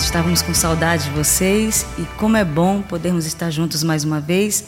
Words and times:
Estávamos 0.00 0.42
com 0.42 0.52
saudade 0.52 1.04
de 1.04 1.10
vocês 1.10 1.86
e 1.96 2.02
como 2.16 2.36
é 2.36 2.44
bom 2.44 2.82
podermos 2.82 3.26
estar 3.26 3.50
juntos 3.50 3.84
mais 3.84 4.02
uma 4.02 4.20
vez, 4.20 4.64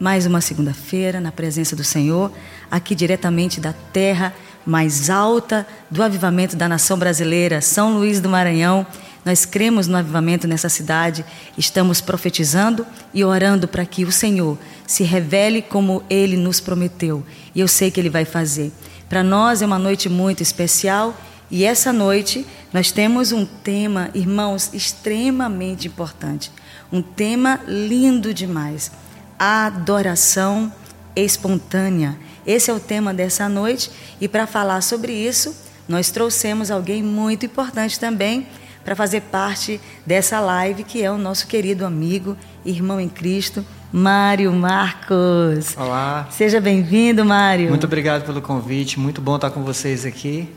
mais 0.00 0.26
uma 0.26 0.40
segunda-feira 0.40 1.20
na 1.20 1.30
presença 1.30 1.76
do 1.76 1.84
Senhor, 1.84 2.32
aqui 2.68 2.94
diretamente 2.94 3.60
da 3.60 3.72
terra 3.92 4.34
mais 4.66 5.10
alta 5.10 5.66
do 5.90 6.02
avivamento 6.02 6.56
da 6.56 6.68
nação 6.68 6.98
brasileira, 6.98 7.60
São 7.60 7.98
Luís 7.98 8.20
do 8.20 8.28
Maranhão. 8.28 8.84
Nós 9.24 9.44
cremos 9.44 9.86
no 9.86 9.96
avivamento 9.96 10.48
nessa 10.48 10.68
cidade, 10.68 11.24
estamos 11.56 12.00
profetizando 12.00 12.84
e 13.14 13.22
orando 13.22 13.68
para 13.68 13.86
que 13.86 14.04
o 14.04 14.10
Senhor 14.10 14.58
se 14.84 15.04
revele 15.04 15.62
como 15.62 16.02
ele 16.10 16.36
nos 16.36 16.58
prometeu. 16.58 17.22
E 17.54 17.60
eu 17.60 17.68
sei 17.68 17.90
que 17.90 18.00
ele 18.00 18.10
vai 18.10 18.24
fazer. 18.24 18.72
Para 19.08 19.22
nós 19.22 19.62
é 19.62 19.66
uma 19.66 19.78
noite 19.78 20.08
muito 20.08 20.42
especial 20.42 21.14
e 21.52 21.66
essa 21.66 21.92
noite 21.92 22.46
nós 22.72 22.90
temos 22.90 23.30
um 23.30 23.44
tema, 23.44 24.08
irmãos, 24.14 24.70
extremamente 24.72 25.86
importante. 25.86 26.50
Um 26.90 27.02
tema 27.02 27.60
lindo 27.68 28.32
demais. 28.32 28.90
Adoração 29.38 30.72
espontânea. 31.14 32.16
Esse 32.46 32.70
é 32.70 32.74
o 32.74 32.80
tema 32.80 33.12
dessa 33.12 33.50
noite 33.50 33.90
e 34.18 34.26
para 34.26 34.46
falar 34.46 34.80
sobre 34.80 35.12
isso, 35.12 35.54
nós 35.86 36.10
trouxemos 36.10 36.70
alguém 36.70 37.02
muito 37.02 37.44
importante 37.44 38.00
também 38.00 38.46
para 38.82 38.96
fazer 38.96 39.20
parte 39.20 39.78
dessa 40.06 40.40
live, 40.40 40.84
que 40.84 41.02
é 41.02 41.10
o 41.10 41.18
nosso 41.18 41.46
querido 41.46 41.84
amigo, 41.84 42.34
irmão 42.64 42.98
em 42.98 43.10
Cristo, 43.10 43.62
Mário 43.92 44.50
Marcos. 44.52 45.76
Olá. 45.76 46.26
Seja 46.30 46.62
bem-vindo, 46.62 47.26
Mário. 47.26 47.68
Muito 47.68 47.84
obrigado 47.84 48.24
pelo 48.24 48.40
convite, 48.40 48.98
muito 48.98 49.20
bom 49.20 49.36
estar 49.36 49.50
com 49.50 49.62
vocês 49.62 50.06
aqui. 50.06 50.48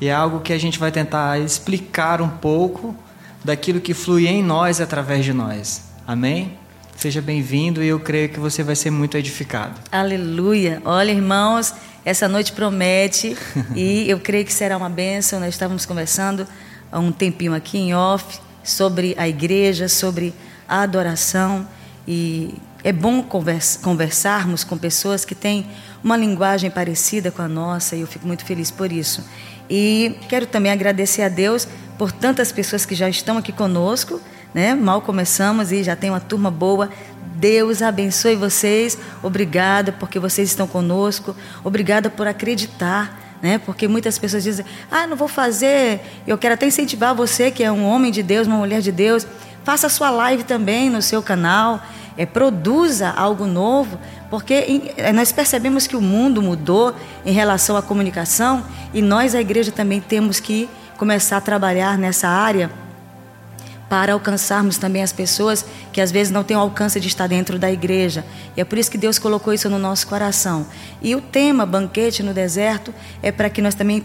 E 0.00 0.08
é 0.08 0.12
algo 0.12 0.40
que 0.40 0.52
a 0.52 0.58
gente 0.58 0.78
vai 0.78 0.90
tentar 0.90 1.38
explicar 1.38 2.20
um 2.20 2.28
pouco 2.28 2.94
daquilo 3.44 3.80
que 3.80 3.94
flui 3.94 4.26
em 4.26 4.42
nós 4.42 4.80
através 4.80 5.24
de 5.24 5.32
nós. 5.32 5.84
Amém? 6.06 6.58
Seja 6.96 7.20
bem-vindo 7.20 7.82
e 7.82 7.88
eu 7.88 8.00
creio 8.00 8.28
que 8.28 8.40
você 8.40 8.62
vai 8.62 8.74
ser 8.74 8.90
muito 8.90 9.16
edificado. 9.16 9.80
Aleluia. 9.92 10.80
Olha, 10.84 11.10
irmãos, 11.10 11.74
essa 12.04 12.28
noite 12.28 12.52
promete 12.52 13.36
e 13.74 14.08
eu 14.08 14.18
creio 14.18 14.44
que 14.44 14.52
será 14.52 14.76
uma 14.76 14.88
bênção. 14.88 15.40
Nós 15.40 15.50
estávamos 15.50 15.84
conversando 15.84 16.46
há 16.90 16.98
um 16.98 17.12
tempinho 17.12 17.54
aqui 17.54 17.78
em 17.78 17.94
off 17.94 18.38
sobre 18.62 19.14
a 19.18 19.28
igreja, 19.28 19.88
sobre 19.88 20.34
a 20.68 20.82
adoração 20.82 21.66
e 22.06 22.54
é 22.82 22.92
bom 22.92 23.22
conversarmos 23.22 24.62
com 24.62 24.76
pessoas 24.76 25.24
que 25.24 25.34
têm 25.34 25.66
uma 26.02 26.16
linguagem 26.16 26.70
parecida 26.70 27.30
com 27.30 27.40
a 27.40 27.48
nossa 27.48 27.96
e 27.96 28.02
eu 28.02 28.06
fico 28.06 28.26
muito 28.26 28.44
feliz 28.44 28.70
por 28.70 28.92
isso. 28.92 29.24
E 29.68 30.16
quero 30.28 30.46
também 30.46 30.70
agradecer 30.70 31.22
a 31.22 31.28
Deus 31.28 31.66
por 31.98 32.12
tantas 32.12 32.52
pessoas 32.52 32.84
que 32.84 32.94
já 32.94 33.08
estão 33.08 33.38
aqui 33.38 33.52
conosco 33.52 34.20
né? 34.54 34.72
Mal 34.74 35.02
começamos 35.02 35.72
e 35.72 35.82
já 35.82 35.96
tem 35.96 36.08
uma 36.08 36.20
turma 36.20 36.50
boa. 36.50 36.88
Deus 37.34 37.82
abençoe 37.82 38.36
vocês. 38.36 38.96
Obrigada 39.20 39.90
porque 39.90 40.20
vocês 40.20 40.48
estão 40.48 40.68
conosco. 40.68 41.34
Obrigada 41.64 42.08
por 42.08 42.28
acreditar. 42.28 43.20
Né? 43.42 43.58
Porque 43.58 43.86
muitas 43.88 44.18
pessoas 44.18 44.44
dizem: 44.44 44.64
"Ah, 44.90 45.06
não 45.06 45.16
vou 45.16 45.28
fazer". 45.28 46.00
Eu 46.26 46.38
quero 46.38 46.54
até 46.54 46.66
incentivar 46.66 47.14
você 47.14 47.50
que 47.50 47.62
é 47.64 47.70
um 47.70 47.84
homem 47.84 48.12
de 48.12 48.22
Deus, 48.22 48.46
uma 48.46 48.56
mulher 48.56 48.80
de 48.80 48.92
Deus, 48.92 49.26
faça 49.64 49.88
sua 49.88 50.10
live 50.10 50.44
também 50.44 50.90
no 50.90 51.02
seu 51.02 51.22
canal, 51.22 51.80
é, 52.16 52.24
produza 52.24 53.10
algo 53.10 53.46
novo, 53.46 53.98
porque 54.30 54.54
em, 54.54 54.90
é, 54.96 55.12
nós 55.12 55.32
percebemos 55.32 55.86
que 55.86 55.96
o 55.96 56.00
mundo 56.00 56.40
mudou 56.40 56.94
em 57.24 57.32
relação 57.32 57.76
à 57.76 57.82
comunicação 57.82 58.62
e 58.92 59.02
nós 59.02 59.34
a 59.34 59.40
igreja 59.40 59.72
também 59.72 60.00
temos 60.00 60.38
que 60.38 60.68
começar 60.96 61.38
a 61.38 61.40
trabalhar 61.40 61.98
nessa 61.98 62.28
área 62.28 62.70
para 63.88 64.12
alcançarmos 64.12 64.78
também 64.78 65.02
as 65.02 65.12
pessoas 65.12 65.64
que 65.92 66.00
às 66.00 66.10
vezes 66.10 66.32
não 66.32 66.42
têm 66.42 66.56
o 66.56 66.60
alcance 66.60 66.98
de 66.98 67.06
estar 67.06 67.26
dentro 67.26 67.58
da 67.58 67.70
igreja. 67.70 68.24
E 68.56 68.60
é 68.60 68.64
por 68.64 68.78
isso 68.78 68.90
que 68.90 68.98
Deus 68.98 69.18
colocou 69.18 69.52
isso 69.52 69.68
no 69.68 69.78
nosso 69.78 70.06
coração. 70.06 70.66
E 71.02 71.14
o 71.14 71.20
tema 71.20 71.66
banquete 71.66 72.22
no 72.22 72.32
deserto 72.32 72.94
é 73.22 73.30
para 73.30 73.50
que 73.50 73.60
nós 73.60 73.74
também 73.74 74.02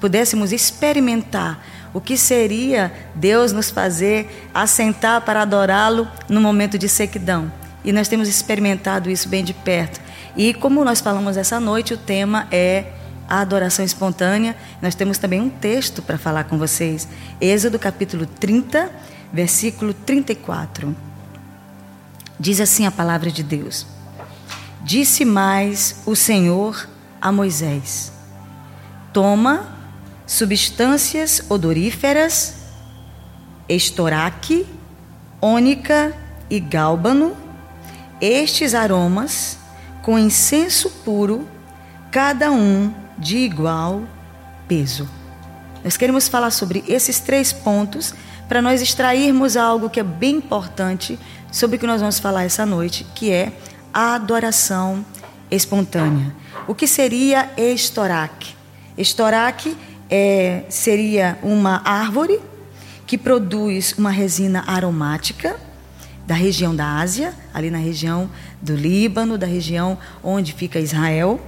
pudéssemos 0.00 0.52
experimentar 0.52 1.64
o 1.94 2.00
que 2.00 2.16
seria 2.16 2.92
Deus 3.14 3.52
nos 3.52 3.70
fazer 3.70 4.48
assentar 4.54 5.20
para 5.22 5.42
adorá-lo 5.42 6.08
no 6.28 6.40
momento 6.40 6.78
de 6.78 6.88
sequidão. 6.88 7.52
E 7.84 7.92
nós 7.92 8.08
temos 8.08 8.28
experimentado 8.28 9.10
isso 9.10 9.28
bem 9.28 9.44
de 9.44 9.52
perto. 9.52 10.00
E 10.36 10.54
como 10.54 10.84
nós 10.84 11.00
falamos 11.00 11.36
essa 11.36 11.60
noite, 11.60 11.94
o 11.94 11.98
tema 11.98 12.46
é 12.50 12.86
a 13.28 13.40
adoração 13.40 13.84
espontânea. 13.84 14.56
Nós 14.80 14.94
temos 14.94 15.18
também 15.18 15.40
um 15.40 15.50
texto 15.50 16.00
para 16.00 16.16
falar 16.16 16.44
com 16.44 16.56
vocês. 16.56 17.08
Êxodo 17.40 17.78
capítulo 17.78 18.24
30, 18.26 18.90
versículo 19.32 19.92
34. 19.92 20.94
Diz 22.38 22.60
assim 22.60 22.86
a 22.86 22.90
palavra 22.90 23.30
de 23.30 23.42
Deus: 23.42 23.86
Disse 24.82 25.24
mais 25.24 26.02
o 26.06 26.16
Senhor 26.16 26.88
a 27.20 27.30
Moisés: 27.30 28.12
Toma 29.12 29.71
substâncias 30.32 31.42
odoríferas, 31.50 32.54
estoraque, 33.68 34.64
ônica 35.42 36.16
e 36.48 36.58
gálbano, 36.58 37.36
estes 38.18 38.74
aromas 38.74 39.58
com 40.00 40.18
incenso 40.18 40.88
puro, 41.04 41.46
cada 42.10 42.50
um 42.50 42.94
de 43.18 43.36
igual 43.36 44.04
peso. 44.66 45.06
Nós 45.84 45.98
queremos 45.98 46.28
falar 46.28 46.50
sobre 46.50 46.82
esses 46.88 47.20
três 47.20 47.52
pontos 47.52 48.14
para 48.48 48.62
nós 48.62 48.80
extrairmos 48.80 49.54
algo 49.54 49.90
que 49.90 50.00
é 50.00 50.02
bem 50.02 50.36
importante 50.36 51.18
sobre 51.50 51.76
o 51.76 51.78
que 51.78 51.86
nós 51.86 52.00
vamos 52.00 52.18
falar 52.18 52.44
essa 52.44 52.64
noite, 52.64 53.06
que 53.14 53.30
é 53.30 53.52
a 53.92 54.14
adoração 54.14 55.04
espontânea. 55.50 56.34
O 56.66 56.74
que 56.74 56.86
seria 56.86 57.50
estorac? 57.58 58.56
Estorac 58.96 59.76
é, 60.14 60.64
seria 60.68 61.38
uma 61.42 61.80
árvore 61.86 62.38
que 63.06 63.16
produz 63.16 63.94
uma 63.96 64.10
resina 64.10 64.62
aromática 64.66 65.56
da 66.26 66.34
região 66.34 66.76
da 66.76 66.98
Ásia, 66.98 67.34
ali 67.54 67.70
na 67.70 67.78
região 67.78 68.28
do 68.60 68.76
Líbano, 68.76 69.38
da 69.38 69.46
região 69.46 69.98
onde 70.22 70.52
fica 70.52 70.78
Israel. 70.78 71.40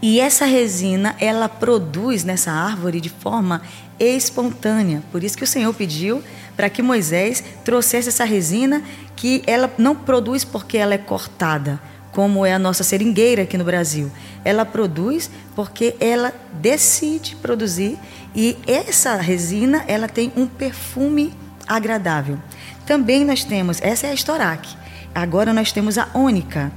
E 0.00 0.20
essa 0.20 0.44
resina, 0.44 1.16
ela 1.18 1.48
produz 1.48 2.22
nessa 2.22 2.52
árvore 2.52 3.00
de 3.00 3.08
forma 3.08 3.62
espontânea. 3.98 5.02
Por 5.10 5.24
isso 5.24 5.36
que 5.36 5.42
o 5.42 5.46
Senhor 5.46 5.74
pediu 5.74 6.22
para 6.56 6.70
que 6.70 6.82
Moisés 6.82 7.42
trouxesse 7.64 8.10
essa 8.10 8.24
resina 8.24 8.80
que 9.16 9.42
ela 9.44 9.68
não 9.76 9.96
produz 9.96 10.44
porque 10.44 10.78
ela 10.78 10.94
é 10.94 10.98
cortada, 10.98 11.80
como 12.14 12.46
é 12.46 12.54
a 12.54 12.58
nossa 12.58 12.84
seringueira 12.84 13.42
aqui 13.42 13.58
no 13.58 13.64
Brasil. 13.64 14.10
Ela 14.44 14.64
produz 14.64 15.28
porque 15.54 15.96
ela 15.98 16.32
decide 16.52 17.36
produzir 17.36 17.98
e 18.34 18.56
essa 18.66 19.16
resina 19.16 19.84
ela 19.88 20.08
tem 20.08 20.32
um 20.36 20.46
perfume 20.46 21.34
agradável. 21.66 22.38
Também 22.86 23.24
nós 23.24 23.44
temos, 23.44 23.80
essa 23.82 24.06
é 24.06 24.10
a 24.10 24.14
estorac. 24.14 24.68
Agora 25.14 25.52
nós 25.52 25.72
temos 25.72 25.98
a 25.98 26.08
ônica. 26.14 26.72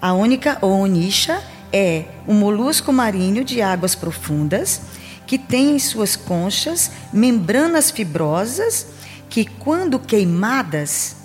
A 0.00 0.12
ônica 0.12 0.56
ou 0.62 0.80
onisha 0.80 1.42
é 1.72 2.04
um 2.26 2.34
molusco 2.34 2.92
marinho 2.92 3.44
de 3.44 3.60
águas 3.60 3.94
profundas 3.94 4.80
que 5.26 5.38
tem 5.38 5.76
em 5.76 5.78
suas 5.78 6.16
conchas 6.16 6.90
membranas 7.12 7.90
fibrosas 7.90 8.86
que, 9.28 9.44
quando 9.44 9.98
queimadas, 9.98 11.16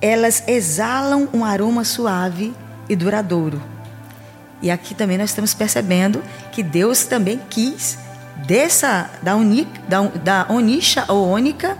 elas 0.00 0.44
exalam 0.46 1.28
um 1.32 1.44
aroma 1.44 1.84
suave 1.84 2.54
e 2.88 2.96
duradouro. 2.96 3.60
E 4.60 4.70
aqui 4.70 4.94
também 4.94 5.18
nós 5.18 5.30
estamos 5.30 5.54
percebendo 5.54 6.22
que 6.52 6.62
Deus 6.62 7.04
também 7.04 7.40
quis 7.48 7.98
dessa 8.46 9.10
da, 9.22 9.36
uni, 9.36 9.66
da, 9.88 10.02
da 10.02 10.46
onisha 10.48 11.04
ou 11.08 11.28
ônica, 11.28 11.76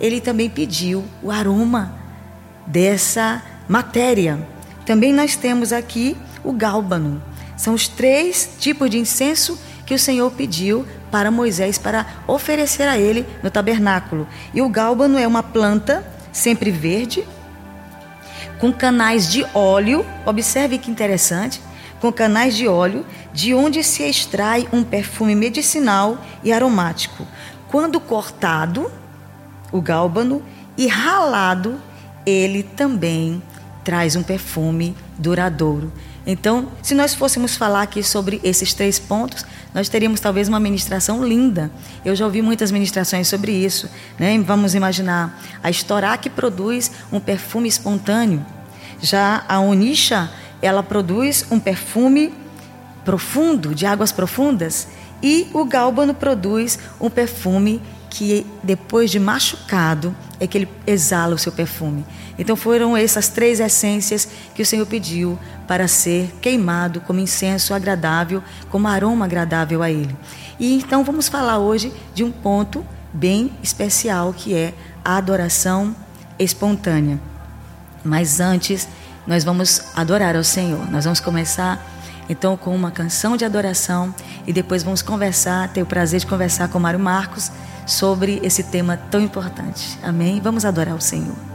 ele 0.00 0.20
também 0.20 0.48
pediu 0.48 1.04
o 1.22 1.30
aroma 1.30 1.94
dessa 2.66 3.42
matéria. 3.68 4.38
Também 4.84 5.12
nós 5.12 5.36
temos 5.36 5.72
aqui 5.72 6.16
o 6.42 6.52
gálbano. 6.52 7.22
São 7.56 7.74
os 7.74 7.86
três 7.86 8.56
tipos 8.58 8.90
de 8.90 8.98
incenso 8.98 9.58
que 9.86 9.94
o 9.94 9.98
Senhor 9.98 10.30
pediu 10.32 10.86
para 11.10 11.30
Moisés 11.30 11.78
para 11.78 12.06
oferecer 12.26 12.88
a 12.88 12.98
ele 12.98 13.26
no 13.42 13.50
tabernáculo. 13.50 14.26
E 14.54 14.62
o 14.62 14.68
gálbano 14.68 15.18
é 15.18 15.26
uma 15.26 15.42
planta 15.42 16.04
sempre 16.32 16.70
verde, 16.70 17.24
com 18.62 18.72
canais 18.72 19.28
de 19.28 19.44
óleo, 19.54 20.06
observe 20.24 20.78
que 20.78 20.88
interessante, 20.88 21.60
com 22.00 22.12
canais 22.12 22.56
de 22.56 22.68
óleo, 22.68 23.04
de 23.32 23.52
onde 23.52 23.82
se 23.82 24.04
extrai 24.04 24.68
um 24.72 24.84
perfume 24.84 25.34
medicinal 25.34 26.16
e 26.44 26.52
aromático. 26.52 27.26
Quando 27.66 27.98
cortado, 27.98 28.88
o 29.72 29.82
gálbano 29.82 30.44
e 30.78 30.86
ralado, 30.86 31.80
ele 32.24 32.62
também 32.62 33.42
traz 33.82 34.14
um 34.14 34.22
perfume 34.22 34.94
duradouro. 35.18 35.92
Então, 36.26 36.68
se 36.82 36.94
nós 36.94 37.14
fôssemos 37.14 37.56
falar 37.56 37.82
aqui 37.82 38.02
sobre 38.02 38.40
esses 38.44 38.72
três 38.72 38.98
pontos, 38.98 39.44
nós 39.74 39.88
teríamos 39.88 40.20
talvez 40.20 40.48
uma 40.48 40.60
ministração 40.60 41.24
linda. 41.24 41.70
Eu 42.04 42.14
já 42.14 42.24
ouvi 42.24 42.40
muitas 42.42 42.70
ministrações 42.70 43.26
sobre 43.26 43.52
isso. 43.52 43.90
Né? 44.18 44.38
Vamos 44.38 44.74
imaginar 44.74 45.40
a 45.62 45.70
Estorá 45.70 46.16
que 46.16 46.30
produz 46.30 46.92
um 47.10 47.18
perfume 47.18 47.68
espontâneo. 47.68 48.44
Já 49.00 49.44
a 49.48 49.58
Onisha, 49.58 50.30
ela 50.60 50.82
produz 50.82 51.44
um 51.50 51.58
perfume 51.58 52.32
profundo, 53.04 53.74
de 53.74 53.84
águas 53.84 54.12
profundas. 54.12 54.88
E 55.20 55.48
o 55.52 55.64
Gálbano 55.64 56.14
produz 56.14 56.78
um 57.00 57.10
perfume 57.10 57.80
que 58.12 58.46
depois 58.62 59.10
de 59.10 59.18
machucado 59.18 60.14
é 60.38 60.46
que 60.46 60.58
ele 60.58 60.68
exala 60.86 61.34
o 61.34 61.38
seu 61.38 61.50
perfume. 61.50 62.04
Então 62.38 62.54
foram 62.54 62.94
essas 62.94 63.28
três 63.28 63.58
essências 63.58 64.28
que 64.54 64.60
o 64.60 64.66
Senhor 64.66 64.84
pediu 64.84 65.38
para 65.66 65.88
ser 65.88 66.30
queimado 66.42 67.00
como 67.00 67.20
incenso 67.20 67.72
agradável, 67.72 68.42
como 68.68 68.86
aroma 68.86 69.24
agradável 69.24 69.82
a 69.82 69.90
Ele. 69.90 70.14
E 70.60 70.74
então 70.74 71.02
vamos 71.02 71.26
falar 71.26 71.58
hoje 71.58 71.90
de 72.14 72.22
um 72.22 72.30
ponto 72.30 72.84
bem 73.14 73.50
especial 73.62 74.34
que 74.34 74.54
é 74.54 74.74
a 75.02 75.16
adoração 75.16 75.96
espontânea. 76.38 77.18
Mas 78.04 78.40
antes, 78.40 78.86
nós 79.26 79.42
vamos 79.42 79.84
adorar 79.96 80.36
ao 80.36 80.44
Senhor. 80.44 80.90
Nós 80.90 81.04
vamos 81.04 81.20
começar 81.20 81.82
então 82.28 82.58
com 82.58 82.74
uma 82.76 82.90
canção 82.90 83.38
de 83.38 83.44
adoração 83.46 84.14
e 84.46 84.52
depois 84.52 84.82
vamos 84.82 85.00
conversar, 85.00 85.72
ter 85.72 85.82
o 85.82 85.86
prazer 85.86 86.20
de 86.20 86.26
conversar 86.26 86.68
com 86.68 86.78
Mário 86.78 87.00
Marcos 87.00 87.50
sobre 87.86 88.40
esse 88.42 88.62
tema 88.62 88.96
tão 88.96 89.20
importante. 89.20 89.98
Amém? 90.02 90.40
Vamos 90.40 90.64
adorar 90.64 90.94
o 90.94 91.00
Senhor. 91.00 91.51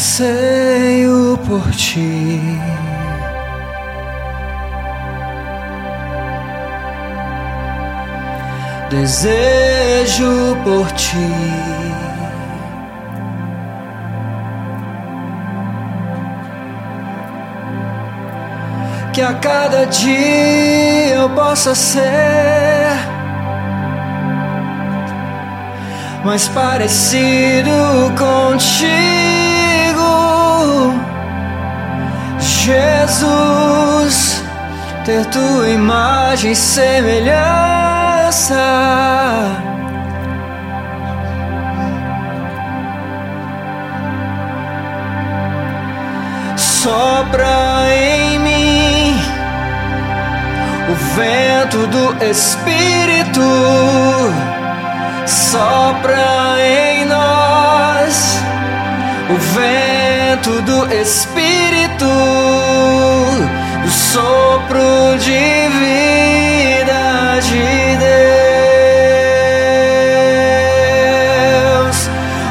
Anseio 0.00 1.38
por 1.46 1.70
ti. 1.72 2.40
Desejo 8.88 10.56
por 10.64 10.90
ti. 10.92 11.34
Que 19.12 19.20
a 19.20 19.34
cada 19.34 19.84
dia 19.84 21.14
eu 21.14 21.28
possa 21.30 21.74
ser 21.74 22.00
mais 26.24 26.48
parecido 26.48 27.70
contigo. 28.16 29.19
Jesus, 32.70 34.42
ter 35.04 35.24
tua 35.26 35.68
imagem 35.68 36.52
e 36.52 36.56
semelhança. 36.56 37.40
Sopra 46.56 47.88
em 47.92 48.38
mim 48.38 49.20
o 50.88 50.94
vento 51.16 51.86
do 51.88 52.24
Espírito, 52.24 53.42
sopra 55.26 56.56
em 56.58 57.04
nós 57.04 58.38
o 59.30 59.36
vento 59.54 60.62
do 60.62 60.92
Espírito, 60.94 62.06
sopro 64.12 65.16
de 65.18 65.68
vida 65.78 67.04
de 67.48 67.66
Deus, 71.76 71.98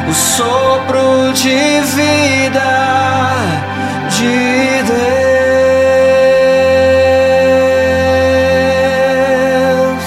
o 0.09 0.13
sopro 0.13 1.33
de 1.33 1.81
vida 1.97 2.73
de 4.15 4.37
Deus, 9.83 10.05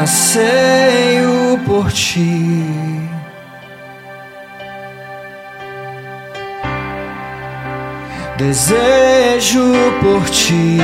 anseio 0.00 1.60
por 1.64 1.86
ti. 1.92 2.61
Desejo 8.42 9.72
por 10.00 10.28
ti. 10.30 10.78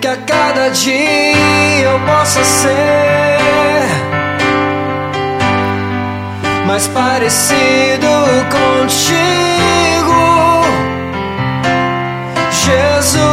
Que 0.00 0.08
a 0.08 0.16
cada 0.18 0.68
dia 0.68 1.82
eu 1.82 1.98
possa 2.00 2.44
ser 2.44 3.88
mais 6.66 6.86
parecido 6.88 8.06
contigo, 8.56 10.24
Jesus, 12.64 13.24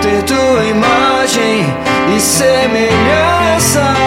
ter 0.00 0.22
tua 0.22 0.64
imagem 0.64 1.66
e 2.16 2.20
semelhança. 2.20 4.01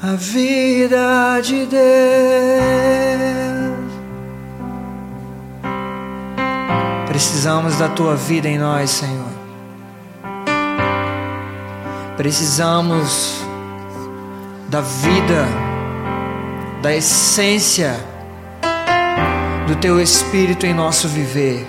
A 0.00 0.14
vida 0.14 1.40
de 1.42 1.66
Deus. 1.66 1.78
Precisamos 7.08 7.76
da 7.78 7.88
tua 7.88 8.14
vida 8.14 8.48
em 8.48 8.58
nós, 8.58 8.90
Senhor. 8.90 9.26
Precisamos 12.16 13.42
da 14.68 14.80
vida, 14.82 15.48
da 16.80 16.94
essência 16.94 17.96
do 19.66 19.74
teu 19.76 20.00
Espírito 20.00 20.64
em 20.64 20.72
nosso 20.72 21.08
viver. 21.08 21.66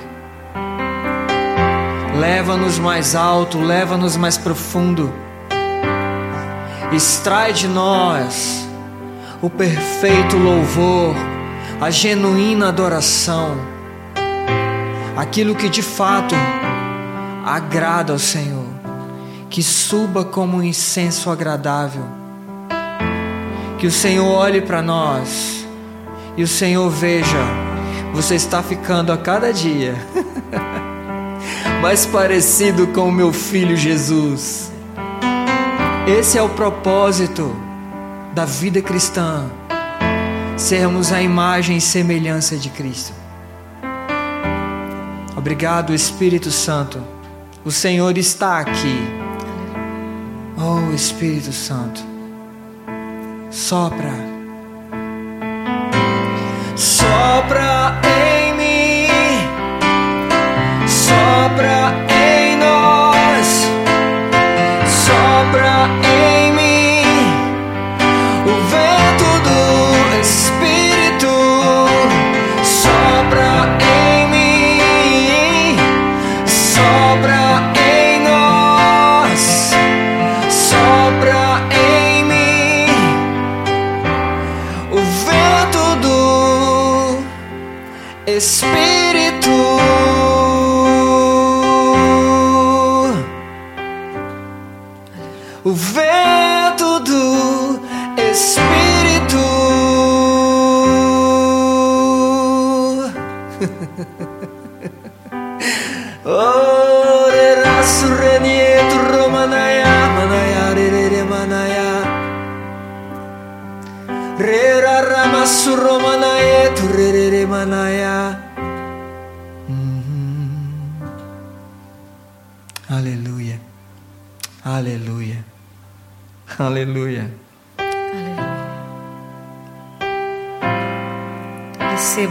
Leva-nos 2.19 2.77
mais 2.77 3.15
alto, 3.15 3.59
leva-nos 3.59 4.15
mais 4.17 4.38
profundo. 4.38 5.12
Extrai 6.91 7.53
de 7.53 7.67
nós 7.67 8.67
o 9.41 9.50
perfeito 9.50 10.38
louvor, 10.38 11.15
a 11.79 11.89
genuína 11.89 12.69
adoração, 12.69 13.55
aquilo 15.15 15.55
que 15.55 15.69
de 15.69 15.81
fato 15.81 16.36
agrada 17.46 18.12
ao 18.12 18.19
Senhor, 18.19 18.67
que 19.50 19.63
suba 19.63 20.25
como 20.25 20.58
um 20.58 20.63
incenso 20.63 21.29
agradável. 21.29 22.03
Que 23.77 23.88
o 23.88 23.91
Senhor 23.91 24.27
olhe 24.27 24.62
para 24.62 24.81
nós 24.81 25.65
e 26.36 26.43
o 26.43 26.48
Senhor 26.48 26.89
veja, 26.89 27.38
você 28.13 28.36
está 28.36 28.62
ficando 28.62 29.12
a 29.12 29.17
cada 29.17 29.53
dia. 29.53 29.96
mais 31.81 32.05
parecido 32.05 32.88
com 32.88 33.08
o 33.08 33.12
meu 33.12 33.31
filho 33.31 33.75
Jesus. 33.75 34.68
Esse 36.09 36.39
é 36.39 36.41
o 36.41 36.49
propósito 36.49 37.55
da 38.33 38.43
vida 38.43 38.81
cristã, 38.81 39.47
sermos 40.57 41.13
a 41.13 41.21
imagem 41.21 41.77
e 41.77 41.81
semelhança 41.81 42.57
de 42.57 42.67
Cristo. 42.71 43.13
Obrigado, 45.37 45.93
Espírito 45.93 46.49
Santo. 46.49 46.99
O 47.63 47.69
Senhor 47.69 48.17
está 48.17 48.57
aqui. 48.57 49.07
Oh, 50.57 50.91
Espírito 50.95 51.53
Santo, 51.53 52.01
sopra, 53.51 54.11
sopra 56.75 58.01
em 58.03 58.49
sopra 60.87 61.93
em 62.03 62.08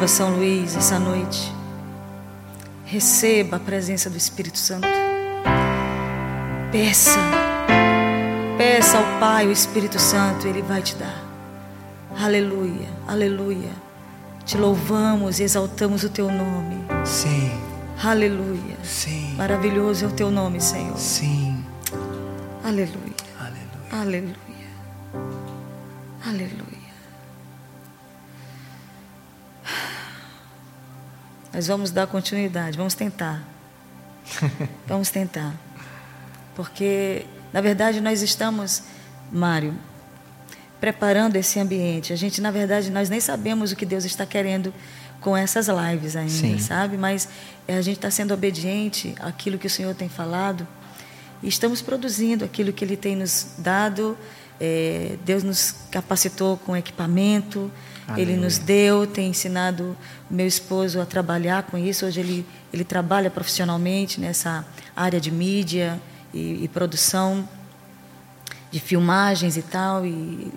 São 0.09 0.35
Luís 0.35 0.75
essa 0.75 0.99
noite. 0.99 1.53
Receba 2.85 3.59
a 3.59 3.61
presença 3.61 4.09
do 4.09 4.17
Espírito 4.17 4.57
Santo. 4.57 4.89
Peça. 6.73 7.19
Peça 8.57 8.97
ao 8.97 9.21
Pai 9.21 9.47
o 9.47 9.53
Espírito 9.53 9.99
Santo, 9.99 10.49
ele 10.49 10.63
vai 10.63 10.83
te 10.83 10.97
dar. 10.97 11.23
Aleluia. 12.19 12.89
Aleluia. 13.07 13.71
Te 14.47 14.57
louvamos 14.57 15.41
e 15.41 15.43
exaltamos 15.43 16.03
o 16.03 16.09
teu 16.09 16.33
nome. 16.33 16.77
Sim. 17.05 17.53
Aleluia. 18.03 18.77
Sim. 18.83 19.35
Maravilhoso 19.37 20.07
é 20.07 20.09
o 20.09 20.13
teu 20.13 20.31
nome, 20.31 20.61
Senhor. 20.61 20.97
Sim. 20.97 21.63
Aleluia. 22.65 23.15
Aleluia. 23.93 24.35
Aleluia. 26.27 26.68
Nós 31.59 31.67
vamos 31.67 31.91
dar 31.91 32.07
continuidade, 32.07 32.77
vamos 32.77 32.95
tentar. 32.95 33.43
Vamos 34.87 35.11
tentar. 35.11 35.53
Porque, 36.55 37.27
na 37.53 37.61
verdade, 37.61 38.01
nós 38.01 38.23
estamos, 38.23 38.85
Mário, 39.33 39.75
preparando 40.79 41.35
esse 41.35 41.59
ambiente. 41.59 42.13
A 42.13 42.17
gente, 42.17 42.41
na 42.41 42.53
verdade, 42.53 42.93
nós 42.93 43.11
nem 43.11 43.19
sabemos 43.19 43.73
o 43.73 43.77
que 43.77 43.85
Deus 43.85 44.05
está 44.05 44.25
querendo 44.25 44.73
com 45.21 45.37
essas 45.37 45.67
lives 45.67 46.15
ainda, 46.15 46.31
Sim. 46.31 46.61
sabe? 46.61 46.97
Mas 46.97 47.29
a 47.67 47.83
gente 47.83 47.97
está 47.97 48.09
sendo 48.09 48.33
obediente 48.33 49.17
àquilo 49.19 49.59
que 49.59 49.67
o 49.67 49.71
Senhor 49.71 49.97
tem 49.97 50.09
falado 50.09 50.65
e 51.43 51.49
estamos 51.49 51.83
produzindo 51.83 52.45
aquilo 52.45 52.73
que 52.73 52.85
Ele 52.85 52.97
tem 52.97 53.17
nos 53.17 53.49
dado. 53.59 54.17
É, 54.61 55.17
Deus 55.25 55.43
nos 55.43 55.75
capacitou 55.91 56.57
com 56.57 56.77
equipamento, 56.77 57.69
Aleluia. 58.09 58.33
Ele 58.33 58.41
nos 58.41 58.57
deu, 58.57 59.07
tem 59.07 59.29
ensinado 59.29 59.95
meu 60.31 60.47
esposo 60.47 61.01
a 61.01 61.07
trabalhar 61.07 61.65
com 61.65 61.79
isso. 61.79 62.07
Hoje 62.07 62.21
ele, 62.21 62.47
ele 62.73 62.85
trabalha 62.85 63.31
profissionalmente 63.31 64.21
nessa 64.21 64.65
área 64.95 65.21
de 65.21 65.31
mídia 65.31 66.01
e, 66.33 66.65
e 66.65 66.69
produção 66.69 67.49
de 68.71 68.79
filmagens 68.81 69.57
e 69.57 69.63
tal, 69.63 70.05
e, 70.05 70.53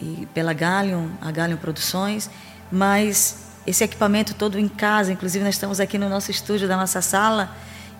e 0.00 0.28
pela 0.32 0.52
Galion, 0.52 1.08
a 1.20 1.30
Galion 1.30 1.56
Produções. 1.56 2.30
Mas 2.70 3.38
esse 3.66 3.82
equipamento 3.82 4.34
todo 4.34 4.58
em 4.58 4.68
casa, 4.68 5.12
inclusive 5.12 5.44
nós 5.44 5.54
estamos 5.54 5.80
aqui 5.80 5.98
no 5.98 6.08
nosso 6.08 6.30
estúdio 6.30 6.68
da 6.68 6.76
nossa 6.76 7.02
sala 7.02 7.54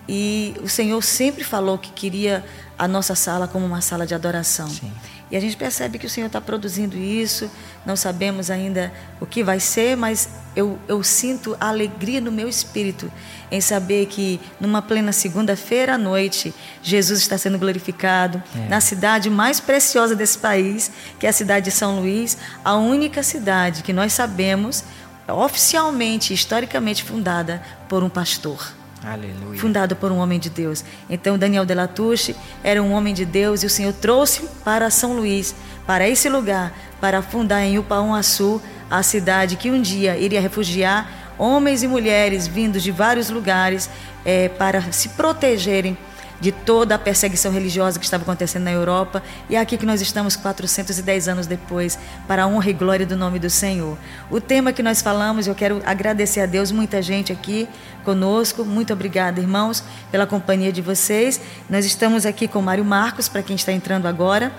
e 0.07 0.55
o 0.63 0.67
Senhor 0.67 1.01
sempre 1.03 1.43
falou 1.43 1.77
que 1.77 1.91
queria 1.91 2.43
a 2.77 2.87
nossa 2.87 3.15
sala 3.15 3.47
como 3.47 3.65
uma 3.65 3.81
sala 3.81 4.05
de 4.05 4.15
adoração. 4.15 4.67
Sim. 4.67 4.91
E 5.31 5.37
a 5.37 5.39
gente 5.39 5.55
percebe 5.55 5.97
que 5.97 6.05
o 6.05 6.09
Senhor 6.09 6.27
está 6.27 6.41
produzindo 6.41 6.97
isso, 6.97 7.49
não 7.85 7.95
sabemos 7.95 8.51
ainda 8.51 8.91
o 9.19 9.25
que 9.25 9.43
vai 9.43 9.61
ser, 9.61 9.95
mas 9.95 10.29
eu, 10.53 10.77
eu 10.89 11.01
sinto 11.01 11.55
alegria 11.57 12.19
no 12.19 12.31
meu 12.31 12.49
espírito 12.49 13.09
em 13.49 13.61
saber 13.61 14.07
que 14.07 14.41
numa 14.59 14.81
plena 14.81 15.13
segunda-feira 15.13 15.95
à 15.95 15.97
noite, 15.97 16.53
Jesus 16.83 17.21
está 17.21 17.37
sendo 17.37 17.57
glorificado 17.57 18.43
é. 18.53 18.67
na 18.67 18.81
cidade 18.81 19.29
mais 19.29 19.61
preciosa 19.61 20.15
desse 20.15 20.37
país, 20.37 20.91
que 21.17 21.25
é 21.25 21.29
a 21.29 21.33
cidade 21.33 21.65
de 21.65 21.71
São 21.71 22.01
Luís, 22.01 22.37
a 22.63 22.75
única 22.75 23.23
cidade 23.23 23.83
que 23.83 23.93
nós 23.93 24.11
sabemos 24.11 24.83
oficialmente, 25.27 26.33
historicamente 26.33 27.03
fundada 27.03 27.61
por 27.87 28.03
um 28.03 28.09
pastor. 28.09 28.80
Aleluia. 29.03 29.59
Fundado 29.59 29.95
por 29.95 30.11
um 30.11 30.17
homem 30.17 30.39
de 30.39 30.49
Deus. 30.49 30.83
Então, 31.09 31.37
Daniel 31.37 31.65
de 31.65 31.73
Latouche 31.73 32.35
era 32.63 32.81
um 32.81 32.91
homem 32.91 33.13
de 33.13 33.25
Deus 33.25 33.63
e 33.63 33.65
o 33.65 33.69
Senhor 33.69 33.93
trouxe 33.93 34.47
para 34.63 34.89
São 34.89 35.13
Luís, 35.13 35.55
para 35.87 36.07
esse 36.07 36.29
lugar, 36.29 36.73
para 36.99 37.21
fundar 37.21 37.63
em 37.63 37.79
Upauaçu 37.79 38.61
a 38.89 39.01
cidade 39.01 39.55
que 39.55 39.71
um 39.71 39.81
dia 39.81 40.17
iria 40.17 40.39
refugiar 40.39 41.33
homens 41.37 41.81
e 41.81 41.87
mulheres 41.87 42.45
vindos 42.45 42.83
de 42.83 42.91
vários 42.91 43.29
lugares 43.29 43.89
é, 44.23 44.47
para 44.49 44.91
se 44.91 45.09
protegerem 45.09 45.97
de 46.41 46.51
toda 46.51 46.95
a 46.95 46.99
perseguição 46.99 47.51
religiosa 47.51 47.99
que 47.99 48.03
estava 48.03 48.23
acontecendo 48.23 48.63
na 48.63 48.71
Europa. 48.71 49.21
E 49.47 49.55
é 49.55 49.59
aqui 49.59 49.77
que 49.77 49.85
nós 49.85 50.01
estamos 50.01 50.35
410 50.35 51.27
anos 51.27 51.45
depois, 51.45 51.97
para 52.27 52.43
a 52.43 52.47
honra 52.47 52.71
e 52.71 52.73
glória 52.73 53.05
do 53.05 53.15
nome 53.15 53.37
do 53.37 53.49
Senhor. 53.49 53.95
O 54.29 54.41
tema 54.41 54.73
que 54.73 54.81
nós 54.81 55.01
falamos, 55.01 55.45
eu 55.45 55.53
quero 55.53 55.81
agradecer 55.85 56.41
a 56.41 56.47
Deus, 56.47 56.71
muita 56.71 56.99
gente 57.01 57.31
aqui 57.31 57.69
conosco. 58.03 58.65
Muito 58.65 58.91
obrigada, 58.91 59.39
irmãos, 59.39 59.83
pela 60.11 60.25
companhia 60.25 60.71
de 60.71 60.81
vocês. 60.81 61.39
Nós 61.69 61.85
estamos 61.85 62.25
aqui 62.25 62.47
com 62.47 62.59
Mário 62.59 62.83
Marcos, 62.83 63.29
para 63.29 63.43
quem 63.43 63.55
está 63.55 63.71
entrando 63.71 64.07
agora. 64.07 64.51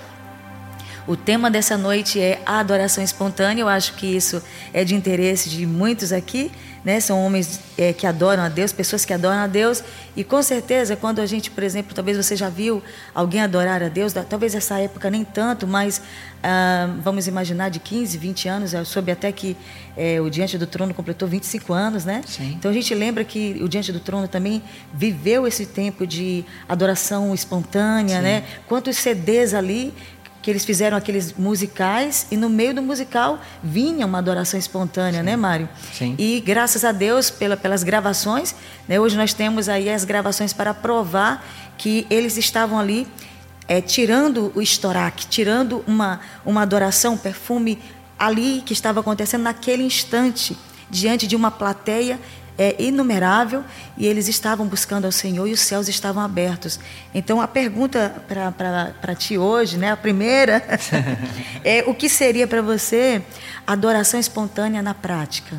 O 1.04 1.16
tema 1.16 1.50
dessa 1.50 1.76
noite 1.76 2.20
é 2.20 2.40
a 2.46 2.60
adoração 2.60 3.02
espontânea. 3.02 3.62
Eu 3.62 3.68
acho 3.68 3.94
que 3.94 4.06
isso 4.06 4.40
é 4.72 4.84
de 4.84 4.94
interesse 4.94 5.50
de 5.50 5.66
muitos 5.66 6.12
aqui 6.12 6.52
né? 6.84 7.00
São 7.00 7.24
homens 7.24 7.60
é, 7.78 7.92
que 7.92 8.06
adoram 8.06 8.42
a 8.42 8.48
Deus, 8.48 8.72
pessoas 8.72 9.04
que 9.04 9.12
adoram 9.12 9.38
a 9.38 9.46
Deus. 9.46 9.82
E 10.16 10.24
com 10.24 10.42
certeza, 10.42 10.96
quando 10.96 11.20
a 11.20 11.26
gente, 11.26 11.50
por 11.50 11.62
exemplo, 11.62 11.94
talvez 11.94 12.16
você 12.16 12.36
já 12.36 12.48
viu 12.48 12.82
alguém 13.14 13.40
adorar 13.40 13.82
a 13.82 13.88
Deus, 13.88 14.12
talvez 14.28 14.54
essa 14.54 14.78
época 14.78 15.10
nem 15.10 15.24
tanto, 15.24 15.66
mas 15.66 16.02
ah, 16.42 16.94
vamos 17.02 17.26
imaginar 17.28 17.68
de 17.68 17.78
15, 17.78 18.18
20 18.18 18.48
anos, 18.48 18.74
eu 18.74 18.84
soube 18.84 19.12
até 19.12 19.30
que 19.30 19.56
é, 19.96 20.20
o 20.20 20.28
Diante 20.28 20.58
do 20.58 20.66
Trono 20.66 20.92
completou 20.92 21.28
25 21.28 21.72
anos, 21.72 22.04
né? 22.04 22.22
Sim. 22.26 22.54
Então 22.58 22.70
a 22.70 22.74
gente 22.74 22.94
lembra 22.94 23.24
que 23.24 23.58
o 23.62 23.68
Diante 23.68 23.92
do 23.92 24.00
Trono 24.00 24.26
também 24.26 24.62
viveu 24.92 25.46
esse 25.46 25.66
tempo 25.66 26.06
de 26.06 26.44
adoração 26.68 27.32
espontânea, 27.32 28.16
Sim. 28.16 28.22
né? 28.22 28.44
Quantos 28.66 28.96
CDs 28.96 29.54
ali 29.54 29.94
que 30.42 30.50
eles 30.50 30.64
fizeram 30.64 30.96
aqueles 30.96 31.32
musicais 31.34 32.26
e 32.30 32.36
no 32.36 32.50
meio 32.50 32.74
do 32.74 32.82
musical 32.82 33.40
vinha 33.62 34.04
uma 34.04 34.18
adoração 34.18 34.58
espontânea, 34.58 35.20
Sim. 35.20 35.26
né, 35.26 35.36
Mário? 35.36 35.68
Sim. 35.92 36.16
E 36.18 36.40
graças 36.40 36.84
a 36.84 36.90
Deus 36.90 37.30
pela, 37.30 37.56
pelas 37.56 37.84
gravações, 37.84 38.54
né, 38.88 38.98
hoje 38.98 39.16
nós 39.16 39.32
temos 39.32 39.68
aí 39.68 39.88
as 39.88 40.04
gravações 40.04 40.52
para 40.52 40.74
provar 40.74 41.46
que 41.78 42.06
eles 42.10 42.36
estavam 42.36 42.78
ali 42.78 43.06
é, 43.68 43.80
tirando 43.80 44.52
o 44.54 44.60
estoraque, 44.60 45.26
tirando 45.28 45.84
uma, 45.86 46.20
uma 46.44 46.62
adoração, 46.62 47.14
um 47.14 47.18
perfume 47.18 47.78
ali 48.18 48.62
que 48.66 48.72
estava 48.72 49.00
acontecendo 49.00 49.42
naquele 49.42 49.84
instante, 49.84 50.56
diante 50.90 51.26
de 51.26 51.36
uma 51.36 51.50
plateia 51.50 52.18
é, 52.58 52.80
inumerável 52.82 53.64
e 53.96 54.06
eles 54.06 54.28
estavam 54.28 54.66
buscando 54.66 55.04
ao 55.04 55.12
Senhor 55.12 55.46
e 55.46 55.52
os 55.52 55.60
céus 55.60 55.88
estavam 55.88 56.22
abertos. 56.22 56.78
Então 57.14 57.40
a 57.40 57.48
pergunta 57.48 58.22
para 58.26 59.14
ti 59.14 59.38
hoje, 59.38 59.78
né, 59.78 59.92
a 59.92 59.96
primeira, 59.96 60.62
é 61.64 61.84
o 61.86 61.94
que 61.94 62.08
seria 62.08 62.46
para 62.46 62.62
você 62.62 63.22
adoração 63.66 64.18
espontânea 64.18 64.82
na 64.82 64.94
prática? 64.94 65.56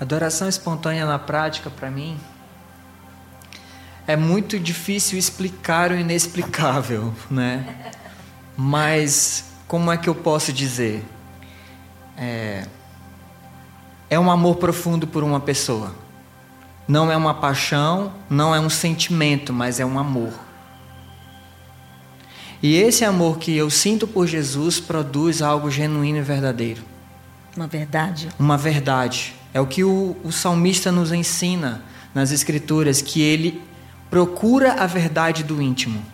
Adoração 0.00 0.48
espontânea 0.48 1.06
na 1.06 1.18
prática, 1.18 1.70
para 1.70 1.90
mim, 1.90 2.18
é 4.06 4.16
muito 4.16 4.58
difícil 4.58 5.18
explicar 5.18 5.90
o 5.90 5.94
inexplicável, 5.94 7.14
né? 7.30 7.92
Mas 8.56 9.44
como 9.66 9.90
é 9.90 9.96
que 9.96 10.08
eu 10.08 10.14
posso 10.14 10.52
dizer? 10.52 11.04
É, 12.16 12.66
é 14.10 14.18
um 14.18 14.30
amor 14.30 14.56
profundo 14.56 15.06
por 15.06 15.24
uma 15.24 15.40
pessoa. 15.40 16.03
Não 16.86 17.10
é 17.10 17.16
uma 17.16 17.34
paixão, 17.34 18.12
não 18.28 18.54
é 18.54 18.60
um 18.60 18.68
sentimento, 18.68 19.52
mas 19.52 19.80
é 19.80 19.86
um 19.86 19.98
amor. 19.98 20.32
E 22.62 22.76
esse 22.76 23.04
amor 23.04 23.38
que 23.38 23.56
eu 23.56 23.68
sinto 23.70 24.06
por 24.06 24.26
Jesus 24.26 24.80
produz 24.80 25.42
algo 25.42 25.70
genuíno 25.70 26.18
e 26.18 26.22
verdadeiro. 26.22 26.82
Uma 27.56 27.66
verdade. 27.66 28.28
Uma 28.38 28.56
verdade. 28.56 29.34
É 29.52 29.60
o 29.60 29.66
que 29.66 29.84
o, 29.84 30.16
o 30.24 30.32
salmista 30.32 30.90
nos 30.90 31.12
ensina 31.12 31.82
nas 32.14 32.30
Escrituras, 32.32 33.02
que 33.02 33.20
ele 33.20 33.62
procura 34.10 34.74
a 34.74 34.86
verdade 34.86 35.42
do 35.42 35.60
íntimo. 35.60 36.04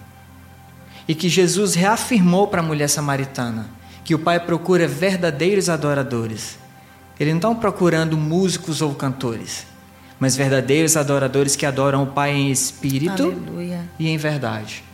E 1.07 1.15
que 1.15 1.29
Jesus 1.29 1.75
reafirmou 1.75 2.47
para 2.47 2.61
a 2.61 2.65
mulher 2.65 2.89
samaritana 2.89 3.81
que 4.11 4.15
o 4.15 4.19
Pai 4.19 4.41
procura 4.41 4.89
verdadeiros 4.89 5.69
adoradores. 5.69 6.59
Ele 7.19 7.31
não 7.31 7.39
está 7.39 7.55
procurando 7.55 8.17
músicos 8.17 8.83
ou 8.83 8.93
cantores, 8.93 9.65
mas 10.21 10.37
verdadeiros 10.37 10.99
adoradores 10.99 11.57
que 11.57 11.65
adoram 11.65 12.03
o 12.03 12.07
Pai 12.07 12.33
em 12.33 12.51
espírito 12.51 13.23
Aleluia. 13.25 13.81
e 13.99 14.09
em 14.09 14.19
verdade. 14.19 14.85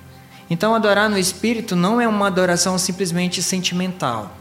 Então, 0.49 0.73
adorar 0.73 1.11
no 1.11 1.19
espírito 1.19 1.75
não 1.75 2.01
é 2.01 2.07
uma 2.07 2.29
adoração 2.29 2.79
simplesmente 2.79 3.43
sentimental. 3.43 4.37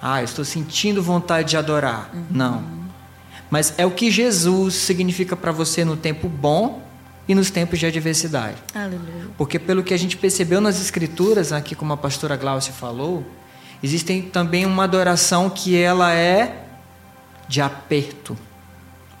Ah, 0.00 0.20
eu 0.20 0.24
estou 0.24 0.44
sentindo 0.44 1.02
vontade 1.02 1.50
de 1.50 1.56
adorar. 1.56 2.10
Uhum. 2.14 2.24
Não. 2.30 2.62
Mas 3.50 3.74
é 3.76 3.84
o 3.84 3.90
que 3.90 4.10
Jesus 4.10 4.74
significa 4.74 5.34
para 5.34 5.50
você 5.50 5.84
no 5.84 5.96
tempo 5.96 6.28
bom 6.28 6.82
e 7.26 7.34
nos 7.34 7.50
tempos 7.50 7.78
de 7.80 7.86
adversidade. 7.86 8.56
Aleluia. 8.72 9.28
Porque 9.36 9.58
pelo 9.58 9.82
que 9.82 9.92
a 9.92 9.96
gente 9.96 10.16
percebeu 10.16 10.60
nas 10.60 10.80
escrituras, 10.80 11.52
aqui 11.52 11.74
como 11.74 11.92
a 11.92 11.96
pastora 11.96 12.36
Glaucia 12.36 12.72
falou, 12.72 13.26
existe 13.82 14.22
também 14.32 14.64
uma 14.64 14.84
adoração 14.84 15.50
que 15.50 15.76
ela 15.76 16.12
é 16.14 16.66
de 17.48 17.60
aperto. 17.60 18.36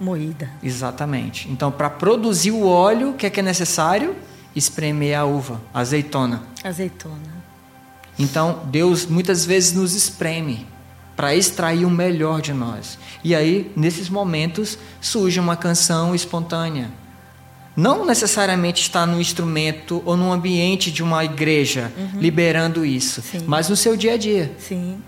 Moída. 0.04 0.50
Exatamente. 0.62 1.50
Então, 1.50 1.72
para 1.72 1.88
produzir 1.88 2.50
o 2.50 2.66
óleo, 2.66 3.10
o 3.10 3.14
que 3.14 3.26
é 3.26 3.30
que 3.30 3.40
é 3.40 3.42
necessário? 3.42 4.14
Espremer 4.54 5.18
a 5.18 5.24
uva, 5.24 5.60
azeitona. 5.72 6.42
Azeitona. 6.62 7.44
Então, 8.18 8.60
Deus 8.66 9.06
muitas 9.06 9.44
vezes 9.44 9.72
nos 9.72 9.94
espreme 9.94 10.66
para 11.16 11.34
extrair 11.34 11.84
o 11.84 11.90
melhor 11.90 12.40
de 12.40 12.52
nós. 12.52 12.98
E 13.22 13.34
aí, 13.34 13.72
nesses 13.74 14.08
momentos, 14.08 14.78
surge 15.00 15.40
uma 15.40 15.56
canção 15.56 16.14
espontânea. 16.14 16.90
Não 17.76 18.04
necessariamente 18.04 18.82
está 18.82 19.04
no 19.04 19.20
instrumento 19.20 20.02
ou 20.04 20.16
no 20.16 20.32
ambiente 20.32 20.92
de 20.92 21.02
uma 21.02 21.24
igreja 21.24 21.90
liberando 22.14 22.84
isso, 22.84 23.20
Sim. 23.20 23.44
mas 23.46 23.68
no 23.68 23.74
seu 23.74 23.96
dia 23.96 24.14
a 24.14 24.16
dia 24.16 24.52
Sim. 24.58 24.98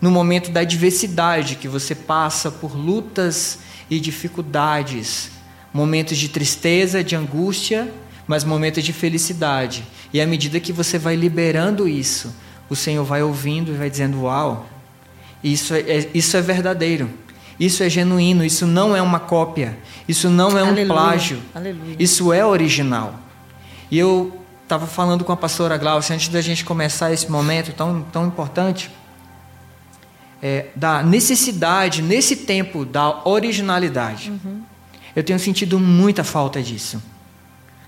no 0.00 0.10
momento 0.10 0.50
da 0.50 0.60
adversidade 0.60 1.54
que 1.54 1.68
você 1.68 1.94
passa 1.94 2.50
por 2.50 2.74
lutas 2.74 3.60
e 3.90 3.98
dificuldades, 4.00 5.30
momentos 5.72 6.16
de 6.18 6.28
tristeza, 6.28 7.02
de 7.02 7.14
angústia, 7.16 7.92
mas 8.26 8.44
momentos 8.44 8.84
de 8.84 8.92
felicidade. 8.92 9.84
E 10.12 10.20
à 10.20 10.26
medida 10.26 10.60
que 10.60 10.72
você 10.72 10.98
vai 10.98 11.16
liberando 11.16 11.88
isso, 11.88 12.34
o 12.68 12.76
Senhor 12.76 13.04
vai 13.04 13.22
ouvindo 13.22 13.72
e 13.72 13.76
vai 13.76 13.88
dizendo: 13.90 14.22
Uau, 14.22 14.66
isso 15.42 15.74
é, 15.74 15.80
é- 15.80 16.10
isso 16.14 16.36
é 16.36 16.40
verdadeiro, 16.42 17.10
isso 17.58 17.82
é 17.82 17.88
genuíno, 17.88 18.44
isso 18.44 18.66
não 18.66 18.94
é 18.96 19.00
uma 19.02 19.20
cópia, 19.20 19.78
isso 20.06 20.28
não 20.28 20.50
é 20.58 20.62
um 20.62 20.68
Aleluia. 20.68 20.86
plágio, 20.86 21.38
Aleluia. 21.54 21.96
isso 21.98 22.32
é 22.32 22.44
original. 22.44 23.14
E 23.90 23.98
eu 23.98 24.38
estava 24.62 24.86
falando 24.86 25.24
com 25.24 25.32
a 25.32 25.36
pastora 25.36 25.78
Glaucia 25.78 26.14
antes 26.14 26.28
da 26.28 26.42
gente 26.42 26.62
começar 26.64 27.10
esse 27.12 27.30
momento 27.30 27.72
tão, 27.72 28.02
tão 28.12 28.26
importante 28.26 28.90
é, 30.42 30.66
da 30.74 31.02
necessidade, 31.02 32.02
nesse 32.02 32.36
tempo, 32.36 32.84
da 32.84 33.26
originalidade. 33.26 34.32
Eu 35.14 35.22
tenho 35.24 35.38
sentido 35.38 35.78
muita 35.78 36.22
falta 36.22 36.62
disso. 36.62 37.02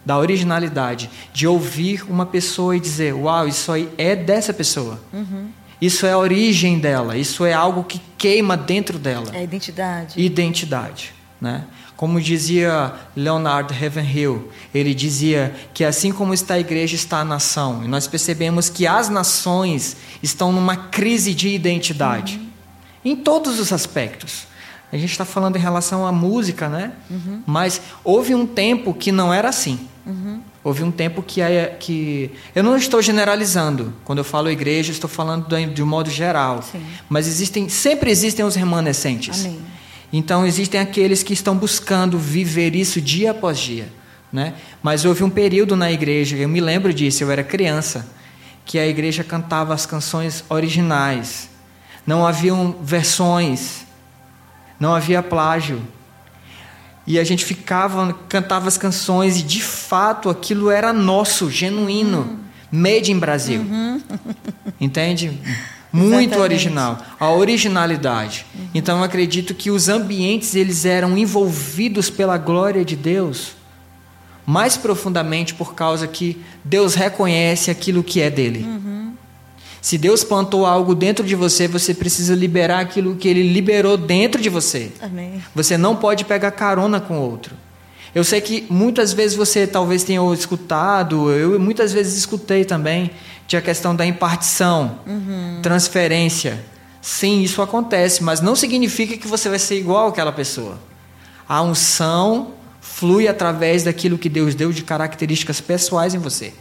Da 0.05 0.19
originalidade. 0.19 1.11
De 1.33 1.47
ouvir 1.47 2.05
uma 2.09 2.27
pessoa 2.27 2.77
e 2.77 2.81
dizer: 2.81 3.15
Uau, 3.15 3.47
isso 3.47 3.71
aí 3.71 3.89
é 3.97 4.17
dessa 4.17 4.53
pessoa. 4.53 5.01
Isso 5.81 6.05
é 6.05 6.13
a 6.13 6.19
origem 6.19 6.79
dela. 6.79 7.17
Isso 7.17 7.45
é 7.45 7.53
algo 7.53 7.85
que 7.85 8.01
queima 8.19 8.57
dentro 8.57 8.99
dela. 8.99 9.31
É 9.33 9.39
a 9.39 9.43
identidade. 9.43 10.21
Identidade. 10.21 11.15
Né? 11.41 11.65
Como 12.01 12.19
dizia 12.19 12.95
Leonard 13.15 13.75
Ravenhill, 13.75 14.51
ele 14.73 14.95
dizia 14.95 15.55
que 15.75 15.85
assim 15.85 16.11
como 16.11 16.33
está 16.33 16.55
a 16.55 16.59
igreja, 16.59 16.95
está 16.95 17.19
a 17.19 17.25
nação. 17.27 17.85
E 17.85 17.89
nós 17.89 18.07
percebemos 18.07 18.71
que 18.71 18.87
as 18.87 19.11
nações 19.11 19.99
estão 20.23 20.51
numa 20.51 20.75
crise 20.75 21.35
de 21.35 21.49
identidade. 21.49 22.41
Em 23.05 23.15
todos 23.15 23.61
os 23.61 23.71
aspectos. 23.71 24.47
A 24.91 24.97
gente 24.97 25.11
está 25.11 25.27
falando 25.27 25.57
em 25.57 25.59
relação 25.59 26.07
à 26.07 26.11
música, 26.11 26.71
né? 26.71 26.93
Mas 27.45 27.83
houve 28.03 28.35
um 28.35 28.47
tempo 28.47 28.95
que 28.95 29.13
não 29.13 29.31
era 29.31 29.51
assim. 29.51 29.79
Houve 30.65 30.83
um 30.83 30.91
tempo 30.91 31.23
que, 31.23 31.43
é, 31.43 31.77
que. 31.79 32.31
Eu 32.55 32.63
não 32.63 32.79
estou 32.79 33.03
generalizando. 33.03 33.93
Quando 34.07 34.21
eu 34.21 34.25
falo 34.25 34.51
igreja, 34.51 34.91
estou 34.91 35.11
falando 35.11 35.47
de, 35.47 35.67
de 35.67 35.83
um 35.83 35.87
modo 35.87 36.09
geral. 36.09 36.63
Sim. 36.63 36.83
Mas 37.11 37.27
existem, 37.27 37.69
sempre 37.69 38.11
existem 38.11 38.43
os 38.43 38.55
remanescentes. 38.55 39.45
Amém. 39.45 39.61
Então 40.13 40.45
existem 40.45 40.81
aqueles 40.81 41.23
que 41.23 41.33
estão 41.33 41.57
buscando 41.57 42.19
viver 42.19 42.75
isso 42.75 43.01
dia 43.01 43.31
após 43.31 43.59
dia, 43.59 43.89
né? 44.33 44.55
Mas 44.83 45.05
houve 45.05 45.23
um 45.23 45.31
período 45.31 45.77
na 45.77 45.91
igreja, 45.91 46.37
eu 46.37 46.49
me 46.49 46.61
lembro 46.61 46.93
disso, 46.93 47.23
eu 47.23 47.31
era 47.31 47.45
criança, 47.45 48.07
que 48.65 48.79
a 48.79 48.87
igreja 48.87 49.23
cantava 49.23 49.73
as 49.73 49.87
canções 49.87 50.45
originais. 50.49 51.49
Não 52.07 52.27
haviam 52.27 52.77
versões, 52.83 53.87
não 54.79 54.95
havia 54.95 55.23
plágio. 55.23 55.81
E 57.07 57.19
a 57.19 57.25
gente 57.25 57.45
ficava, 57.45 58.13
cantava 58.29 58.69
as 58.69 58.77
canções 58.79 59.39
e 59.39 59.43
de 59.43 59.63
fato 59.63 60.29
aquilo 60.29 60.71
era 60.71 60.93
nosso, 60.93 61.51
genuíno, 61.51 62.21
uhum. 62.21 62.39
made 62.71 63.13
in 63.13 63.19
Brasil. 63.19 63.61
Uhum. 63.61 64.01
Entende? 64.81 65.39
Muito 65.93 66.15
Exatamente. 66.15 66.39
original, 66.41 66.99
a 67.19 67.31
originalidade. 67.33 68.47
Uhum. 68.55 68.69
Então 68.75 68.99
eu 68.99 69.05
acredito 69.05 69.55
que 69.55 69.71
os 69.71 69.89
ambientes 69.89 70.55
eles 70.55 70.85
eram 70.85 71.19
envolvidos 71.19 72.09
pela 72.09 72.39
glória 72.39 72.85
de 72.85 72.95
Deus 72.95 73.61
mais 74.47 74.77
profundamente 74.77 75.55
por 75.55 75.75
causa 75.75 76.09
que 76.09 76.37
Deus 76.65 76.95
reconhece 76.95 77.71
aquilo 77.71 78.03
que 78.03 78.21
é 78.21 78.29
dele. 78.29 78.65
Uhum. 78.65 79.13
Se 79.81 79.97
Deus 79.97 80.25
plantou 80.25 80.67
algo 80.67 80.95
dentro 80.95 81.25
de 81.25 81.35
você, 81.35 81.69
você 81.69 81.95
precisa 81.95 82.35
liberar 82.35 82.81
aquilo 82.81 83.15
que 83.15 83.29
ele 83.29 83.53
liberou 83.53 83.97
dentro 83.97 84.43
de 84.43 84.49
você. 84.49 84.91
Amém. 85.01 85.43
Você 85.55 85.79
não 85.79 85.95
pode 85.95 86.25
pegar 86.25 86.51
carona 86.51 87.01
com 87.01 87.19
outro. 87.19 87.55
Eu 88.15 88.25
sei 88.25 88.41
que 88.41 88.67
muitas 88.69 89.13
vezes 89.13 89.37
você 89.37 89.67
talvez 89.67 90.03
tenha 90.03 90.21
escutado, 90.35 91.31
eu 91.31 91.59
muitas 91.61 91.93
vezes 91.93 92.19
escutei 92.19 92.65
também, 92.65 93.13
de 93.51 93.57
a 93.57 93.61
questão 93.61 93.97
da 93.97 94.07
impartição, 94.07 95.01
uhum. 95.05 95.59
transferência. 95.61 96.65
Sim, 97.03 97.43
isso 97.43 97.61
acontece, 97.61 98.23
mas 98.23 98.41
não 98.41 98.55
significa 98.55 99.17
que 99.17 99.27
você 99.27 99.49
vai 99.49 99.59
ser 99.59 99.77
igual 99.77 100.07
àquela 100.07 100.31
pessoa. 100.31 100.79
A 101.49 101.61
unção 101.61 102.53
flui 102.81 103.27
através 103.27 103.83
daquilo 103.83 104.17
que 104.17 104.29
Deus 104.29 104.55
deu 104.55 104.73
de 104.73 104.85
características 104.85 105.61
pessoais 105.61 106.15
em 106.15 106.19
você. 106.19 106.55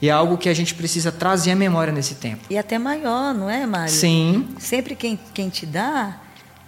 E 0.00 0.08
é 0.08 0.12
algo 0.12 0.38
que 0.38 0.48
a 0.48 0.54
gente 0.54 0.76
precisa 0.76 1.10
trazer 1.10 1.50
à 1.50 1.56
memória 1.56 1.92
nesse 1.92 2.14
tempo. 2.14 2.44
E 2.48 2.56
até 2.56 2.78
maior, 2.78 3.34
não 3.34 3.50
é, 3.50 3.66
Mário? 3.66 3.92
Sim. 3.92 4.46
Sempre 4.60 4.94
quem, 4.94 5.18
quem 5.34 5.48
te 5.48 5.66
dá, 5.66 6.20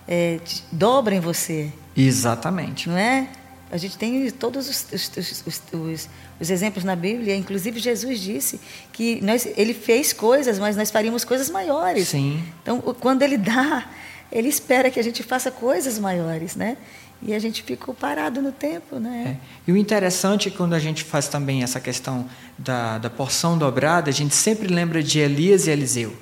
é, 0.09 0.41
te 0.45 0.65
dobra 0.73 1.15
em 1.15 1.21
você. 1.21 1.73
Exatamente. 1.97 2.89
Não 2.89 2.99
é? 2.99 3.29
A 3.71 3.77
gente 3.77 3.99
tem 3.99 4.31
todos 4.31 4.69
os, 4.69 4.87
os, 4.93 5.45
os, 5.47 6.09
os, 6.41 6.51
exemplos 6.51 6.85
na 6.85 6.97
Bíblia, 6.97 7.37
inclusive 7.37 7.79
Jesus 7.79 8.19
disse 8.19 8.59
que 8.93 9.21
nós, 9.23 9.47
ele 9.57 9.75
fez 9.75 10.13
coisas, 10.13 10.59
mas 10.59 10.75
nós 10.77 10.91
faríamos 10.91 11.25
coisas 11.25 11.51
maiores. 11.51 12.09
Sim. 12.09 12.43
Então, 12.63 12.81
quando 12.81 13.23
ele 13.23 13.37
dá, 13.37 13.87
ele 14.33 14.49
espera 14.49 14.91
que 14.91 14.99
a 14.99 15.05
gente 15.05 15.23
faça 15.23 15.51
coisas 15.51 15.99
maiores, 15.99 16.57
né? 16.57 16.79
E 17.21 17.35
a 17.35 17.39
gente 17.39 17.63
ficou 17.63 17.93
parado 17.93 18.41
no 18.41 18.53
tempo, 18.53 18.99
né? 18.99 19.37
É. 19.39 19.71
E 19.71 19.73
o 19.73 19.77
interessante 19.77 20.49
é 20.49 20.51
quando 20.51 20.73
a 20.73 20.79
gente 20.79 21.03
faz 21.05 21.29
também 21.29 21.63
essa 21.63 21.81
questão 21.81 22.27
da, 22.57 22.97
da 22.99 23.11
porção 23.11 23.59
dobrada, 23.59 24.09
a 24.09 24.13
gente 24.13 24.35
sempre 24.35 24.69
lembra 24.69 25.03
de 25.03 25.19
Elias 25.19 25.67
e 25.67 25.71
Eliseu. 25.71 26.17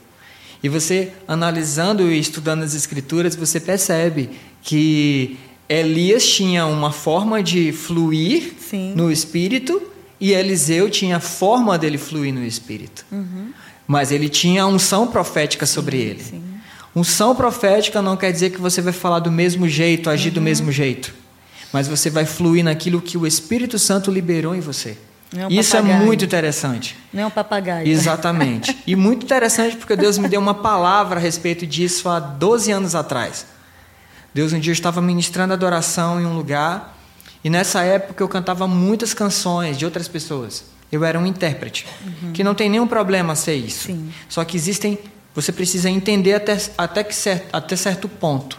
E 0.63 0.69
você, 0.69 1.13
analisando 1.29 2.11
e 2.11 2.19
estudando 2.19 2.63
as 2.63 2.75
escrituras, 2.75 3.37
você 3.37 3.61
percebe 3.61 4.31
que 4.63 5.39
Elias 5.69 6.27
tinha 6.27 6.67
uma 6.67 6.93
forma 6.93 7.43
de 7.43 7.73
fluir 7.73 8.55
Sim. 8.61 8.95
no 8.95 9.11
espírito 9.11 9.83
e 10.21 10.33
Eliseu 10.33 10.89
tinha 10.89 11.17
a 11.17 11.21
forma 11.21 11.77
dele 11.77 11.99
fluir 11.99 12.33
no 12.33 12.45
espírito. 12.45 13.05
Uhum. 13.11 13.51
Mas 13.87 14.11
ele 14.11 14.29
tinha 14.29 14.63
a 14.63 14.67
unção 14.67 15.07
profética 15.07 15.67
sobre 15.67 15.99
ele. 15.99 16.23
Sim. 16.23 16.43
Unção 16.95 17.35
profética 17.35 18.01
não 18.01 18.17
quer 18.17 18.33
dizer 18.33 18.51
que 18.51 18.61
você 18.61 18.81
vai 18.81 18.93
falar 18.93 19.19
do 19.19 19.31
mesmo 19.31 19.69
jeito, 19.69 20.09
agir 20.09 20.29
uhum. 20.29 20.35
do 20.35 20.41
mesmo 20.41 20.73
jeito. 20.73 21.13
Mas 21.73 21.89
você 21.89 22.09
vai 22.09 22.25
fluir 22.25 22.65
naquilo 22.65 23.03
que 23.03 23.19
o 23.19 23.27
Espírito 23.27 23.79
Santo 23.79 24.11
liberou 24.11 24.55
em 24.55 24.61
você. 24.61 24.97
É 25.37 25.47
um 25.47 25.51
Isso 25.51 25.77
é 25.77 25.81
papagaio. 25.81 26.03
é 26.03 26.07
muito 26.07 26.25
interessante. 26.25 26.97
Não 27.13 27.23
é 27.25 27.27
um 27.27 27.31
papagaio. 27.31 27.89
Exatamente. 27.89 28.79
e 28.87 28.95
muito 28.95 29.25
interessante 29.25 29.77
porque 29.77 29.97
Deus 29.97 30.17
me 30.17 30.29
deu 30.29 30.41
uma 30.41 30.55
palavra 30.55 31.19
a 31.19 31.23
respeito 31.23 31.67
disso 31.67 32.09
há 32.09 32.21
12 32.21 32.71
anos 32.71 32.95
atrás. 32.95 33.45
Deus 34.37 34.53
um 34.53 34.61
dia 34.61 34.75
estava 34.75 35.01
ministrando 35.01 35.55
adoração 35.55 36.21
em 36.21 36.27
um 36.27 36.37
lugar 36.37 36.95
e 37.43 37.49
nessa 37.49 37.83
época 37.85 38.23
eu 38.23 38.29
cantava 38.29 38.69
muitas 38.69 39.15
canções 39.15 39.79
de 39.79 39.87
outras 39.87 40.09
pessoas. 40.09 40.67
Eu 40.93 41.07
era 41.07 41.19
um 41.19 41.25
intérprete, 41.25 41.87
uhum. 42.05 42.33
que 42.33 42.45
não 42.45 42.55
tem 42.55 42.69
nenhum 42.69 42.87
problema 42.87 43.35
ser 43.35 43.55
isso. 43.55 43.87
Sim. 43.87 44.13
Só 44.29 44.45
que 44.45 44.55
existem, 44.55 44.99
você 45.35 45.51
precisa 45.51 45.89
entender 45.89 46.35
até, 46.35 46.59
até, 46.77 47.03
que 47.03 47.15
certo, 47.15 47.49
até 47.51 47.77
certo 47.77 48.11
ponto. 48.11 48.59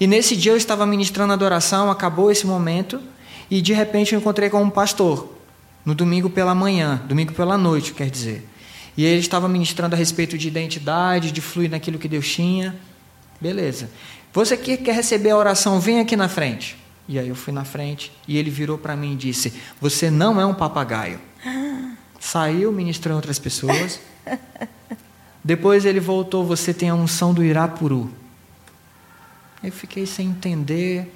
E 0.00 0.06
nesse 0.08 0.34
dia 0.34 0.50
eu 0.50 0.56
estava 0.56 0.84
ministrando 0.84 1.32
adoração, 1.32 1.92
acabou 1.92 2.28
esse 2.32 2.44
momento 2.44 3.00
e 3.48 3.62
de 3.62 3.72
repente 3.72 4.14
eu 4.14 4.20
encontrei 4.20 4.50
com 4.50 4.60
um 4.64 4.68
pastor 4.68 5.32
no 5.84 5.94
domingo 5.94 6.28
pela 6.28 6.56
manhã, 6.56 7.00
domingo 7.06 7.32
pela 7.34 7.56
noite, 7.56 7.94
quer 7.94 8.10
dizer. 8.10 8.48
E 8.96 9.04
ele 9.04 9.20
estava 9.20 9.48
ministrando 9.48 9.94
a 9.94 9.98
respeito 9.98 10.36
de 10.36 10.48
identidade, 10.48 11.30
de 11.30 11.40
fluir 11.40 11.70
naquilo 11.70 12.00
que 12.00 12.08
Deus 12.08 12.28
tinha. 12.28 12.74
Beleza. 13.40 13.88
Você 14.34 14.56
que 14.56 14.76
quer 14.76 14.96
receber 14.96 15.30
a 15.30 15.36
oração, 15.36 15.78
vem 15.78 16.00
aqui 16.00 16.16
na 16.16 16.28
frente. 16.28 16.76
E 17.06 17.20
aí 17.20 17.28
eu 17.28 17.36
fui 17.36 17.52
na 17.52 17.64
frente 17.64 18.10
e 18.26 18.36
ele 18.36 18.50
virou 18.50 18.76
para 18.76 18.96
mim 18.96 19.12
e 19.12 19.16
disse: 19.16 19.52
Você 19.80 20.10
não 20.10 20.40
é 20.40 20.44
um 20.44 20.52
papagaio. 20.52 21.20
Saiu, 22.18 22.72
ministrou 22.72 23.14
outras 23.14 23.38
pessoas. 23.38 24.00
Depois 25.44 25.84
ele 25.84 26.00
voltou: 26.00 26.44
Você 26.44 26.74
tem 26.74 26.90
a 26.90 26.94
unção 26.96 27.32
do 27.32 27.44
Irapuru. 27.44 28.10
Eu 29.62 29.70
fiquei 29.70 30.04
sem 30.04 30.28
entender. 30.28 31.14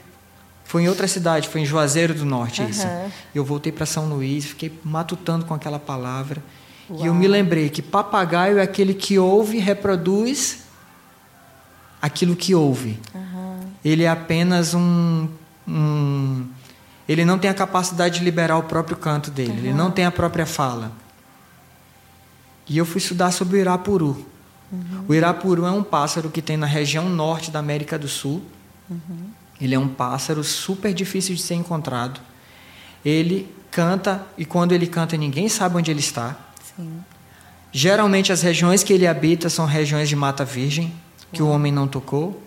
Foi 0.64 0.83
em 0.83 0.88
outra 0.88 1.09
cidade, 1.09 1.48
foi 1.48 1.62
em 1.62 1.66
Juazeiro 1.66 2.14
do 2.14 2.24
Norte 2.24 2.62
uhum. 2.62 2.68
isso. 2.68 2.87
Eu 3.35 3.44
voltei 3.44 3.72
para 3.72 3.87
São 3.87 4.07
Luís, 4.09 4.44
fiquei 4.44 4.70
matutando 4.85 5.44
com 5.44 5.54
aquela 5.54 5.78
palavra. 5.78 6.40
Uau. 6.88 7.02
E 7.02 7.07
eu 7.07 7.14
me 7.14 7.26
lembrei 7.26 7.68
que 7.68 7.83
papagaio 7.83 8.59
é 8.59 8.62
aquele 8.62 8.94
que 8.94 9.18
ouve 9.18 9.57
e 9.57 9.61
reproduz 9.61 10.67
aquilo 12.00 12.37
que 12.37 12.54
ouve. 12.54 12.98
Uhum. 13.14 13.61
Ele 13.84 14.04
é 14.04 14.08
apenas 14.08 14.74
um, 14.74 15.28
um, 15.66 16.46
Ele 17.08 17.24
não 17.24 17.38
tem 17.38 17.50
a 17.50 17.54
capacidade 17.54 18.18
de 18.18 18.24
liberar 18.24 18.56
o 18.58 18.62
próprio 18.62 18.96
canto 18.96 19.30
dele, 19.30 19.52
uhum. 19.52 19.58
ele 19.58 19.74
não 19.74 19.90
tem 19.90 20.04
a 20.04 20.11
própria 20.11 20.46
fala. 20.46 20.92
E 22.68 22.76
eu 22.76 22.84
fui 22.84 22.98
estudar 22.98 23.30
sobre 23.30 23.56
o 23.56 23.61
Irapuru. 23.61 24.26
Uhum. 24.70 25.04
O 25.08 25.14
Irapuru 25.14 25.64
é 25.64 25.70
um 25.70 25.82
pássaro 25.82 26.28
que 26.28 26.42
tem 26.42 26.56
na 26.56 26.66
região 26.66 27.08
norte 27.08 27.50
da 27.50 27.58
América 27.58 27.98
do 27.98 28.08
Sul. 28.08 28.42
Uhum. 28.90 29.30
Ele 29.61 29.74
é 29.74 29.78
um 29.78 29.88
pássaro 29.88 30.44
super 30.44 30.92
difícil 30.92 31.34
de 31.34 31.40
ser 31.40 31.54
encontrado. 31.54 32.20
Ele 33.04 33.52
canta 33.70 34.24
e 34.37 34.44
quando 34.44 34.72
ele 34.72 34.87
canta 34.87 35.16
ninguém 35.16 35.48
sabe 35.48 35.76
onde 35.76 35.90
ele 35.90 36.00
está. 36.00 36.37
Sim. 36.76 37.00
Geralmente 37.72 38.32
as 38.32 38.42
regiões 38.42 38.82
que 38.82 38.92
ele 38.92 39.06
habita 39.06 39.48
são 39.48 39.64
regiões 39.64 40.08
de 40.08 40.16
mata 40.16 40.44
virgem 40.44 40.92
que 41.32 41.42
o 41.42 41.48
homem 41.48 41.72
não 41.72 41.86
tocou. 41.86 42.42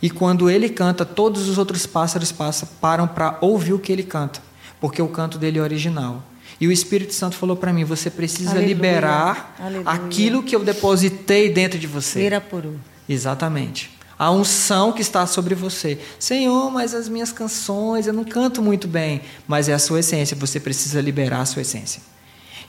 E 0.00 0.10
quando 0.10 0.50
ele 0.50 0.68
canta, 0.68 1.04
todos 1.04 1.48
os 1.48 1.58
outros 1.58 1.86
pássaros 1.86 2.32
passam, 2.32 2.68
param 2.80 3.06
para 3.06 3.38
ouvir 3.40 3.72
o 3.72 3.78
que 3.78 3.92
ele 3.92 4.02
canta, 4.02 4.42
porque 4.80 5.00
o 5.00 5.08
canto 5.08 5.38
dele 5.38 5.58
é 5.58 5.62
original. 5.62 6.22
E 6.60 6.66
o 6.66 6.72
Espírito 6.72 7.12
Santo 7.12 7.36
falou 7.36 7.56
para 7.56 7.72
mim: 7.72 7.84
você 7.84 8.10
precisa 8.10 8.50
Aleluia. 8.50 8.68
liberar 8.68 9.56
Aleluia. 9.58 9.88
aquilo 9.88 10.42
que 10.42 10.54
eu 10.54 10.64
depositei 10.64 11.52
dentro 11.52 11.78
de 11.78 11.86
você. 11.86 12.22
Irapuru. 12.24 12.78
Exatamente. 13.08 13.90
A 14.18 14.30
unção 14.30 14.92
que 14.92 15.02
está 15.02 15.26
sobre 15.26 15.54
você. 15.54 15.98
Senhor, 16.18 16.70
mas 16.70 16.94
as 16.94 17.08
minhas 17.08 17.32
canções, 17.32 18.06
eu 18.06 18.12
não 18.12 18.22
canto 18.22 18.62
muito 18.62 18.86
bem. 18.86 19.22
Mas 19.48 19.68
é 19.68 19.72
a 19.72 19.78
sua 19.78 20.00
essência, 20.00 20.36
você 20.36 20.60
precisa 20.60 21.00
liberar 21.00 21.40
a 21.40 21.46
sua 21.46 21.62
essência. 21.62 22.00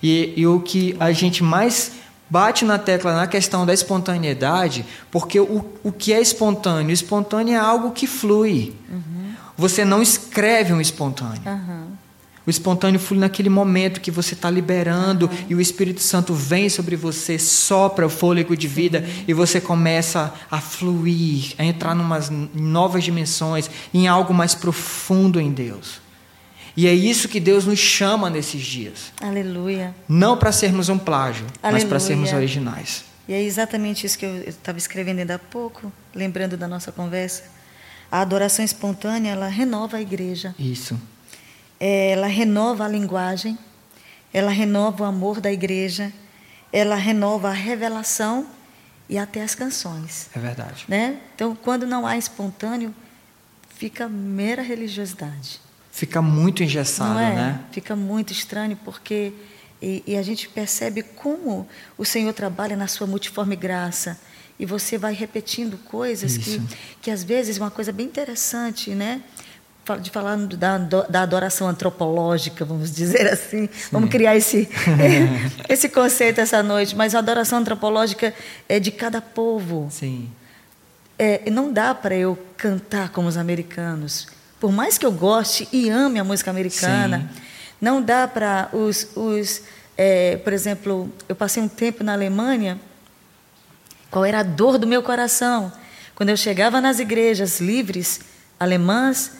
E, 0.02 0.34
e 0.36 0.47
o 0.47 0.60
que 0.60 0.95
a 0.99 1.12
gente 1.12 1.43
mais 1.43 1.91
bate 2.34 2.65
na 2.65 2.80
tecla 2.80 3.13
na 3.13 3.28
questão 3.28 3.63
da 3.63 3.72
espontaneidade, 3.72 4.84
porque 5.12 5.39
o, 5.39 5.63
o 5.84 5.91
que 5.91 6.12
é 6.12 6.19
espontâneo? 6.19 6.89
O 6.89 6.91
espontâneo 6.91 7.54
é 7.54 7.58
algo 7.60 7.91
que 7.91 8.08
flui. 8.08 8.74
Uhum. 8.89 9.34
Você 9.56 9.86
não 9.86 10.02
escreve 10.02 10.74
um 10.74 10.82
espontâneo. 10.82 11.43
Uhum. 11.46 11.86
O 12.43 12.50
espontâneo 12.50 13.00
flui 13.00 13.19
naquele 13.19 13.50
momento 13.50 14.02
que 14.02 14.10
você 14.10 14.34
está 14.34 14.50
liberando 14.50 15.28
uhum. 15.28 15.46
e 15.48 15.54
o 15.54 15.62
Espírito 15.62 16.02
Santo 16.02 16.34
vem 16.34 16.69
sobre 16.69 16.96
você, 16.96 17.38
sopra 17.38 18.08
o 18.08 18.10
fôlego 18.10 18.58
de 18.58 18.67
vida 18.67 19.06
Sim. 19.06 19.26
e 19.28 19.34
você 19.34 19.62
começa 19.62 20.34
a 20.50 20.60
fluir, 20.60 21.54
a 21.60 21.63
entrar 21.63 21.96
em 21.96 22.50
novas 22.56 23.04
dimensões, 23.04 23.69
em 23.93 24.08
algo 24.08 24.34
mais 24.34 24.56
profundo 24.56 25.39
em 25.39 25.52
Deus. 25.52 26.03
E 26.76 26.88
é 26.88 26.94
isso 26.94 27.30
que 27.30 27.40
Deus 27.40 27.66
nos 27.66 27.80
chama 27.80 28.30
nesses 28.30 28.64
dias. 28.64 29.14
Aleluia. 29.22 29.94
Não 30.10 30.38
para 30.38 30.52
sermos 30.52 30.90
um 30.90 30.98
plágio, 30.98 31.46
Aleluia. 31.62 31.72
mas 31.72 31.84
para 31.84 32.00
sermos 32.00 32.34
originais. 32.34 33.06
E 33.28 33.34
é 33.34 33.42
exatamente 33.42 34.06
isso 34.06 34.18
que 34.18 34.26
eu 34.26 34.50
estava 34.50 34.78
escrevendo 34.78 35.20
ainda 35.20 35.36
há 35.36 35.40
pouco, 35.40 35.92
lembrando 36.14 36.58
da 36.58 36.68
nossa 36.68 36.92
conversa. 36.92 37.44
A 38.12 38.22
adoração 38.22 38.66
espontânea, 38.66 39.32
ela 39.32 39.48
renova 39.48 39.98
a 39.98 40.02
igreja. 40.02 40.54
Isso. 40.58 41.00
Ela 41.80 42.28
renova 42.28 42.86
a 42.86 42.88
linguagem, 42.88 43.58
ela 44.34 44.52
renova 44.52 45.04
o 45.04 45.08
amor 45.08 45.40
da 45.40 45.52
igreja, 45.52 46.12
ela 46.72 46.96
renova 46.96 47.50
a 47.50 47.54
revelação 47.54 48.48
e 49.08 49.18
até 49.18 49.44
as 49.44 49.54
canções. 49.54 50.30
É 50.36 50.40
verdade. 50.40 50.86
Né? 50.88 51.20
Então, 51.36 51.56
quando 51.56 51.86
não 51.86 52.08
há 52.08 52.18
espontâneo, 52.18 52.94
fica 53.70 54.10
mera 54.10 54.62
religiosidade 54.62 55.62
fica 55.94 56.24
muito 56.24 56.64
engessado, 56.64 57.20
é? 57.20 57.36
né? 57.36 57.60
Fica 57.72 57.96
muito 57.96 58.34
estranho 58.34 58.76
porque 58.84 59.32
e, 59.80 60.04
e, 60.08 60.18
a 60.18 60.24
gente 60.24 60.50
percebe 60.50 61.04
como 61.04 61.68
o 61.98 62.04
Senhor 62.04 62.34
trabalha 62.34 62.76
na 62.76 62.88
sua 62.88 63.06
multiforme 63.06 63.56
graça 63.56 64.20
e 64.58 64.66
você 64.66 64.98
vai 64.98 65.14
repetindo 65.14 65.78
coisas 65.78 66.38
que, 66.38 66.62
que 67.02 67.12
às 67.12 67.24
vezes 67.24 67.58
uma 67.58 67.70
coisa 67.70 67.92
bem 67.92 68.08
interessante, 68.08 68.92
né? 68.92 69.22
de 70.02 70.10
falar 70.10 70.38
da, 70.38 70.78
da 70.78 71.22
adoração 71.24 71.68
antropológica, 71.68 72.64
vamos 72.64 72.90
dizer 72.90 73.28
assim. 73.28 73.68
Vamos 73.92 74.10
criar 74.10 74.34
esse, 74.38 74.70
esse 75.68 75.90
conceito 75.90 76.40
essa 76.40 76.64
noite. 76.64 76.96
Mas 76.96 77.14
a 77.14 77.20
adoração 77.20 77.60
antropológica 77.60 78.34
é 78.70 78.80
de 78.80 78.92
cada 78.92 79.20
povo. 79.20 79.90
Sim. 79.92 80.30
É, 81.20 81.50
não 81.52 81.74
dá 81.74 81.94
para 81.94 82.16
eu 82.16 82.40
cantar 82.56 83.10
como 83.10 83.28
os 83.28 83.36
americanos. 83.36 84.28
Por 84.63 84.71
mais 84.71 84.97
que 84.97 85.06
eu 85.06 85.12
goste 85.12 85.67
e 85.73 85.89
ame 85.89 86.17
a 86.17 86.23
música 86.23 86.49
americana, 86.49 87.30
Sim. 87.36 87.41
não 87.82 88.02
dá 88.02 88.26
para 88.26 88.69
os. 88.71 89.10
os 89.13 89.62
é, 89.97 90.38
por 90.38 90.54
exemplo, 90.54 91.12
eu 91.28 91.36
passei 91.36 91.62
um 91.62 91.67
tempo 91.67 92.02
na 92.02 92.13
Alemanha. 92.13 92.80
Qual 94.10 94.23
era 94.23 94.39
a 94.39 94.43
dor 94.43 94.78
do 94.78 94.88
meu 94.88 95.04
coração? 95.04 95.69
Quando 96.15 96.30
eu 96.30 96.38
chegava 96.38 96.80
nas 96.80 96.99
igrejas 96.99 97.60
livres 97.60 98.21
alemãs, 98.58 99.32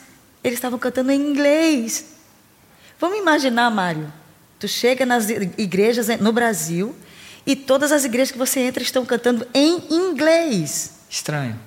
eles 0.43 0.57
estavam 0.57 0.77
cantando 0.77 1.09
em 1.09 1.21
inglês. 1.21 2.03
Vamos 2.99 3.17
imaginar, 3.17 3.71
Mário. 3.71 4.12
Tu 4.59 4.67
chega 4.67 5.05
nas 5.05 5.29
igrejas 5.29 6.07
no 6.19 6.33
Brasil 6.33 6.93
e 7.45 7.55
todas 7.55 7.93
as 7.93 8.03
igrejas 8.03 8.29
que 8.29 8.38
você 8.38 8.59
entra 8.59 8.83
estão 8.83 9.05
cantando 9.05 9.47
em 9.53 9.86
inglês. 9.89 10.95
Estranho. 11.09 11.57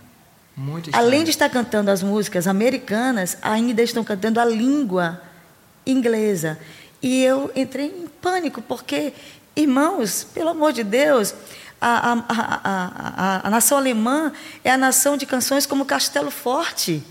Além 0.92 1.22
de 1.22 1.30
estar 1.30 1.50
cantando 1.50 1.90
as 1.90 2.02
músicas 2.02 2.46
americanas, 2.46 3.36
ainda 3.42 3.82
estão 3.82 4.02
cantando 4.02 4.40
a 4.40 4.44
língua 4.44 5.20
inglesa. 5.84 6.58
E 7.02 7.22
eu 7.22 7.52
entrei 7.54 7.86
em 7.86 8.06
pânico, 8.06 8.62
porque, 8.62 9.12
irmãos, 9.54 10.24
pelo 10.24 10.48
amor 10.48 10.72
de 10.72 10.82
Deus, 10.82 11.34
a, 11.78 12.12
a, 12.12 12.60
a, 12.64 13.46
a, 13.46 13.50
nação 13.50 13.76
alemã 13.76 14.32
é 14.64 14.70
a 14.70 14.78
nação 14.78 15.16
de 15.16 15.26
canções 15.26 15.66
como 15.66 15.84
Castelo 15.84 16.30
Forte. 16.30 17.04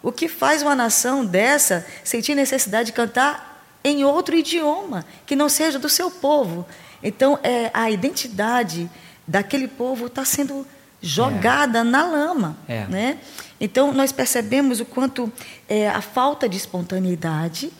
O 0.00 0.12
que 0.12 0.28
faz 0.28 0.62
uma 0.62 0.76
nação 0.76 1.26
dessa 1.26 1.84
sentir 2.04 2.36
necessidade 2.36 2.86
de 2.86 2.92
cantar 2.92 3.64
em 3.82 4.04
outro 4.04 4.36
idioma, 4.36 5.04
que 5.26 5.34
não 5.34 5.48
seja 5.48 5.78
do 5.78 5.88
seu 5.88 6.08
povo? 6.08 6.66
Então, 7.02 7.38
é, 7.42 7.70
a 7.74 7.90
identidade 7.90 8.88
daquele 9.26 9.66
povo 9.66 10.06
está 10.06 10.24
sendo 10.24 10.66
jogada 11.00 11.80
é. 11.80 11.84
na 11.84 12.04
lama. 12.04 12.56
É. 12.68 12.86
Né? 12.86 13.18
Então, 13.60 13.92
nós 13.92 14.12
percebemos 14.12 14.80
o 14.80 14.84
quanto 14.84 15.32
é, 15.68 15.88
a 15.88 16.00
falta 16.00 16.48
de 16.48 16.56
espontaneidade 16.56 17.70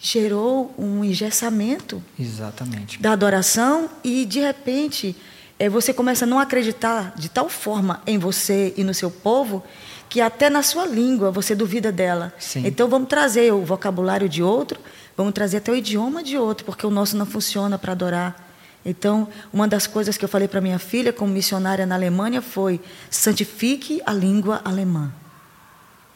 gerou 0.00 0.72
um 0.78 1.04
engessamento 1.04 2.02
Exatamente. 2.18 3.00
da 3.00 3.12
adoração 3.12 3.88
e, 4.04 4.24
de 4.24 4.40
repente, 4.40 5.16
é, 5.58 5.68
você 5.68 5.92
começa 5.92 6.24
a 6.24 6.28
não 6.28 6.38
acreditar 6.38 7.12
de 7.16 7.28
tal 7.28 7.48
forma 7.48 8.00
em 8.06 8.16
você 8.18 8.72
e 8.76 8.84
no 8.84 8.94
seu 8.94 9.10
povo 9.10 9.62
que 10.08 10.20
até 10.20 10.48
na 10.48 10.62
sua 10.62 10.86
língua 10.86 11.30
você 11.30 11.54
duvida 11.54 11.92
dela. 11.92 12.32
Sim. 12.38 12.66
Então 12.66 12.88
vamos 12.88 13.08
trazer 13.08 13.52
o 13.52 13.64
vocabulário 13.64 14.28
de 14.28 14.42
outro, 14.42 14.80
vamos 15.16 15.34
trazer 15.34 15.58
até 15.58 15.70
o 15.70 15.76
idioma 15.76 16.22
de 16.22 16.38
outro, 16.38 16.64
porque 16.64 16.86
o 16.86 16.90
nosso 16.90 17.16
não 17.16 17.26
funciona 17.26 17.78
para 17.78 17.92
adorar. 17.92 18.47
Então, 18.84 19.28
uma 19.52 19.66
das 19.68 19.86
coisas 19.86 20.16
que 20.16 20.24
eu 20.24 20.28
falei 20.28 20.48
para 20.48 20.60
minha 20.60 20.78
filha, 20.78 21.12
como 21.12 21.32
missionária 21.32 21.84
na 21.84 21.94
Alemanha, 21.94 22.40
foi: 22.40 22.80
santifique 23.10 24.00
a 24.06 24.12
língua 24.12 24.60
alemã 24.64 25.12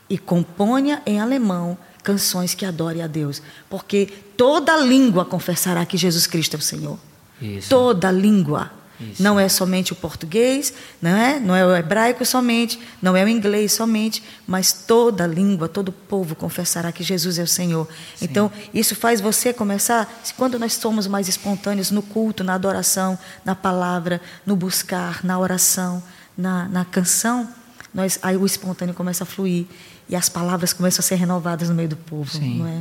e 0.08 0.18
componha 0.18 1.02
em 1.06 1.20
alemão 1.20 1.76
canções 2.02 2.54
que 2.54 2.64
adorem 2.64 3.02
a 3.02 3.06
Deus, 3.06 3.42
porque 3.70 4.06
toda 4.36 4.76
língua 4.76 5.24
confessará 5.24 5.86
que 5.86 5.96
Jesus 5.96 6.26
Cristo 6.26 6.54
é 6.54 6.58
o 6.58 6.62
Senhor. 6.62 6.98
Isso. 7.40 7.68
Toda 7.68 8.10
língua. 8.10 8.70
Isso. 9.10 9.22
Não 9.22 9.38
é 9.38 9.48
somente 9.48 9.92
o 9.92 9.96
português, 9.96 10.72
não 11.00 11.10
é? 11.10 11.40
Não 11.40 11.56
é 11.56 11.66
o 11.66 11.74
hebraico 11.74 12.24
somente, 12.24 12.78
não 13.00 13.16
é 13.16 13.24
o 13.24 13.28
inglês 13.28 13.72
somente, 13.72 14.22
mas 14.46 14.72
toda 14.72 15.26
língua, 15.26 15.68
todo 15.68 15.90
povo 15.90 16.34
confessará 16.34 16.92
que 16.92 17.02
Jesus 17.02 17.38
é 17.38 17.42
o 17.42 17.46
Senhor. 17.46 17.88
Sim. 18.16 18.24
Então, 18.24 18.52
isso 18.72 18.94
faz 18.94 19.20
você 19.20 19.52
começar, 19.52 20.22
quando 20.36 20.58
nós 20.58 20.74
somos 20.74 21.06
mais 21.06 21.28
espontâneos 21.28 21.90
no 21.90 22.02
culto, 22.02 22.44
na 22.44 22.54
adoração, 22.54 23.18
na 23.44 23.54
palavra, 23.54 24.20
no 24.46 24.54
buscar, 24.56 25.24
na 25.24 25.38
oração, 25.38 26.02
na, 26.36 26.68
na 26.68 26.84
canção, 26.84 27.48
nós, 27.92 28.18
aí 28.22 28.36
o 28.36 28.46
espontâneo 28.46 28.94
começa 28.94 29.24
a 29.24 29.26
fluir 29.26 29.66
e 30.08 30.16
as 30.16 30.28
palavras 30.28 30.72
começam 30.72 31.00
a 31.00 31.02
ser 31.02 31.16
renovadas 31.16 31.68
no 31.68 31.74
meio 31.74 31.88
do 31.88 31.96
povo, 31.96 32.30
Sim. 32.30 32.58
não 32.58 32.66
é? 32.66 32.80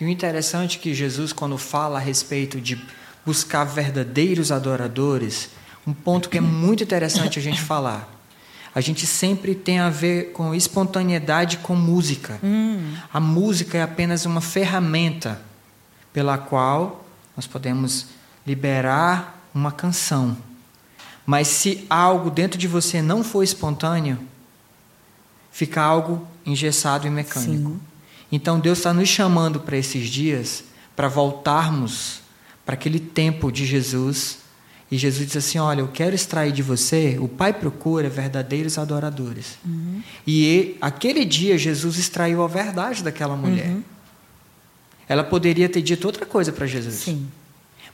E 0.00 0.04
o 0.04 0.08
interessante 0.08 0.78
é 0.78 0.80
que 0.80 0.94
Jesus, 0.94 1.32
quando 1.32 1.56
fala 1.56 1.98
a 1.98 2.00
respeito 2.00 2.60
de 2.60 2.80
buscar 3.24 3.64
verdadeiros 3.64 4.50
adoradores, 4.50 5.50
um 5.86 5.92
ponto 5.92 6.28
que 6.28 6.38
é 6.38 6.40
muito 6.40 6.82
interessante 6.82 7.38
a 7.38 7.42
gente 7.42 7.60
falar. 7.60 8.08
A 8.74 8.80
gente 8.80 9.06
sempre 9.06 9.54
tem 9.54 9.80
a 9.80 9.90
ver 9.90 10.32
com 10.32 10.54
espontaneidade 10.54 11.58
com 11.58 11.74
música. 11.74 12.40
Hum. 12.42 12.94
A 13.12 13.20
música 13.20 13.76
é 13.76 13.82
apenas 13.82 14.24
uma 14.24 14.40
ferramenta 14.40 15.40
pela 16.12 16.38
qual 16.38 17.04
nós 17.36 17.46
podemos 17.46 18.06
liberar 18.46 19.48
uma 19.54 19.70
canção. 19.70 20.36
Mas 21.26 21.48
se 21.48 21.86
algo 21.88 22.30
dentro 22.30 22.58
de 22.58 22.66
você 22.66 23.02
não 23.02 23.22
for 23.22 23.42
espontâneo, 23.42 24.18
fica 25.50 25.82
algo 25.82 26.26
engessado 26.44 27.06
e 27.06 27.10
mecânico. 27.10 27.70
Sim. 27.70 27.80
Então 28.30 28.58
Deus 28.58 28.78
está 28.78 28.94
nos 28.94 29.08
chamando 29.08 29.60
para 29.60 29.76
esses 29.76 30.08
dias 30.08 30.64
para 30.96 31.08
voltarmos 31.08 32.20
para 32.64 32.74
aquele 32.74 32.98
tempo 32.98 33.52
de 33.52 33.66
Jesus. 33.66 34.38
E 34.92 34.98
Jesus 34.98 35.26
diz 35.26 35.38
assim: 35.38 35.58
Olha, 35.58 35.80
eu 35.80 35.88
quero 35.88 36.14
extrair 36.14 36.52
de 36.52 36.62
você. 36.62 37.16
O 37.18 37.26
Pai 37.26 37.50
procura 37.54 38.10
verdadeiros 38.10 38.76
adoradores. 38.76 39.56
Uhum. 39.64 40.02
E 40.26 40.76
aquele 40.82 41.24
dia 41.24 41.56
Jesus 41.56 41.96
extraiu 41.96 42.42
a 42.42 42.46
verdade 42.46 43.02
daquela 43.02 43.34
mulher. 43.34 43.68
Uhum. 43.68 43.82
Ela 45.08 45.24
poderia 45.24 45.66
ter 45.66 45.80
dito 45.80 46.04
outra 46.04 46.26
coisa 46.26 46.52
para 46.52 46.66
Jesus. 46.66 46.96
Sim. 46.96 47.26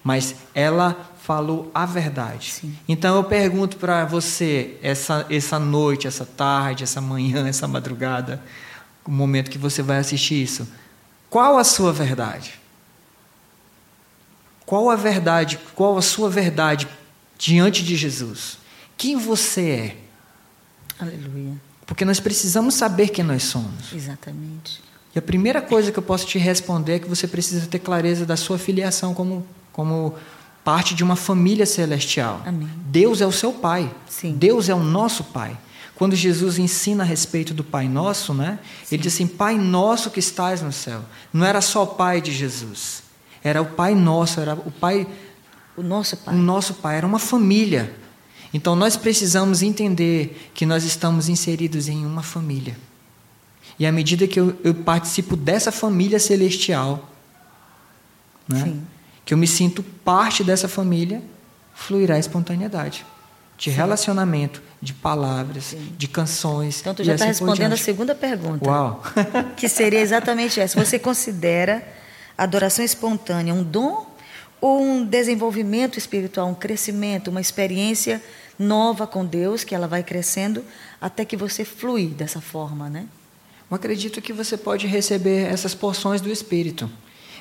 Mas 0.02 0.34
ela 0.52 1.12
falou 1.22 1.70
a 1.72 1.87
verdade. 1.87 2.50
Sim. 2.50 2.76
Então 2.88 3.14
eu 3.14 3.22
pergunto 3.22 3.76
para 3.76 4.04
você, 4.04 4.76
essa, 4.82 5.24
essa 5.30 5.56
noite, 5.56 6.08
essa 6.08 6.26
tarde, 6.26 6.82
essa 6.82 7.00
manhã, 7.00 7.46
essa 7.46 7.68
madrugada, 7.68 8.42
o 9.04 9.11
momento 9.12 9.52
que 9.52 9.58
você 9.58 9.82
vai 9.82 9.98
assistir 9.98 10.42
isso, 10.42 10.66
qual 11.30 11.58
a 11.58 11.62
sua 11.62 11.92
verdade? 11.92 12.57
Qual 14.68 14.90
a 14.90 14.96
verdade, 14.96 15.59
qual 15.74 15.96
a 15.96 16.02
sua 16.02 16.28
verdade 16.28 16.87
diante 17.38 17.83
de 17.83 17.96
Jesus? 17.96 18.59
Quem 18.98 19.16
você 19.16 19.70
é? 19.70 19.96
Aleluia. 21.02 21.54
Porque 21.87 22.04
nós 22.04 22.20
precisamos 22.20 22.74
saber 22.74 23.09
quem 23.09 23.24
nós 23.24 23.44
somos. 23.44 23.94
Exatamente. 23.94 24.83
E 25.16 25.18
a 25.18 25.22
primeira 25.22 25.62
coisa 25.62 25.90
que 25.90 25.98
eu 25.98 26.02
posso 26.02 26.26
te 26.26 26.37
responder 26.37 26.96
é 26.96 26.98
que 26.98 27.09
você 27.09 27.26
precisa 27.26 27.66
ter 27.66 27.78
clareza 27.78 28.26
da 28.26 28.37
sua 28.37 28.59
filiação 28.59 29.14
como, 29.14 29.46
como 29.72 30.14
parte 30.62 30.94
de 30.94 31.02
uma 31.02 31.16
família 31.16 31.64
celestial. 31.64 32.42
Amém. 32.44 32.68
Deus 32.88 33.22
é 33.22 33.26
o 33.26 33.33
seu 33.33 33.54
Pai. 33.54 33.90
Sim. 34.07 34.35
Deus 34.35 34.68
é 34.68 34.74
o 34.74 34.85
nosso 34.85 35.24
Pai. 35.24 35.57
Quando 35.94 36.14
Jesus 36.14 36.59
ensina 36.59 37.04
a 37.04 37.07
respeito 37.07 37.54
do 37.54 37.64
Pai 37.64 37.88
Nosso, 37.88 38.35
né? 38.35 38.59
Ele 38.92 39.00
diz 39.00 39.14
assim: 39.14 39.26
Pai 39.26 39.57
Nosso 39.57 40.11
que 40.11 40.20
estás 40.20 40.61
no 40.61 40.72
céu. 40.72 41.02
Não 41.33 41.46
era 41.46 41.62
só 41.62 41.85
o 41.85 41.87
Pai 41.87 42.20
de 42.20 42.33
Jesus. 42.33 43.07
Era 43.42 43.62
o 43.62 43.66
Pai 43.66 43.94
Nosso, 43.94 44.40
era 44.40 44.55
o 44.55 44.70
Pai. 44.70 45.07
O 45.77 45.83
nosso 45.83 46.16
Pai. 46.16 46.35
O 46.35 46.38
nosso 46.38 46.74
Pai, 46.74 46.96
era 46.96 47.07
uma 47.07 47.18
família. 47.18 47.94
Então 48.53 48.74
nós 48.74 48.96
precisamos 48.96 49.62
entender 49.62 50.51
que 50.55 50.64
nós 50.64 50.85
estamos 50.85 51.29
inseridos 51.29 51.88
em 51.88 52.05
uma 52.05 52.22
família. 52.22 52.77
E 53.79 53.87
à 53.87 53.92
medida 53.92 54.27
que 54.27 54.40
eu, 54.40 54.59
eu 54.64 54.74
participo 54.74 55.37
dessa 55.37 55.70
família 55.70 56.18
celestial, 56.18 57.09
né, 58.48 58.77
que 59.24 59.33
eu 59.33 59.38
me 59.38 59.46
sinto 59.46 59.83
parte 59.83 60.42
dessa 60.42 60.66
família, 60.66 61.22
fluirá 61.74 62.16
a 62.16 62.18
espontaneidade 62.18 63.05
de 63.59 63.70
Sim. 63.70 63.77
relacionamento, 63.77 64.62
de 64.81 64.94
palavras, 64.94 65.64
Sim. 65.64 65.92
de 65.98 66.09
canções. 66.09 66.81
Então 66.81 66.94
tu 66.94 67.05
já 67.05 67.14
está 67.14 67.24
assim 67.24 67.44
respondendo 67.44 67.72
a 67.72 67.77
segunda 67.77 68.14
pergunta. 68.14 68.66
Uau! 68.66 69.03
que 69.57 69.68
seria 69.68 70.01
exatamente 70.01 70.61
essa. 70.61 70.83
Você 70.83 70.98
considera 70.98 71.87
adoração 72.38 72.85
espontânea 72.85 73.53
um 73.53 73.64
dom 73.64 74.07
ou 74.61 74.83
um 74.83 75.05
desenvolvimento 75.05 75.98
espiritual, 75.98 76.48
um 76.48 76.55
crescimento, 76.55 77.29
uma 77.29 77.40
experiência 77.40 78.22
nova 78.59 79.07
com 79.07 79.24
Deus, 79.24 79.64
que 79.64 79.74
ela 79.74 79.87
vai 79.87 80.03
crescendo 80.03 80.64
até 81.01 81.24
que 81.24 81.37
você 81.37 81.64
flui 81.64 82.07
dessa 82.07 82.40
forma, 82.40 82.88
né? 82.88 83.07
Eu 83.70 83.74
acredito 83.74 84.22
que 84.22 84.33
você 84.33 84.57
pode 84.57 84.87
receber 84.87 85.44
essas 85.44 85.74
porções 85.74 86.20
do 86.20 86.31
Espírito. 86.31 86.90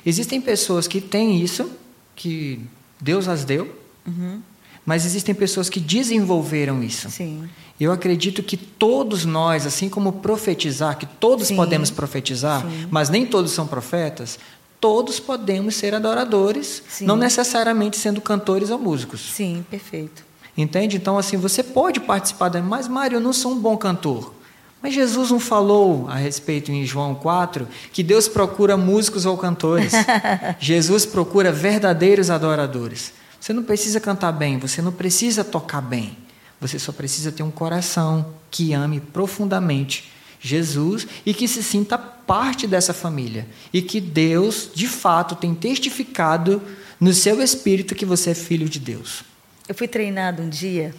Existem 0.06 0.42
pessoas 0.42 0.88
que 0.88 1.00
têm 1.00 1.42
isso, 1.42 1.72
que 2.16 2.60
Deus 3.00 3.28
as 3.28 3.46
deu, 3.46 3.74
uhum. 4.06 4.42
mas 4.86 5.06
existem 5.06 5.34
pessoas 5.34 5.70
que 5.70 5.80
desenvolveram 5.80 6.84
isso. 6.84 7.10
Sim. 7.10 7.50
Eu 7.80 7.92
acredito 7.92 8.42
que 8.44 8.58
todos 8.58 9.24
nós, 9.24 9.66
assim 9.66 9.88
como 9.88 10.14
profetizar, 10.14 10.98
que 10.98 11.06
todos 11.06 11.48
Sim. 11.48 11.56
podemos 11.56 11.92
profetizar, 11.92 12.62
Sim. 12.62 12.88
mas 12.92 13.10
nem 13.10 13.26
todos 13.26 13.52
são 13.52 13.68
profetas, 13.68 14.40
todos 14.80 15.20
podemos 15.20 15.76
ser 15.76 15.94
adoradores, 15.94 16.84
Sim. 16.88 17.06
não 17.06 17.16
necessariamente 17.16 17.98
sendo 17.98 18.22
cantores 18.22 18.70
ou 18.70 18.80
músicos. 18.80 19.22
Sim, 19.34 19.66
perfeito. 19.70 20.26
Entende? 20.58 20.98
Então, 20.98 21.18
assim, 21.18 21.38
você 21.38 21.62
pode 21.62 22.00
participar 22.00 22.50
da. 22.50 22.62
Mas, 22.62 22.88
Mário, 22.88 23.18
eu 23.18 23.22
não 23.22 23.34
sou 23.34 23.52
um 23.52 23.60
bom 23.60 23.78
cantor. 23.78 24.34
Mas 24.82 24.94
Jesus 24.94 25.32
não 25.32 25.40
falou 25.40 26.08
a 26.08 26.16
respeito 26.16 26.72
em 26.72 26.86
João 26.86 27.16
4 27.16 27.68
que 27.92 28.04
Deus 28.04 28.28
procura 28.28 28.78
músicos 28.78 29.26
ou 29.26 29.38
cantores. 29.38 29.92
Jesus 30.60 31.06
procura 31.06 31.52
verdadeiros 31.52 32.30
adoradores. 32.30 33.12
Você 33.40 33.54
não 33.54 33.63
precisa 33.63 34.00
cantar 34.00 34.32
bem, 34.32 34.58
você 34.58 34.82
não 34.82 34.92
precisa 34.92 35.44
tocar 35.44 35.82
bem. 35.82 36.18
Você 36.60 36.80
só 36.80 36.92
precisa 36.92 37.32
ter 37.32 37.44
um 37.44 37.52
coração 37.52 38.34
que 38.50 38.74
ame 38.74 39.00
profundamente 39.00 40.12
Jesus 40.39 41.08
e 41.26 41.34
que 41.34 41.47
se 41.47 41.63
sinta 41.63 41.97
parte 41.97 42.67
dessa 42.67 42.93
família. 42.93 43.47
E 43.73 43.82
que 43.82 44.00
Deus, 44.00 44.69
de 44.73 44.88
fato, 44.88 45.36
tem 45.36 45.56
testificado 45.56 46.62
no 47.00 47.13
seu 47.13 47.41
espírito 47.41 47.95
que 47.95 48.06
você 48.06 48.32
é 48.32 48.36
filho 48.36 48.67
de 48.67 48.80
Deus. 48.80 49.23
Eu 49.67 49.76
fui 49.76 49.88
treinado 49.88 50.41
um 50.41 50.50
dia 50.50 50.93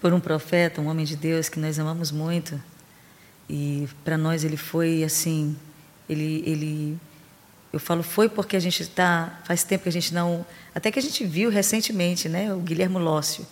por 0.00 0.12
um 0.12 0.20
profeta, 0.20 0.80
um 0.80 0.88
homem 0.88 1.04
de 1.04 1.16
Deus 1.16 1.48
que 1.48 1.58
nós 1.58 1.78
amamos 1.78 2.10
muito. 2.10 2.60
E 3.48 3.88
para 4.04 4.16
nós 4.16 4.44
ele 4.44 4.56
foi 4.56 5.04
assim, 5.04 5.56
ele, 6.08 6.42
ele, 6.46 6.98
eu 7.72 7.78
falo 7.78 8.02
foi 8.02 8.28
porque 8.28 8.56
a 8.56 8.60
gente 8.60 8.82
está, 8.82 9.40
faz 9.44 9.62
tempo 9.62 9.84
que 9.84 9.88
a 9.88 9.92
gente 9.92 10.14
não, 10.14 10.44
até 10.74 10.90
que 10.90 10.98
a 10.98 11.02
gente 11.02 11.24
viu 11.24 11.50
recentemente, 11.50 12.28
né, 12.28 12.52
o 12.52 12.58
Guilherme 12.58 12.98
Lócio. 12.98 13.46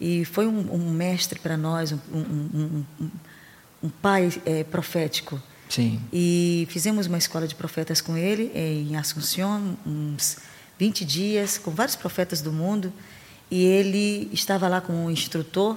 E 0.00 0.24
foi 0.24 0.46
um, 0.46 0.74
um 0.74 0.90
mestre 0.90 1.38
para 1.38 1.56
nós, 1.56 1.92
um, 1.92 1.98
um, 2.12 2.84
um 3.00 3.10
pai 3.88 4.30
é, 4.44 4.64
profético. 4.64 5.40
Sim. 5.68 6.00
E 6.12 6.66
fizemos 6.70 7.06
uma 7.06 7.18
escola 7.18 7.46
de 7.48 7.54
profetas 7.54 8.00
com 8.00 8.16
ele 8.16 8.50
em 8.54 8.96
Assunção, 8.96 9.76
uns 9.86 10.36
20 10.78 11.04
dias, 11.04 11.58
com 11.58 11.70
vários 11.70 11.96
profetas 11.96 12.40
do 12.40 12.52
mundo 12.52 12.92
e 13.52 13.66
ele 13.66 14.30
estava 14.32 14.66
lá 14.66 14.80
com 14.80 14.94
um 14.94 15.10
instrutor. 15.10 15.76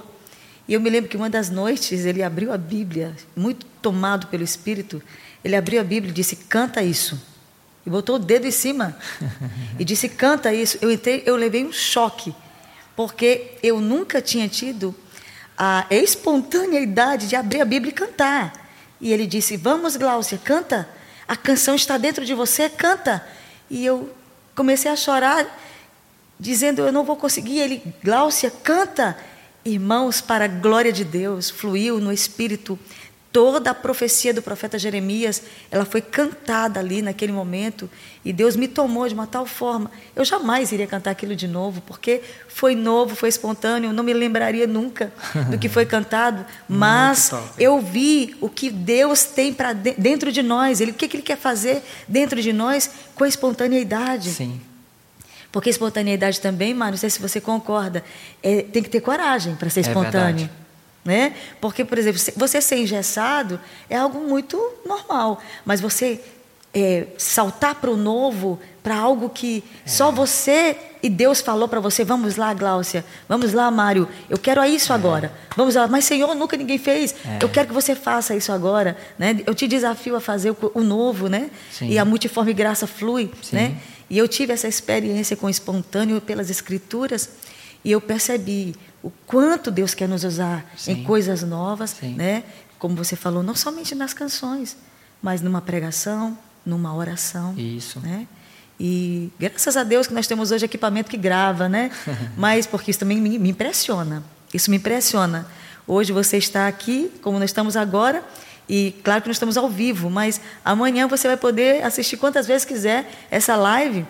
E 0.66 0.72
eu 0.72 0.80
me 0.80 0.88
lembro 0.88 1.10
que 1.10 1.16
uma 1.16 1.28
das 1.28 1.50
noites 1.50 2.06
ele 2.06 2.22
abriu 2.22 2.50
a 2.50 2.56
Bíblia, 2.56 3.14
muito 3.36 3.66
tomado 3.82 4.28
pelo 4.28 4.42
Espírito, 4.42 5.02
ele 5.44 5.54
abriu 5.54 5.78
a 5.78 5.84
Bíblia 5.84 6.10
e 6.10 6.14
disse: 6.14 6.36
Canta 6.36 6.82
isso. 6.82 7.20
E 7.84 7.90
botou 7.90 8.16
o 8.16 8.18
dedo 8.18 8.46
em 8.46 8.50
cima 8.50 8.96
e 9.78 9.84
disse: 9.84 10.08
Canta 10.08 10.54
isso. 10.54 10.78
Eu 10.80 10.90
entrei, 10.90 11.22
eu 11.26 11.36
levei 11.36 11.66
um 11.66 11.72
choque, 11.72 12.34
porque 12.96 13.52
eu 13.62 13.78
nunca 13.78 14.22
tinha 14.22 14.48
tido 14.48 14.94
a 15.56 15.86
espontaneidade 15.90 17.28
de 17.28 17.36
abrir 17.36 17.60
a 17.60 17.64
Bíblia 17.64 17.90
e 17.90 17.94
cantar. 17.94 18.52
E 19.00 19.12
ele 19.12 19.26
disse: 19.26 19.56
Vamos, 19.56 19.96
Gláucia, 19.96 20.38
canta. 20.42 20.88
A 21.26 21.36
canção 21.36 21.74
está 21.74 21.98
dentro 21.98 22.24
de 22.24 22.34
você, 22.34 22.68
canta. 22.68 23.26
E 23.70 23.84
eu 23.84 24.14
comecei 24.54 24.90
a 24.90 24.96
chorar 24.96 25.46
dizendo: 26.38 26.82
Eu 26.82 26.92
não 26.92 27.04
vou 27.04 27.16
conseguir. 27.16 27.58
Ele, 27.58 27.82
Gláucia, 28.02 28.50
canta. 28.50 29.16
Irmãos, 29.64 30.20
para 30.20 30.44
a 30.44 30.48
glória 30.48 30.92
de 30.92 31.04
Deus, 31.04 31.50
fluiu 31.50 31.98
no 32.00 32.12
Espírito 32.12 32.78
toda 33.36 33.72
a 33.72 33.74
profecia 33.74 34.32
do 34.32 34.40
profeta 34.40 34.78
Jeremias, 34.78 35.42
ela 35.70 35.84
foi 35.84 36.00
cantada 36.00 36.80
ali 36.80 37.02
naquele 37.02 37.32
momento, 37.32 37.86
e 38.24 38.32
Deus 38.32 38.56
me 38.56 38.66
tomou 38.66 39.06
de 39.06 39.12
uma 39.12 39.26
tal 39.26 39.44
forma. 39.44 39.90
Eu 40.14 40.24
jamais 40.24 40.72
iria 40.72 40.86
cantar 40.86 41.10
aquilo 41.10 41.36
de 41.36 41.46
novo, 41.46 41.82
porque 41.82 42.22
foi 42.48 42.74
novo, 42.74 43.14
foi 43.14 43.28
espontâneo, 43.28 43.92
não 43.92 44.02
me 44.02 44.14
lembraria 44.14 44.66
nunca 44.66 45.12
do 45.50 45.58
que 45.58 45.68
foi 45.68 45.84
cantado, 45.86 46.46
mas 46.66 47.30
eu 47.58 47.78
vi 47.78 48.34
o 48.40 48.48
que 48.48 48.70
Deus 48.70 49.24
tem 49.24 49.52
para 49.52 49.74
dentro 49.74 50.32
de 50.32 50.42
nós, 50.42 50.80
ele, 50.80 50.92
o 50.92 50.94
que, 50.94 51.06
que 51.06 51.18
ele 51.18 51.22
quer 51.22 51.36
fazer 51.36 51.82
dentro 52.08 52.40
de 52.40 52.54
nós 52.54 52.88
com 53.14 53.24
a 53.24 53.28
espontaneidade. 53.28 54.30
Sim. 54.30 54.58
Porque 55.52 55.68
espontaneidade 55.68 56.40
também, 56.40 56.72
Mário, 56.72 56.92
não 56.92 56.98
sei 56.98 57.10
se 57.10 57.20
você 57.20 57.38
concorda, 57.38 58.02
é, 58.42 58.62
tem 58.62 58.82
que 58.82 58.88
ter 58.88 59.02
coragem 59.02 59.54
para 59.56 59.68
ser 59.68 59.80
é 59.80 59.82
espontâneo. 59.82 60.48
É 60.62 60.65
né? 61.06 61.34
Porque, 61.60 61.84
por 61.84 61.96
exemplo, 61.96 62.20
você 62.36 62.60
ser 62.60 62.76
engessado 62.78 63.58
é 63.88 63.96
algo 63.96 64.18
muito 64.28 64.60
normal, 64.84 65.40
mas 65.64 65.80
você 65.80 66.20
é, 66.74 67.06
saltar 67.16 67.76
para 67.76 67.90
o 67.90 67.96
novo, 67.96 68.58
para 68.82 68.96
algo 68.96 69.30
que 69.30 69.64
é. 69.84 69.88
só 69.88 70.10
você 70.10 70.76
e 71.02 71.08
Deus 71.08 71.40
falou 71.40 71.68
para 71.68 71.80
você, 71.80 72.04
vamos 72.04 72.36
lá, 72.36 72.52
Gláucia, 72.52 73.04
vamos 73.28 73.52
lá, 73.52 73.70
Mário, 73.70 74.08
eu 74.28 74.36
quero 74.36 74.62
isso 74.64 74.92
é. 74.92 74.96
agora. 74.96 75.32
Vamos 75.56 75.74
lá, 75.76 75.86
mas 75.86 76.04
Senhor, 76.04 76.34
nunca 76.34 76.56
ninguém 76.56 76.76
fez. 76.76 77.14
É. 77.24 77.38
Eu 77.40 77.48
quero 77.48 77.68
que 77.68 77.72
você 77.72 77.94
faça 77.94 78.34
isso 78.34 78.52
agora, 78.52 78.96
né? 79.18 79.40
Eu 79.46 79.54
te 79.54 79.66
desafio 79.66 80.16
a 80.16 80.20
fazer 80.20 80.50
o, 80.50 80.56
o 80.74 80.82
novo, 80.82 81.28
né? 81.28 81.50
Sim. 81.70 81.88
E 81.88 81.98
a 81.98 82.04
multiforme 82.04 82.52
graça 82.52 82.86
flui, 82.86 83.30
Sim. 83.40 83.56
né? 83.56 83.76
E 84.10 84.18
eu 84.18 84.28
tive 84.28 84.52
essa 84.52 84.68
experiência 84.68 85.36
com 85.36 85.46
o 85.46 85.50
espontâneo 85.50 86.20
pelas 86.20 86.50
escrituras 86.50 87.30
e 87.86 87.92
eu 87.92 88.00
percebi 88.00 88.74
o 89.00 89.12
quanto 89.28 89.70
Deus 89.70 89.94
quer 89.94 90.08
nos 90.08 90.24
usar 90.24 90.68
Sim. 90.76 90.90
em 90.90 91.04
coisas 91.04 91.44
novas, 91.44 91.90
Sim. 91.90 92.14
né? 92.14 92.42
Como 92.80 92.96
você 92.96 93.14
falou, 93.14 93.44
não 93.44 93.54
somente 93.54 93.94
nas 93.94 94.12
canções, 94.12 94.76
mas 95.22 95.40
numa 95.40 95.62
pregação, 95.62 96.36
numa 96.64 96.92
oração, 96.92 97.54
isso, 97.56 98.00
né? 98.00 98.26
E 98.78 99.30
graças 99.38 99.76
a 99.76 99.84
Deus 99.84 100.08
que 100.08 100.12
nós 100.12 100.26
temos 100.26 100.50
hoje 100.50 100.64
equipamento 100.64 101.08
que 101.08 101.16
grava, 101.16 101.68
né? 101.68 101.92
Mas 102.36 102.66
porque 102.66 102.90
isso 102.90 103.00
também 103.00 103.18
me, 103.18 103.38
me 103.38 103.50
impressiona. 103.50 104.22
Isso 104.52 104.70
me 104.70 104.76
impressiona. 104.76 105.46
Hoje 105.86 106.12
você 106.12 106.36
está 106.36 106.66
aqui, 106.66 107.10
como 107.22 107.38
nós 107.38 107.50
estamos 107.50 107.74
agora, 107.74 108.22
e 108.68 108.96
claro 109.04 109.22
que 109.22 109.28
nós 109.28 109.36
estamos 109.36 109.56
ao 109.56 109.70
vivo, 109.70 110.10
mas 110.10 110.40
amanhã 110.64 111.06
você 111.06 111.28
vai 111.28 111.36
poder 111.36 111.84
assistir 111.84 112.16
quantas 112.16 112.46
vezes 112.48 112.64
quiser 112.66 113.08
essa 113.30 113.54
live. 113.54 114.04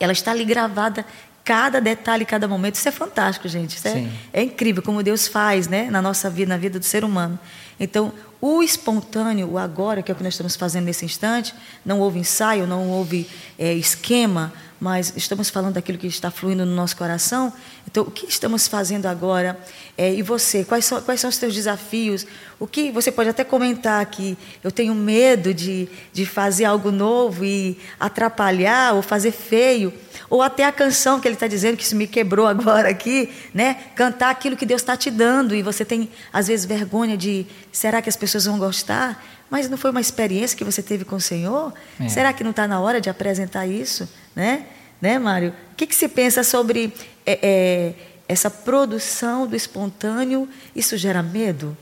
Ela 0.00 0.12
está 0.12 0.32
ali 0.32 0.44
gravada, 0.44 1.06
cada 1.48 1.80
detalhe, 1.80 2.26
cada 2.26 2.46
momento. 2.46 2.74
Isso 2.74 2.86
é 2.86 2.92
fantástico, 2.92 3.48
gente. 3.48 3.78
Isso 3.78 3.88
é, 3.88 4.06
é, 4.34 4.42
incrível 4.42 4.82
como 4.82 5.02
Deus 5.02 5.26
faz 5.26 5.66
né, 5.66 5.90
na 5.90 6.02
nossa 6.02 6.28
vida, 6.28 6.50
na 6.50 6.58
vida 6.58 6.78
do 6.78 6.84
ser 6.84 7.04
humano. 7.04 7.38
Então, 7.80 8.12
o 8.38 8.62
espontâneo, 8.62 9.52
o 9.52 9.56
agora, 9.56 10.02
que 10.02 10.12
é 10.12 10.14
o 10.14 10.16
que 10.16 10.22
nós 10.22 10.34
estamos 10.34 10.56
fazendo 10.56 10.84
nesse 10.84 11.06
instante, 11.06 11.54
não 11.86 12.00
houve 12.00 12.18
ensaio, 12.18 12.66
não 12.66 12.90
houve 12.90 13.26
é, 13.58 13.72
esquema, 13.72 14.52
mas 14.78 15.14
estamos 15.16 15.48
falando 15.48 15.72
daquilo 15.74 15.96
que 15.96 16.06
está 16.06 16.30
fluindo 16.30 16.66
no 16.66 16.74
nosso 16.74 16.94
coração. 16.94 17.50
Então, 17.90 18.02
o 18.02 18.10
que 18.10 18.26
estamos 18.26 18.68
fazendo 18.68 19.06
agora? 19.06 19.58
É, 19.96 20.12
e 20.12 20.20
você, 20.20 20.62
quais 20.62 20.84
são, 20.84 21.00
quais 21.00 21.18
são 21.22 21.30
os 21.30 21.38
teus 21.38 21.54
desafios? 21.54 22.26
O 22.60 22.66
que 22.66 22.90
você 22.90 23.10
pode 23.10 23.30
até 23.30 23.42
comentar 23.42 24.02
aqui? 24.02 24.36
Eu 24.62 24.70
tenho 24.70 24.94
medo 24.94 25.54
de, 25.54 25.88
de 26.12 26.26
fazer 26.26 26.66
algo 26.66 26.90
novo 26.90 27.46
e 27.46 27.78
atrapalhar 27.98 28.92
ou 28.92 29.00
fazer 29.00 29.32
feio. 29.32 29.90
Ou 30.28 30.42
até 30.42 30.66
a 30.66 30.72
canção 30.72 31.18
que 31.18 31.26
ele 31.26 31.34
está 31.34 31.46
dizendo, 31.46 31.78
que 31.78 31.82
isso 31.82 31.96
me 31.96 32.06
quebrou 32.06 32.44
agora 32.46 32.90
aqui, 32.90 33.32
né? 33.54 33.78
Cantar 33.94 34.28
aquilo 34.28 34.54
que 34.54 34.66
Deus 34.66 34.82
está 34.82 34.94
te 34.94 35.10
dando 35.10 35.54
e 35.54 35.62
você 35.62 35.82
tem, 35.82 36.10
às 36.30 36.48
vezes, 36.48 36.66
vergonha 36.66 37.16
de 37.16 37.46
será 37.72 38.02
que 38.02 38.10
as 38.10 38.16
pessoas 38.16 38.44
vão 38.44 38.58
gostar? 38.58 39.24
Mas 39.48 39.66
não 39.70 39.78
foi 39.78 39.90
uma 39.92 40.00
experiência 40.02 40.58
que 40.58 40.64
você 40.64 40.82
teve 40.82 41.06
com 41.06 41.16
o 41.16 41.20
Senhor? 41.20 41.72
É. 41.98 42.06
Será 42.06 42.34
que 42.34 42.44
não 42.44 42.50
está 42.50 42.68
na 42.68 42.80
hora 42.80 43.00
de 43.00 43.08
apresentar 43.08 43.66
isso? 43.66 44.06
Né, 44.36 44.66
né 45.00 45.18
Mário? 45.18 45.54
O 45.72 45.74
que, 45.74 45.86
que 45.86 45.96
se 45.96 46.06
pensa 46.06 46.44
sobre 46.44 46.92
é, 47.28 47.38
é, 47.42 47.94
essa 48.26 48.50
produção 48.50 49.46
do 49.46 49.54
espontâneo? 49.54 50.48
Isso 50.74 50.96
gera 50.96 51.22
medo? 51.22 51.76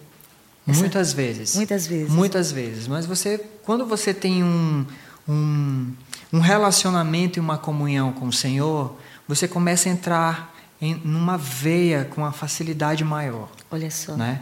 Essa... 0.67 0.81
Muitas 0.81 1.13
vezes. 1.13 1.55
Muitas 1.55 1.87
vezes. 1.87 2.13
Muitas 2.13 2.53
vezes. 2.53 2.89
Mas 2.89 3.07
você, 3.07 3.39
quando 3.65 3.87
você 3.87 4.13
tem 4.13 4.43
um, 4.43 4.85
um, 5.29 5.93
um 6.33 6.41
relacionamento 6.41 7.39
e 7.39 7.41
uma 7.41 7.57
comunhão 7.57 8.13
com 8.13 8.27
o 8.27 8.33
Senhor, 8.33 8.97
você 9.29 9.47
começa 9.47 9.89
a 9.89 9.93
entrar 9.93 10.55
em 10.81 10.95
numa 11.05 11.39
veia 11.39 12.05
com 12.05 12.23
uma 12.23 12.33
facilidade 12.33 13.05
maior. 13.05 13.49
Olha 13.71 13.91
só. 13.91 14.15
Né? 14.17 14.41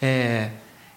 É, 0.00 0.50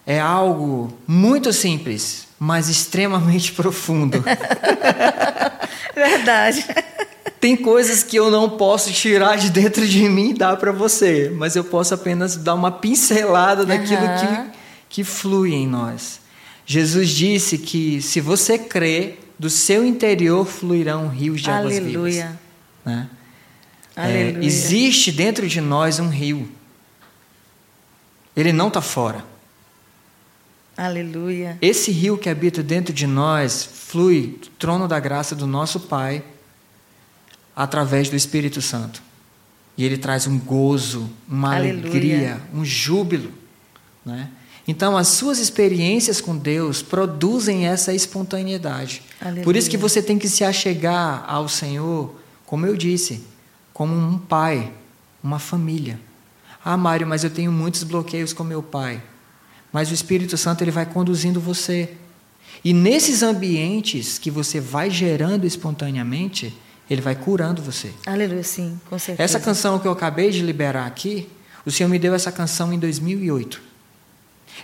é 0.06 0.20
algo 0.20 0.96
muito 1.06 1.52
simples, 1.52 2.28
mas 2.38 2.68
extremamente 2.68 3.52
profundo. 3.56 4.22
Verdade. 5.94 6.64
Tem 7.40 7.56
coisas 7.56 8.02
que 8.02 8.16
eu 8.16 8.30
não 8.30 8.50
posso 8.50 8.92
tirar 8.92 9.36
de 9.36 9.50
dentro 9.50 9.86
de 9.86 10.08
mim 10.08 10.30
e 10.30 10.34
dar 10.34 10.56
para 10.56 10.72
você, 10.72 11.32
mas 11.34 11.54
eu 11.54 11.62
posso 11.62 11.94
apenas 11.94 12.36
dar 12.36 12.54
uma 12.54 12.70
pincelada 12.72 13.64
daquilo 13.64 14.02
uhum. 14.02 14.50
que, 14.50 14.58
que 14.88 15.04
flui 15.04 15.54
em 15.54 15.66
nós. 15.66 16.20
Jesus 16.66 17.10
disse 17.10 17.58
que 17.58 18.02
se 18.02 18.20
você 18.20 18.58
crê, 18.58 19.16
do 19.38 19.48
seu 19.48 19.86
interior 19.86 20.44
fluirão 20.44 21.08
rios 21.08 21.40
de 21.40 21.50
águas 21.50 21.76
Aleluia. 21.76 22.12
vivas. 22.12 22.38
Né? 22.84 23.08
Aleluia. 23.94 24.38
É, 24.38 24.44
existe 24.44 25.12
dentro 25.12 25.46
de 25.46 25.60
nós 25.60 26.00
um 26.00 26.08
rio. 26.08 26.50
Ele 28.36 28.52
não 28.52 28.68
está 28.68 28.80
fora. 28.80 29.24
Aleluia. 30.76 31.58
Esse 31.60 31.90
rio 31.90 32.18
que 32.18 32.28
habita 32.28 32.62
dentro 32.62 32.92
de 32.92 33.06
nós 33.06 33.64
flui 33.64 34.38
do 34.40 34.48
trono 34.50 34.86
da 34.86 34.98
graça 35.00 35.34
do 35.34 35.46
nosso 35.46 35.80
Pai 35.80 36.22
através 37.58 38.08
do 38.08 38.14
Espírito 38.14 38.62
Santo. 38.62 39.02
E 39.76 39.84
ele 39.84 39.98
traz 39.98 40.28
um 40.28 40.38
gozo, 40.38 41.10
uma 41.28 41.56
Aleluia. 41.56 41.90
alegria, 41.90 42.42
um 42.54 42.64
júbilo. 42.64 43.32
Né? 44.06 44.30
Então, 44.66 44.96
as 44.96 45.08
suas 45.08 45.40
experiências 45.40 46.20
com 46.20 46.36
Deus 46.36 46.82
produzem 46.82 47.66
essa 47.66 47.92
espontaneidade. 47.92 49.02
Aleluia. 49.20 49.42
Por 49.42 49.56
isso 49.56 49.68
que 49.68 49.76
você 49.76 50.00
tem 50.00 50.20
que 50.20 50.28
se 50.28 50.44
achegar 50.44 51.24
ao 51.26 51.48
Senhor, 51.48 52.14
como 52.46 52.64
eu 52.64 52.76
disse, 52.76 53.24
como 53.72 53.92
um 53.92 54.16
pai, 54.18 54.72
uma 55.20 55.40
família. 55.40 55.98
Ah, 56.64 56.76
Mário, 56.76 57.08
mas 57.08 57.24
eu 57.24 57.30
tenho 57.30 57.50
muitos 57.50 57.82
bloqueios 57.82 58.32
com 58.32 58.44
meu 58.44 58.62
pai. 58.62 59.02
mas 59.72 59.90
o 59.90 59.94
Espírito 59.94 60.36
Santo 60.36 60.62
ele 60.62 60.70
vai 60.70 60.86
conduzindo 60.86 61.40
você. 61.40 61.90
E 62.64 62.72
nesses 62.72 63.22
ambientes 63.22 64.16
que 64.16 64.30
você 64.30 64.60
vai 64.60 64.90
gerando 64.90 65.44
espontaneamente, 65.44 66.56
ele 66.88 67.00
vai 67.00 67.14
curando 67.14 67.62
você. 67.62 67.92
Aleluia, 68.06 68.42
sim, 68.42 68.80
com 68.88 68.98
certeza. 68.98 69.22
Essa 69.22 69.40
canção 69.40 69.78
que 69.78 69.86
eu 69.86 69.92
acabei 69.92 70.30
de 70.30 70.40
liberar 70.42 70.86
aqui, 70.86 71.28
o 71.64 71.70
Senhor 71.70 71.88
me 71.88 71.98
deu 71.98 72.14
essa 72.14 72.32
canção 72.32 72.72
em 72.72 72.78
2008. 72.78 73.60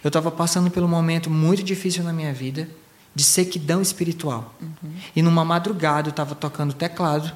Eu 0.02 0.08
estava 0.08 0.30
passando 0.30 0.70
por 0.70 0.82
um 0.82 0.88
momento 0.88 1.30
muito 1.30 1.62
difícil 1.62 2.02
na 2.02 2.12
minha 2.12 2.32
vida, 2.32 2.68
de 3.14 3.22
sequidão 3.22 3.80
espiritual. 3.80 4.54
Uhum. 4.60 4.92
E 5.14 5.22
numa 5.22 5.44
madrugada 5.44 6.08
eu 6.08 6.10
estava 6.10 6.34
tocando 6.34 6.72
teclado, 6.72 7.32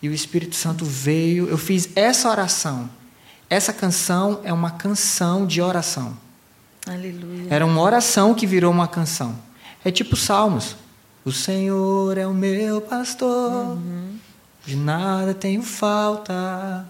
e 0.00 0.08
o 0.08 0.12
Espírito 0.12 0.54
Santo 0.54 0.84
veio. 0.84 1.48
Eu 1.48 1.58
fiz 1.58 1.88
essa 1.96 2.28
oração. 2.30 2.88
Essa 3.48 3.72
canção 3.72 4.40
é 4.44 4.52
uma 4.52 4.70
canção 4.70 5.46
de 5.46 5.62
oração. 5.62 6.16
Aleluia. 6.86 7.46
Era 7.50 7.64
uma 7.64 7.80
oração 7.80 8.34
que 8.34 8.46
virou 8.46 8.72
uma 8.72 8.86
canção. 8.86 9.36
É 9.84 9.90
tipo 9.90 10.16
Salmos. 10.16 10.76
O 11.26 11.32
Senhor 11.32 12.16
é 12.16 12.24
o 12.24 12.32
meu 12.32 12.80
pastor, 12.80 13.76
uhum. 13.76 14.16
de 14.64 14.76
nada 14.76 15.34
tenho 15.34 15.60
falta. 15.60 16.86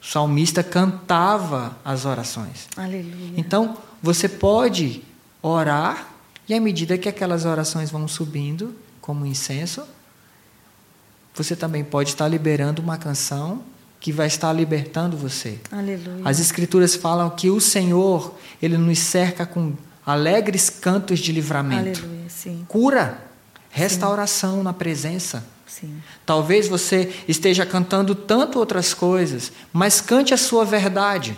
O 0.00 0.06
salmista 0.06 0.62
cantava 0.62 1.76
as 1.84 2.04
orações. 2.04 2.68
Aleluia. 2.76 3.32
Então, 3.36 3.76
você 4.00 4.28
pode 4.28 5.02
orar, 5.42 6.14
e 6.48 6.54
à 6.54 6.60
medida 6.60 6.96
que 6.96 7.08
aquelas 7.08 7.44
orações 7.44 7.90
vão 7.90 8.06
subindo, 8.06 8.72
como 9.00 9.26
incenso, 9.26 9.82
você 11.34 11.56
também 11.56 11.82
pode 11.82 12.10
estar 12.10 12.28
liberando 12.28 12.80
uma 12.80 12.96
canção 12.96 13.64
que 13.98 14.12
vai 14.12 14.28
estar 14.28 14.52
libertando 14.52 15.16
você. 15.16 15.58
Aleluia. 15.72 16.22
As 16.24 16.38
escrituras 16.38 16.94
falam 16.94 17.28
que 17.30 17.50
o 17.50 17.60
Senhor, 17.60 18.36
ele 18.62 18.78
nos 18.78 19.00
cerca 19.00 19.44
com 19.44 19.72
alegres 20.06 20.68
cantos 20.70 21.18
de 21.18 21.32
livramento. 21.32 22.00
Aleluia, 22.00 22.28
sim. 22.28 22.64
Cura, 22.68 23.23
restauração 23.74 24.58
sim. 24.58 24.62
na 24.62 24.72
presença. 24.72 25.44
Sim. 25.66 26.00
Talvez 26.24 26.68
você 26.68 27.12
esteja 27.26 27.66
cantando 27.66 28.14
tanto 28.14 28.60
outras 28.60 28.94
coisas, 28.94 29.50
mas 29.72 30.00
cante 30.00 30.32
a 30.32 30.36
sua 30.36 30.64
verdade. 30.64 31.36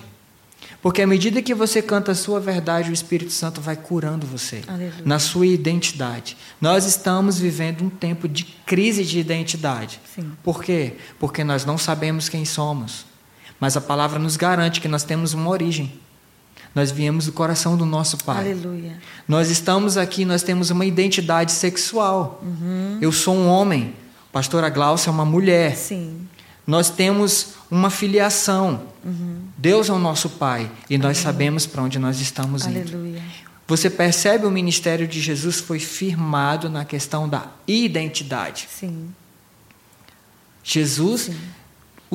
Porque 0.82 1.01
à 1.01 1.07
medida 1.07 1.41
que 1.41 1.55
você 1.55 1.80
canta 1.80 2.12
a 2.12 2.14
sua 2.14 2.39
verdade, 2.39 2.91
o 2.91 2.93
Espírito 2.93 3.32
Santo 3.32 3.61
vai 3.61 3.74
curando 3.74 4.26
você 4.26 4.62
Aleluia. 4.68 5.03
na 5.05 5.18
sua 5.18 5.47
identidade. 5.47 6.37
Nós 6.61 6.84
estamos 6.84 7.39
vivendo 7.39 7.82
um 7.82 7.89
tempo 7.89 8.28
de 8.28 8.45
crise 8.45 9.03
de 9.03 9.18
identidade. 9.18 9.99
Sim. 10.14 10.30
Por 10.45 10.62
quê? 10.62 10.95
Porque 11.18 11.43
nós 11.43 11.64
não 11.64 11.78
sabemos 11.78 12.28
quem 12.28 12.45
somos. 12.45 13.07
Mas 13.59 13.76
a 13.76 13.80
palavra 13.80 14.18
nos 14.18 14.37
garante 14.37 14.80
que 14.80 14.89
nós 14.89 15.03
temos 15.03 15.32
uma 15.32 15.49
origem. 15.51 15.99
Nós 16.77 16.91
viemos 16.91 17.24
do 17.24 17.33
coração 17.33 17.74
do 17.74 17.87
nosso 17.87 18.18
Pai. 18.18 18.53
Aleluia. 18.53 18.99
Nós 19.27 19.49
estamos 19.49 19.97
aqui, 19.97 20.27
nós 20.27 20.43
temos 20.43 20.68
uma 20.68 20.85
identidade 20.85 21.51
sexual. 21.51 22.39
Uhum. 22.43 22.99
Eu 23.01 23.11
sou 23.12 23.35
um 23.35 23.49
homem, 23.49 23.95
pastora 24.31 24.68
Glaucia 24.68 25.09
é 25.09 25.11
uma 25.11 25.24
mulher. 25.24 25.74
Sim. 25.74 26.29
Nós 26.66 26.91
temos 26.91 27.55
uma 27.70 27.89
filiação. 27.89 28.83
Uhum. 29.03 29.39
Deus 29.57 29.89
é 29.89 29.93
o 29.95 29.99
nosso 29.99 30.29
Pai 30.29 30.70
e 30.91 30.99
nós 30.99 31.16
sabemos 31.16 31.64
para 31.64 31.83
onde 31.83 31.99
nós 31.99 32.20
estamos 32.20 32.66
indo. 32.66 32.77
Aleluia. 32.95 33.22
Você 33.66 33.89
percebe 33.89 34.45
o 34.45 34.51
ministério 34.51 35.09
de 35.09 35.18
Jesus 35.18 35.59
foi 35.59 35.79
firmado 35.79 36.68
na 36.68 36.85
questão 36.85 37.27
da 37.27 37.47
identidade. 37.66 38.68
Sim. 38.70 39.14
Jesus, 40.62 41.22
Sim. 41.22 41.37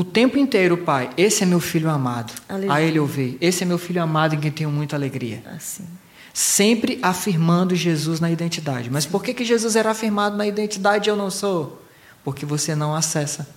O 0.01 0.03
tempo 0.03 0.35
inteiro, 0.35 0.77
Pai, 0.77 1.11
esse 1.15 1.43
é 1.43 1.45
meu 1.45 1.59
filho 1.59 1.87
amado. 1.87 2.33
Aleluia. 2.49 2.73
A 2.73 2.81
ele 2.81 2.97
eu 2.97 3.05
vi. 3.05 3.37
Esse 3.39 3.61
é 3.61 3.67
meu 3.67 3.77
filho 3.77 4.01
amado 4.01 4.33
em 4.33 4.39
quem 4.39 4.49
tenho 4.49 4.71
muita 4.71 4.95
alegria. 4.95 5.43
Assim. 5.55 5.85
Sempre 6.33 6.97
afirmando 7.03 7.75
Jesus 7.75 8.19
na 8.19 8.31
identidade. 8.31 8.89
Mas 8.89 9.05
por 9.05 9.23
que, 9.23 9.31
que 9.31 9.45
Jesus 9.45 9.75
era 9.75 9.91
afirmado 9.91 10.35
na 10.35 10.47
identidade 10.47 11.07
e 11.07 11.11
eu 11.11 11.15
não 11.15 11.29
sou? 11.29 11.83
Porque 12.23 12.47
você 12.47 12.73
não 12.73 12.95
acessa. 12.95 13.47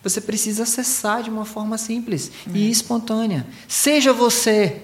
Você 0.00 0.20
precisa 0.20 0.62
acessar 0.62 1.20
de 1.20 1.30
uma 1.30 1.44
forma 1.44 1.76
simples 1.76 2.30
e 2.54 2.70
espontânea. 2.70 3.44
Seja 3.66 4.12
você. 4.12 4.82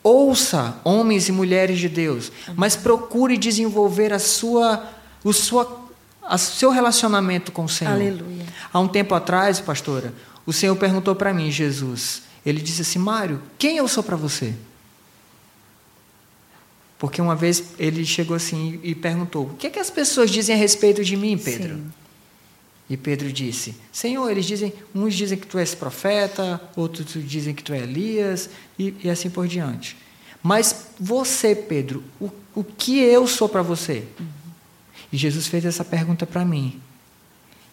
Ouça 0.00 0.76
homens 0.84 1.28
e 1.28 1.32
mulheres 1.32 1.80
de 1.80 1.88
Deus, 1.88 2.30
mas 2.54 2.76
procure 2.76 3.36
desenvolver 3.36 4.12
a 4.12 4.20
sua, 4.20 4.88
o 5.24 5.32
sua, 5.32 5.88
a 6.22 6.38
seu 6.38 6.70
relacionamento 6.70 7.50
com 7.50 7.64
o 7.64 7.68
Senhor. 7.68 7.94
Aleluia. 7.94 8.46
Há 8.72 8.78
um 8.78 8.86
tempo 8.86 9.16
atrás, 9.16 9.58
pastora, 9.58 10.14
o 10.46 10.52
Senhor 10.52 10.76
perguntou 10.76 11.14
para 11.14 11.34
mim, 11.34 11.50
Jesus. 11.50 12.22
Ele 12.44 12.62
disse 12.62 12.82
assim: 12.82 12.98
Mário, 12.98 13.42
quem 13.58 13.76
eu 13.76 13.88
sou 13.88 14.02
para 14.02 14.16
você? 14.16 14.54
Porque 16.98 17.20
uma 17.20 17.36
vez 17.36 17.74
ele 17.78 18.04
chegou 18.06 18.36
assim 18.36 18.80
e 18.82 18.94
perguntou: 18.94 19.46
O 19.46 19.56
que, 19.56 19.66
é 19.66 19.70
que 19.70 19.78
as 19.78 19.90
pessoas 19.90 20.30
dizem 20.30 20.54
a 20.54 20.58
respeito 20.58 21.04
de 21.04 21.16
mim, 21.16 21.36
Pedro? 21.36 21.74
Sim. 21.74 21.92
E 22.88 22.96
Pedro 22.96 23.32
disse: 23.32 23.74
Senhor, 23.92 24.30
eles 24.30 24.46
dizem, 24.46 24.72
uns 24.94 25.14
dizem 25.14 25.36
que 25.36 25.46
tu 25.46 25.58
és 25.58 25.74
profeta, 25.74 26.60
outros 26.76 27.06
dizem 27.26 27.54
que 27.54 27.62
tu 27.62 27.72
és 27.72 27.82
Elias, 27.82 28.48
e, 28.78 28.94
e 29.02 29.10
assim 29.10 29.28
por 29.28 29.48
diante. 29.48 29.96
Mas 30.42 30.86
você, 30.98 31.54
Pedro, 31.56 32.04
o, 32.20 32.30
o 32.54 32.62
que 32.62 33.00
eu 33.00 33.26
sou 33.26 33.48
para 33.48 33.62
você? 33.62 34.04
Uhum. 34.20 34.26
E 35.12 35.16
Jesus 35.16 35.48
fez 35.48 35.64
essa 35.64 35.84
pergunta 35.84 36.24
para 36.24 36.44
mim. 36.44 36.80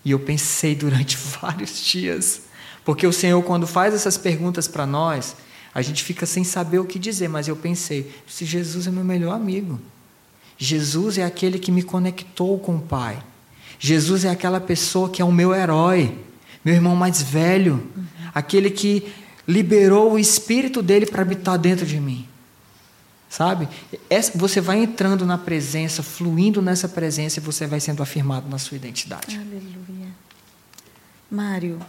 E 0.04 0.12
eu 0.12 0.20
pensei 0.20 0.76
durante 0.76 1.16
vários 1.40 1.84
dias. 1.84 2.42
Porque 2.86 3.08
o 3.08 3.14
Senhor, 3.14 3.42
quando 3.44 3.66
faz 3.66 3.94
essas 3.94 4.18
perguntas 4.18 4.68
para 4.68 4.86
nós, 4.86 5.36
a 5.74 5.82
gente 5.82 6.04
fica 6.04 6.26
sem 6.26 6.44
saber 6.44 6.80
o 6.80 6.86
que 6.86 7.00
dizer. 7.00 7.28
Mas 7.28 7.48
eu 7.48 7.56
pensei: 7.56 8.14
se 8.28 8.46
Jesus 8.46 8.88
é 8.88 8.92
meu 8.92 9.04
melhor 9.04 9.34
amigo. 9.34 9.80
Jesus 10.58 11.18
é 11.18 11.26
aquele 11.26 11.58
que 11.58 11.72
me 11.72 11.84
conectou 11.84 12.60
com 12.60 12.76
o 12.76 12.82
Pai. 12.82 13.22
Jesus 13.80 14.24
é 14.24 14.30
aquela 14.30 14.62
pessoa 14.62 15.10
que 15.10 15.22
é 15.22 15.26
o 15.26 15.32
meu 15.32 15.54
herói, 15.54 16.18
meu 16.64 16.74
irmão 16.74 16.96
mais 16.96 17.22
velho, 17.22 17.86
aquele 18.34 18.70
que 18.70 19.12
liberou 19.48 20.14
o 20.14 20.20
espírito 20.20 20.82
dele 20.82 21.06
para 21.06 21.22
habitar 21.22 21.58
dentro 21.58 21.86
de 21.86 22.00
mim. 22.00 22.28
Sabe? 23.30 23.68
Você 24.36 24.62
vai 24.62 24.78
entrando 24.78 25.26
na 25.26 25.38
presença, 25.38 26.04
fluindo 26.04 26.62
nessa 26.62 26.88
presença 26.88 27.40
e 27.40 27.44
você 27.44 27.66
vai 27.66 27.80
sendo 27.80 28.04
afirmado 28.04 28.48
na 28.48 28.60
sua 28.60 28.78
identidade. 28.78 29.36
Aleluia. 29.36 30.14
Mário, 31.30 31.80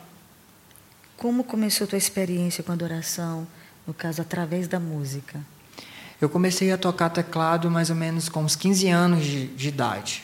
como 1.25 1.43
começou 1.43 1.87
a 1.87 1.89
tua 1.89 1.97
experiência 1.97 2.62
com 2.62 2.70
a 2.70 2.75
adoração, 2.75 3.47
no 3.87 3.95
caso, 3.95 4.20
através 4.20 4.68
da 4.68 4.79
música? 4.79 5.41
Eu 6.20 6.29
comecei 6.29 6.70
a 6.70 6.77
tocar 6.77 7.09
teclado 7.09 7.70
mais 7.70 7.89
ou 7.89 7.97
menos 7.97 8.29
com 8.29 8.45
uns 8.45 8.55
15 8.55 8.89
anos 8.91 9.25
de, 9.25 9.47
de 9.47 9.68
idade. 9.68 10.22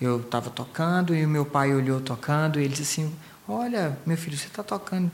Eu 0.00 0.18
estava 0.18 0.50
tocando 0.50 1.14
e 1.14 1.24
o 1.24 1.28
meu 1.28 1.46
pai 1.46 1.72
olhou 1.72 2.00
tocando 2.00 2.58
e 2.58 2.64
ele 2.64 2.74
disse 2.74 3.00
assim: 3.00 3.14
Olha, 3.48 3.96
meu 4.04 4.16
filho, 4.16 4.36
você 4.36 4.48
está 4.48 4.64
tocando. 4.64 5.08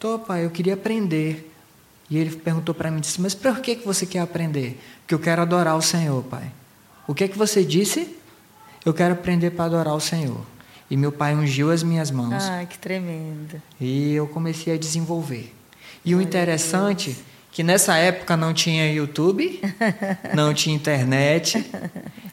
Tô, 0.00 0.18
pai, 0.18 0.44
eu 0.44 0.50
queria 0.50 0.74
aprender. 0.74 1.54
E 2.10 2.18
ele 2.18 2.34
perguntou 2.34 2.74
para 2.74 2.90
mim, 2.90 2.98
disse, 2.98 3.20
mas 3.20 3.32
por 3.32 3.60
que, 3.60 3.76
que 3.76 3.86
você 3.86 4.04
quer 4.04 4.22
aprender? 4.22 4.82
Porque 5.02 5.14
eu 5.14 5.20
quero 5.20 5.40
adorar 5.40 5.76
o 5.76 5.82
Senhor, 5.82 6.20
pai. 6.24 6.50
O 7.06 7.14
que 7.14 7.22
é 7.22 7.28
que 7.28 7.38
você 7.38 7.64
disse? 7.64 8.18
Eu 8.84 8.92
quero 8.92 9.14
aprender 9.14 9.52
para 9.52 9.66
adorar 9.66 9.94
o 9.94 10.00
Senhor. 10.00 10.44
E 10.90 10.96
meu 10.96 11.10
pai 11.10 11.34
ungiu 11.34 11.70
as 11.70 11.82
minhas 11.82 12.10
mãos. 12.10 12.44
Ah, 12.44 12.64
que 12.64 12.78
tremendo. 12.78 13.60
E 13.80 14.12
eu 14.14 14.26
comecei 14.26 14.74
a 14.74 14.78
desenvolver. 14.78 15.54
E 16.04 16.14
o 16.14 16.20
interessante 16.20 17.16
que 17.50 17.62
nessa 17.62 17.96
época 17.96 18.36
não 18.36 18.52
tinha 18.52 18.92
YouTube, 18.92 19.60
não 20.34 20.52
tinha 20.52 20.74
internet, 20.74 21.64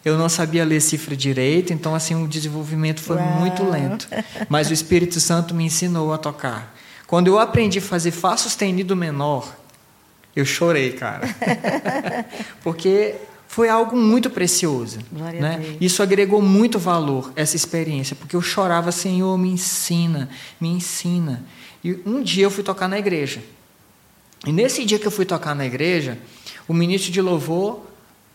eu 0.04 0.18
não 0.18 0.28
sabia 0.28 0.66
ler 0.66 0.82
cifra 0.82 1.16
direito, 1.16 1.72
então 1.72 1.94
assim 1.94 2.16
o 2.16 2.28
desenvolvimento 2.28 3.00
foi 3.02 3.18
Uau. 3.18 3.40
muito 3.40 3.64
lento. 3.64 4.08
Mas 4.50 4.70
o 4.70 4.74
Espírito 4.74 5.20
Santo 5.20 5.54
me 5.54 5.64
ensinou 5.64 6.12
a 6.12 6.18
tocar. 6.18 6.76
Quando 7.06 7.28
eu 7.28 7.38
aprendi 7.38 7.78
a 7.78 7.82
fazer 7.82 8.12
Fá 8.12 8.36
sustenido 8.36 8.96
menor, 8.96 9.56
eu 10.36 10.44
chorei, 10.44 10.94
cara. 10.94 11.28
Porque 12.64 13.16
foi 13.52 13.68
algo 13.68 13.98
muito 13.98 14.30
precioso. 14.30 15.00
Né? 15.12 15.76
Isso 15.82 16.02
agregou 16.02 16.42
muito 16.42 16.80
valor, 16.80 17.34
essa 17.36 17.54
experiência, 17.54 18.16
porque 18.16 18.34
eu 18.34 18.42
chorava, 18.42 18.94
Senhor, 18.94 19.38
me 19.38 19.50
ensina, 19.50 20.30
me 20.58 20.70
ensina. 20.70 21.44
E 21.84 22.00
um 22.06 22.24
dia 22.24 22.46
eu 22.46 22.50
fui 22.50 22.64
tocar 22.64 22.88
na 22.88 22.98
igreja. 22.98 23.44
E 24.48 24.54
nesse 24.54 24.86
dia 24.86 24.98
que 24.98 25.06
eu 25.06 25.12
fui 25.12 25.26
tocar 25.26 25.54
na 25.54 25.66
igreja, 25.66 26.18
o 26.66 26.74
ministro 26.74 27.12
de 27.12 27.20
louvor, 27.20 27.86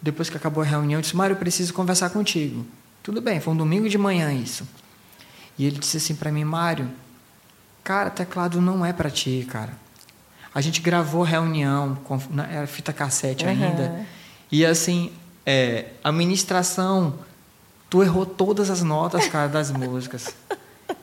depois 0.02 0.28
que 0.28 0.36
acabou 0.36 0.62
a 0.62 0.66
reunião, 0.66 1.00
disse: 1.00 1.16
Mário, 1.16 1.32
eu 1.32 1.38
preciso 1.38 1.72
conversar 1.72 2.10
contigo. 2.10 2.66
Tudo 3.02 3.22
bem, 3.22 3.40
foi 3.40 3.54
um 3.54 3.56
domingo 3.56 3.88
de 3.88 3.96
manhã 3.96 4.30
isso. 4.34 4.68
E 5.58 5.64
ele 5.64 5.78
disse 5.78 5.96
assim 5.96 6.14
para 6.14 6.30
mim: 6.30 6.44
Mário, 6.44 6.90
cara, 7.82 8.10
teclado 8.10 8.60
não 8.60 8.84
é 8.84 8.92
para 8.92 9.08
ti, 9.08 9.46
cara. 9.50 9.72
A 10.54 10.60
gente 10.60 10.82
gravou 10.82 11.22
a 11.22 11.26
reunião, 11.26 11.94
com, 12.04 12.20
era 12.50 12.66
fita 12.66 12.92
cassete 12.92 13.46
uhum. 13.46 13.50
ainda. 13.50 14.06
E 14.50 14.64
assim, 14.64 15.10
é, 15.44 15.86
a 16.02 16.10
ministração, 16.12 17.14
tu 17.90 18.02
errou 18.02 18.26
todas 18.26 18.70
as 18.70 18.82
notas, 18.82 19.28
cara, 19.28 19.48
das 19.48 19.70
músicas. 19.70 20.34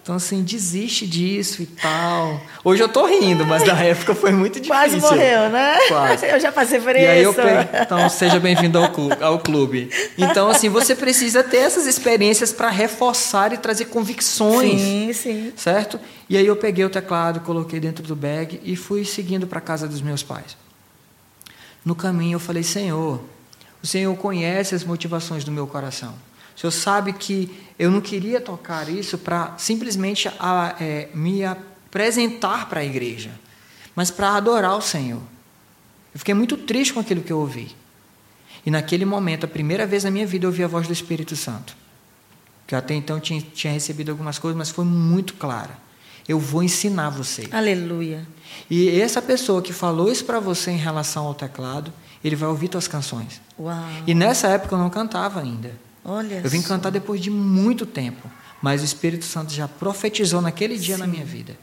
Então, 0.02 0.16
assim, 0.16 0.44
desiste 0.44 1.08
disso 1.08 1.62
e 1.62 1.66
tal. 1.66 2.42
Hoje 2.62 2.84
eu 2.84 2.90
tô 2.90 3.06
rindo, 3.06 3.46
mas 3.46 3.66
na 3.66 3.82
época 3.82 4.14
foi 4.14 4.32
muito 4.34 4.60
difícil. 4.60 4.76
Quase 4.76 5.00
morreu, 5.00 5.50
né? 5.50 5.78
Quase. 5.88 6.26
Eu 6.26 6.40
já 6.42 6.52
passei 6.52 6.80
por 6.82 6.94
e 6.94 7.22
isso. 7.22 7.40
Eu 7.40 7.82
Então, 7.82 8.10
seja 8.10 8.38
bem-vindo 8.38 8.78
ao 8.78 8.92
clube, 8.92 9.24
ao 9.24 9.40
clube. 9.40 9.90
Então, 10.18 10.50
assim, 10.50 10.68
você 10.68 10.94
precisa 10.94 11.42
ter 11.42 11.58
essas 11.58 11.88
experiências 11.88 12.52
para 12.52 12.70
reforçar 12.70 13.54
e 13.54 13.58
trazer 13.58 13.86
convicções. 13.86 14.82
Sim, 14.82 15.14
sim. 15.14 15.54
Certo? 15.56 15.98
E 16.30 16.36
aí 16.36 16.46
eu 16.46 16.56
peguei 16.58 16.84
o 16.84 16.90
teclado, 16.90 17.40
coloquei 17.40 17.80
dentro 17.80 18.04
do 18.04 18.16
bag 18.16 18.60
e 18.62 18.76
fui 18.76 19.06
seguindo 19.06 19.48
para 19.48 19.60
a 19.60 19.62
casa 19.62 19.88
dos 19.88 20.02
meus 20.02 20.22
pais. 20.22 20.58
No 21.84 21.96
caminho 21.96 22.36
eu 22.36 22.40
falei, 22.40 22.64
Senhor, 22.64 23.22
o 23.82 23.88
Senhor 23.88 24.16
conhece 24.16 24.74
as 24.74 24.84
motivações 24.84 25.44
do 25.44 25.52
meu 25.52 25.68
coração. 25.68 26.14
O 26.56 26.60
Senhor 26.60 26.72
sabe 26.72 27.14
que 27.14 27.52
eu 27.78 27.92
não 27.92 28.00
queria 28.00 28.40
tocar 28.40 28.88
isso 28.88 29.18
para 29.18 29.58
simplesmente 29.58 30.30
a, 30.40 30.76
é, 30.80 31.10
me 31.14 31.44
apresentar 31.44 32.70
para 32.70 32.82
a 32.82 32.86
igreja, 32.86 33.32
mas 33.96 34.10
para 34.10 34.36
adorar 34.36 34.78
o 34.78 34.82
Senhor. 34.82 35.22
Eu 36.14 36.20
fiquei 36.20 36.34
muito 36.34 36.56
triste 36.56 36.94
com 36.94 37.00
aquilo 37.00 37.22
que 37.22 37.34
eu 37.34 37.40
ouvi. 37.40 37.76
E 38.66 38.72
naquele 38.72 39.04
momento, 39.04 39.46
a 39.46 39.50
primeira 39.50 39.86
vez 39.86 40.04
na 40.04 40.12
minha 40.12 40.26
vida, 40.26 40.46
eu 40.46 40.50
ouvi 40.50 40.64
a 40.64 40.68
voz 40.68 40.88
do 40.88 40.94
Espírito 40.94 41.36
Santo. 41.36 41.76
Que 42.66 42.76
até 42.76 42.94
então 42.94 43.20
tinha, 43.20 43.42
tinha 43.42 43.74
recebido 43.74 44.12
algumas 44.12 44.40
coisas, 44.40 44.58
mas 44.58 44.70
foi 44.70 44.86
muito 44.86 45.34
clara. 45.34 45.78
Eu 46.28 46.40
vou 46.40 46.64
ensinar 46.64 47.10
você. 47.10 47.48
Aleluia. 47.52 48.26
E 48.70 49.00
essa 49.00 49.22
pessoa 49.22 49.62
que 49.62 49.74
falou 49.74 50.12
isso 50.12 50.26
para 50.26 50.40
você 50.40 50.72
em 50.72 50.78
relação 50.78 51.26
ao 51.26 51.34
teclado, 51.34 51.92
ele 52.24 52.36
vai 52.36 52.50
ouvir 52.50 52.70
tuas 52.70 52.88
canções. 52.88 53.42
Uau. 53.60 53.76
E 54.08 54.14
nessa 54.14 54.48
época 54.48 54.76
eu 54.76 54.80
não 54.80 54.90
cantava 54.90 55.42
ainda. 55.42 55.72
Olha 56.06 56.42
eu 56.44 56.50
vim 56.50 56.62
só. 56.62 56.70
cantar 56.70 56.90
depois 56.90 57.22
de 57.22 57.30
muito 57.30 57.86
tempo, 57.86 58.30
mas 58.62 58.82
o 58.82 58.86
Espírito 58.86 59.26
Santo 59.26 59.54
já 59.54 59.68
profetizou 59.68 60.42
naquele 60.42 60.78
dia 60.78 60.96
Sim. 60.96 61.02
na 61.02 61.08
minha 61.08 61.26
vida. 61.26 61.58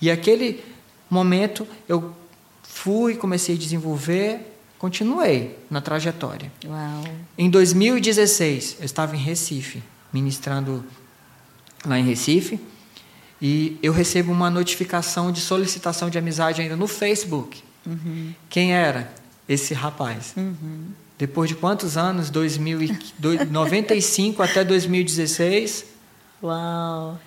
E 0.00 0.10
aquele 0.10 0.62
momento 1.08 1.66
eu 1.88 2.14
fui, 2.62 3.16
comecei 3.16 3.54
a 3.54 3.58
desenvolver, 3.58 4.58
continuei 4.78 5.58
na 5.70 5.80
trajetória. 5.80 6.52
Uau. 6.64 7.04
Em 7.38 7.48
2016, 7.48 8.76
eu 8.80 8.84
estava 8.84 9.16
em 9.16 9.18
Recife, 9.18 9.82
ministrando 10.12 10.84
lá 11.84 11.98
em 11.98 12.04
Recife, 12.04 12.60
e 13.40 13.78
eu 13.82 13.92
recebo 13.92 14.32
uma 14.32 14.50
notificação 14.50 15.30
de 15.30 15.40
solicitação 15.40 16.08
de 16.08 16.18
amizade 16.18 16.62
ainda 16.62 16.76
no 16.76 16.86
Facebook. 16.86 17.62
Uhum. 17.84 18.32
Quem 18.48 18.74
era? 18.74 19.12
Esse 19.48 19.74
rapaz. 19.74 20.32
Uhum. 20.36 20.86
Depois 21.18 21.48
de 21.48 21.54
quantos 21.54 21.96
anos? 21.96 22.30
1995 22.30 24.42
até 24.42 24.64
2016. 24.64 25.84
Uau! 26.42 27.18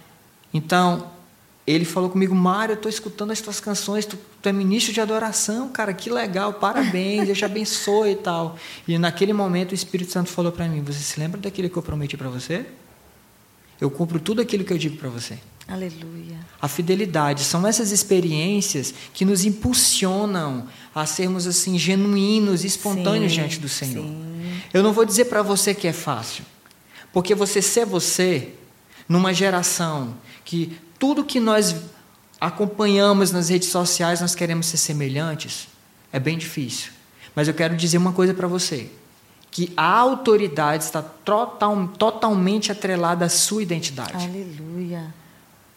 Então, 0.53 1.09
ele 1.65 1.85
falou 1.85 2.09
comigo, 2.09 2.33
Mário, 2.33 2.73
eu 2.73 2.77
estou 2.77 2.89
escutando 2.89 3.31
as 3.31 3.41
tuas 3.41 3.59
canções, 3.59 4.05
tu, 4.05 4.17
tu, 4.41 4.49
é 4.49 4.51
ministro 4.51 4.91
de 4.91 4.99
adoração, 4.99 5.69
cara, 5.69 5.93
que 5.93 6.09
legal, 6.09 6.53
parabéns, 6.53 7.25
Deus 7.25 7.37
te 7.37 7.45
abençoe 7.45 8.13
e 8.13 8.15
tal. 8.15 8.57
E 8.87 8.97
naquele 8.97 9.33
momento 9.33 9.71
o 9.71 9.75
Espírito 9.75 10.11
Santo 10.11 10.31
falou 10.31 10.51
para 10.51 10.67
mim, 10.67 10.81
você 10.81 10.99
se 10.99 11.19
lembra 11.19 11.39
daquilo 11.39 11.69
que 11.69 11.77
eu 11.77 11.83
prometi 11.83 12.17
para 12.17 12.27
você? 12.27 12.65
Eu 13.79 13.91
cumpro 13.91 14.19
tudo 14.19 14.41
aquilo 14.41 14.63
que 14.63 14.73
eu 14.73 14.77
digo 14.77 14.97
para 14.97 15.09
você. 15.09 15.37
Aleluia. 15.69 16.39
A 16.61 16.67
fidelidade 16.67 17.43
são 17.43 17.65
essas 17.65 17.91
experiências 17.91 18.93
que 19.13 19.23
nos 19.23 19.45
impulsionam 19.45 20.67
a 20.93 21.05
sermos 21.05 21.45
assim 21.45 21.77
genuínos, 21.77 22.65
espontâneos 22.65 23.31
sim, 23.31 23.39
diante 23.39 23.59
do 23.59 23.69
Senhor. 23.69 24.03
Sim. 24.03 24.61
Eu 24.73 24.81
não 24.81 24.91
vou 24.91 25.05
dizer 25.05 25.25
para 25.25 25.41
você 25.41 25.73
que 25.73 25.87
é 25.87 25.93
fácil, 25.93 26.43
porque 27.13 27.35
você 27.35 27.61
ser 27.61 27.85
você 27.85 28.53
numa 29.07 29.33
geração 29.33 30.15
que 30.43 30.77
tudo 30.97 31.23
que 31.23 31.39
nós 31.39 31.75
acompanhamos 32.41 33.31
nas 33.31 33.49
redes 33.49 33.69
sociais 33.69 34.21
nós 34.21 34.33
queremos 34.33 34.65
ser 34.65 34.77
semelhantes, 34.77 35.67
é 36.11 36.19
bem 36.19 36.37
difícil. 36.37 36.91
Mas 37.35 37.47
eu 37.47 37.53
quero 37.53 37.75
dizer 37.77 37.97
uma 37.97 38.11
coisa 38.11 38.33
para 38.33 38.47
você 38.47 38.89
que 39.51 39.71
a 39.75 39.97
autoridade 39.97 40.83
está 40.83 41.01
total, 41.01 41.87
totalmente 41.97 42.71
atrelada 42.71 43.25
à 43.25 43.29
sua 43.29 43.63
identidade. 43.63 44.25
Aleluia. 44.25 45.13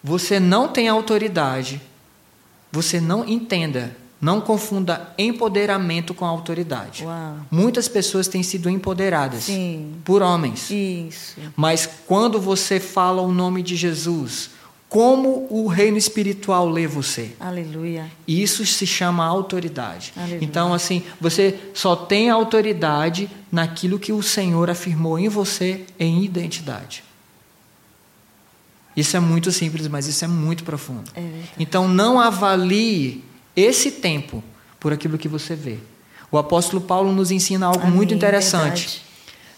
Você 0.03 0.41
não 0.41 0.69
tem 0.69 0.89
autoridade. 0.89 1.81
Você 2.71 3.01
não 3.01 3.29
entenda. 3.29 3.97
Não 4.21 4.41
confunda 4.41 5.13
empoderamento 5.19 6.15
com 6.15 6.25
autoridade. 6.25 7.05
Uau. 7.05 7.37
Muitas 7.51 7.89
pessoas 7.89 8.29
têm 8.29 8.43
sido 8.43 8.71
empoderadas 8.71 9.45
Sim. 9.45 9.95
por 10.05 10.23
homens. 10.23 10.71
Isso. 10.71 11.41
Mas 11.57 11.89
quando 12.07 12.41
você 12.41 12.79
fala 12.79 13.21
o 13.21 13.33
nome 13.33 13.63
de 13.63 13.75
Jesus, 13.75 14.51
como 14.89 15.47
o 15.51 15.67
reino 15.67 15.97
espiritual 15.97 16.69
lê 16.69 16.87
você? 16.87 17.33
Aleluia. 17.41 18.13
Isso 18.29 18.65
se 18.67 18.87
chama 18.87 19.25
autoridade. 19.25 20.13
Aleluia. 20.15 20.39
Então, 20.41 20.75
assim, 20.75 21.03
você 21.19 21.59
só 21.73 21.97
tem 21.97 22.29
autoridade 22.29 23.29
naquilo 23.51 23.99
que 23.99 24.13
o 24.13 24.23
Senhor 24.23 24.69
afirmou 24.69 25.19
em 25.19 25.29
você 25.29 25.85
em 25.99 26.23
identidade. 26.23 27.03
Isso 28.97 29.17
é 29.17 29.21
muito 29.21 29.51
simples, 29.51 29.89
mas 29.89 30.07
isso 30.07 30.25
é 30.25 30.29
muito 30.29 30.65
profundo. 30.65 31.11
É 31.15 31.23
então, 31.59 31.89
não 31.89 32.21
avalie 32.21 33.25
esse 33.57 33.91
tempo 33.91 34.43
por 34.79 34.93
aquilo 34.93 35.17
que 35.17 35.29
você 35.29 35.55
vê. 35.55 35.79
O 36.31 36.39
apóstolo 36.39 36.81
Paulo 36.81 37.13
nos 37.13 37.31
ensina 37.31 37.67
algo 37.67 37.83
Amém, 37.83 37.95
muito 37.95 38.15
interessante. 38.15 38.81
verdade. 38.81 39.03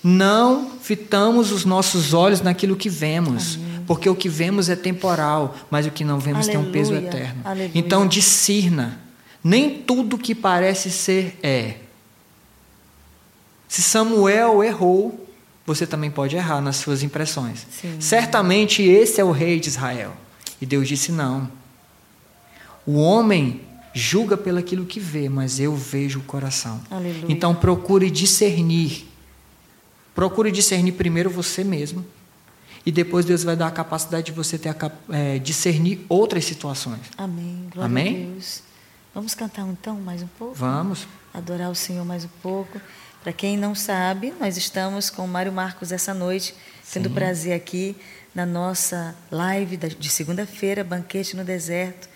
Não 0.02 0.70
fitamos 0.82 1.50
os 1.50 1.64
nossos 1.64 2.12
olhos 2.12 2.42
naquilo 2.42 2.76
que 2.76 2.90
vemos, 2.90 3.54
Amém. 3.54 3.84
porque 3.86 4.08
o 4.08 4.14
que 4.14 4.28
vemos 4.28 4.68
é 4.68 4.76
temporal, 4.76 5.56
mas 5.70 5.86
o 5.86 5.90
que 5.90 6.04
não 6.04 6.18
vemos 6.18 6.46
tem 6.46 6.58
um 6.58 6.70
peso 6.70 6.92
Aleluia, 6.92 7.08
eterno. 7.08 7.40
aleluia. 7.44 7.70
Então, 7.74 8.06
discirna. 8.06 9.00
Nem 9.42 9.82
tudo 9.82 10.18
que 10.18 10.34
parece 10.34 10.90
ser 10.90 11.38
é. 11.42 11.76
Se 13.68 13.82
Samuel 13.82 14.62
errou, 14.62 15.23
você 15.66 15.86
também 15.86 16.10
pode 16.10 16.36
errar 16.36 16.60
nas 16.60 16.76
suas 16.76 17.02
impressões. 17.02 17.66
Sim. 17.70 17.96
Certamente 18.00 18.82
esse 18.82 19.20
é 19.20 19.24
o 19.24 19.30
rei 19.30 19.58
de 19.58 19.68
Israel. 19.68 20.14
E 20.60 20.66
Deus 20.66 20.88
disse: 20.88 21.10
não. 21.10 21.50
O 22.86 22.98
homem 22.98 23.62
julga 23.94 24.36
pelo 24.36 24.58
aquilo 24.58 24.84
que 24.84 25.00
vê, 25.00 25.28
mas 25.28 25.58
eu 25.58 25.74
vejo 25.74 26.18
o 26.18 26.22
coração. 26.22 26.80
Aleluia. 26.90 27.26
Então 27.28 27.54
procure 27.54 28.10
discernir. 28.10 29.06
Procure 30.14 30.50
discernir 30.52 30.92
primeiro 30.92 31.30
você 31.30 31.64
mesmo. 31.64 32.04
E 32.86 32.92
depois 32.92 33.24
Deus 33.24 33.42
vai 33.42 33.56
dar 33.56 33.68
a 33.68 33.70
capacidade 33.70 34.26
de 34.26 34.32
você 34.32 34.58
ter 34.58 34.68
a, 34.68 34.92
é, 35.08 35.38
discernir 35.38 36.04
outras 36.08 36.44
situações. 36.44 37.00
Amém. 37.16 37.66
Glória 37.72 37.86
Amém? 37.86 38.08
a 38.08 38.32
Deus. 38.32 38.62
Vamos 39.14 39.34
cantar 39.34 39.66
então 39.68 39.98
mais 40.00 40.22
um 40.22 40.26
pouco? 40.26 40.54
Vamos. 40.54 41.06
Adorar 41.32 41.70
o 41.70 41.74
Senhor 41.74 42.04
mais 42.04 42.24
um 42.24 42.28
pouco. 42.42 42.80
Para 43.24 43.32
quem 43.32 43.56
não 43.56 43.74
sabe, 43.74 44.34
nós 44.38 44.58
estamos 44.58 45.08
com 45.08 45.24
o 45.24 45.28
Mário 45.28 45.50
Marcos 45.50 45.90
essa 45.90 46.12
noite, 46.12 46.54
tendo 46.92 47.08
Sim. 47.08 47.14
prazer 47.14 47.54
aqui 47.54 47.96
na 48.34 48.44
nossa 48.44 49.16
live 49.30 49.78
de 49.78 50.10
segunda-feira, 50.10 50.84
Banquete 50.84 51.34
no 51.34 51.42
Deserto. 51.42 52.06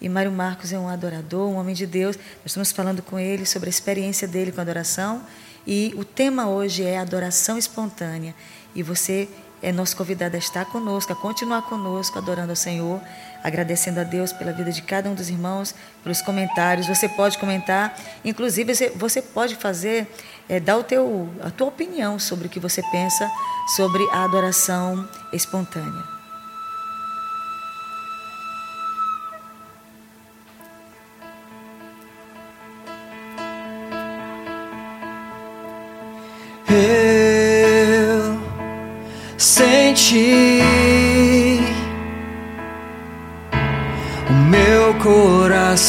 E 0.00 0.08
Mário 0.08 0.32
Marcos 0.32 0.72
é 0.72 0.78
um 0.78 0.88
adorador, 0.88 1.50
um 1.50 1.56
homem 1.56 1.74
de 1.74 1.86
Deus. 1.86 2.16
Nós 2.16 2.46
estamos 2.46 2.72
falando 2.72 3.02
com 3.02 3.18
ele 3.18 3.44
sobre 3.44 3.68
a 3.68 3.70
experiência 3.70 4.26
dele 4.26 4.52
com 4.52 4.58
a 4.58 4.62
adoração. 4.62 5.22
E 5.66 5.92
o 5.98 6.04
tema 6.04 6.48
hoje 6.48 6.82
é 6.82 6.96
adoração 6.96 7.58
espontânea. 7.58 8.34
E 8.74 8.82
você 8.82 9.28
é 9.64 9.72
nosso 9.72 9.96
convidado 9.96 10.36
a 10.36 10.38
estar 10.38 10.66
conosco, 10.66 11.12
a 11.12 11.16
continuar 11.16 11.62
conosco, 11.62 12.18
adorando 12.18 12.50
ao 12.50 12.56
Senhor, 12.56 13.00
agradecendo 13.42 13.98
a 13.98 14.04
Deus 14.04 14.30
pela 14.30 14.52
vida 14.52 14.70
de 14.70 14.82
cada 14.82 15.08
um 15.08 15.14
dos 15.14 15.30
irmãos, 15.30 15.74
pelos 16.02 16.20
comentários. 16.20 16.86
Você 16.86 17.08
pode 17.08 17.38
comentar, 17.38 17.98
inclusive 18.22 18.74
você 18.94 19.22
pode 19.22 19.56
fazer, 19.56 20.06
é, 20.48 20.60
dar 20.60 20.78
o 20.78 20.84
teu, 20.84 21.28
a 21.42 21.50
tua 21.50 21.68
opinião 21.68 22.18
sobre 22.18 22.46
o 22.46 22.50
que 22.50 22.60
você 22.60 22.82
pensa 22.90 23.30
sobre 23.76 24.06
a 24.10 24.24
adoração 24.24 25.08
espontânea. 25.32 26.14
Eu 36.68 38.38
senti 39.38 40.60
o 44.28 44.32
meu 44.32 44.94
coração 45.02 45.84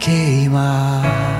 queimar 0.00 1.37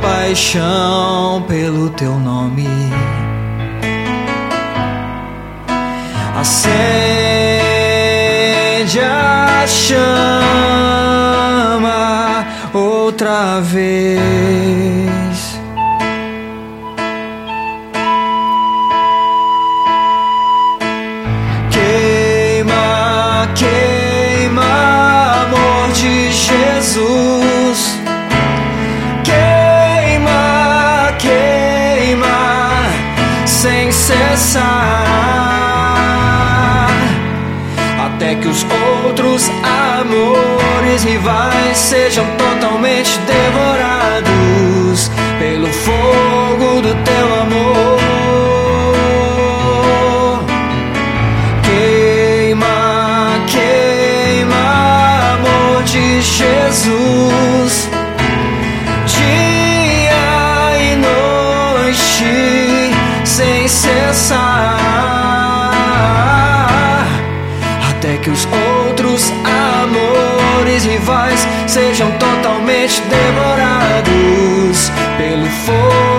paixão 0.00 1.44
pelo 1.46 1.90
teu 1.90 2.14
nome. 2.18 2.68
Acende 6.40 6.72
a 9.00 9.64
chama 9.66 10.02
outra 12.72 13.60
vez. 13.60 15.11
Jesus. 56.24 57.88
Dia 59.06 60.78
e 60.78 60.96
noite, 60.96 62.90
sem 63.24 63.68
cessar. 63.68 64.78
Até 67.90 68.16
que 68.18 68.30
os 68.30 68.46
outros 68.88 69.32
amores 69.44 70.84
rivais 70.84 71.46
sejam 71.66 72.10
totalmente 72.12 73.02
devorados 73.02 74.90
pelo 75.18 75.46
fogo 75.46 76.11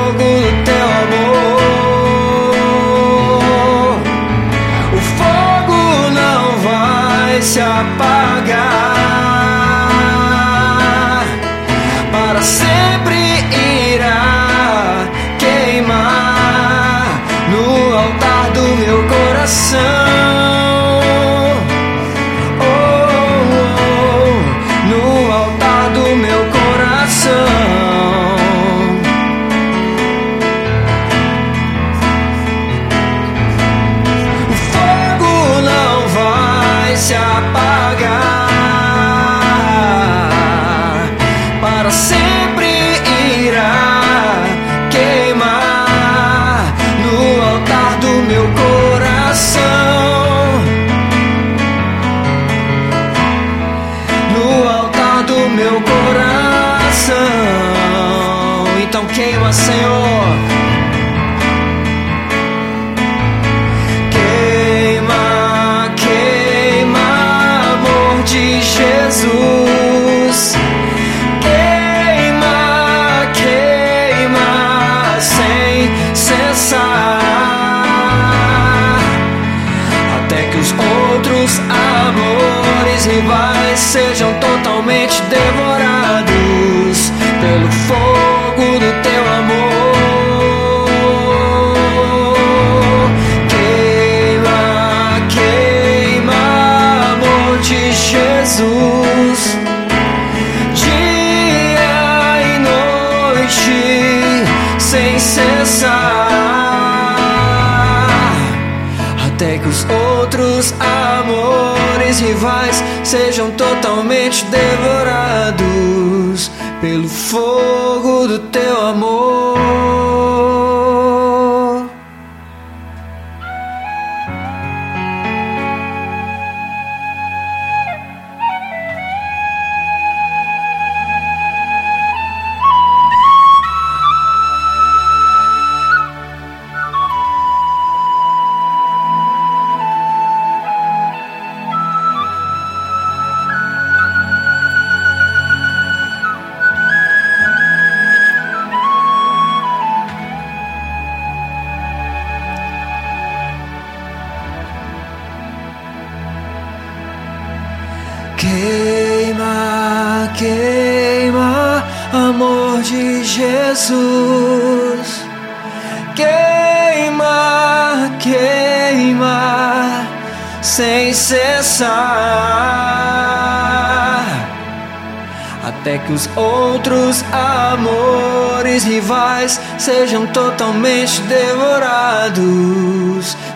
os 176.14 176.30
outros 176.36 177.26
amores 177.32 178.84
rivais 178.84 179.60
sejam 179.80 180.28
totalmente 180.28 181.20
devorados 181.22 182.44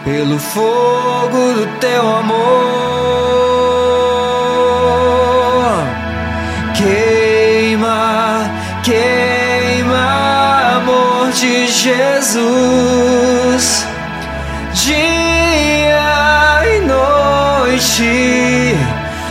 pelo 0.03 0.39
fogo 0.39 1.53
do 1.53 1.67
teu 1.79 2.01
amor. 2.01 2.37
Queima, 6.75 8.49
queima, 8.83 10.77
amor 10.77 11.31
de 11.31 11.67
Jesus. 11.67 12.47
Dia 14.73 16.63
e 16.65 16.79
noite, 16.81 18.75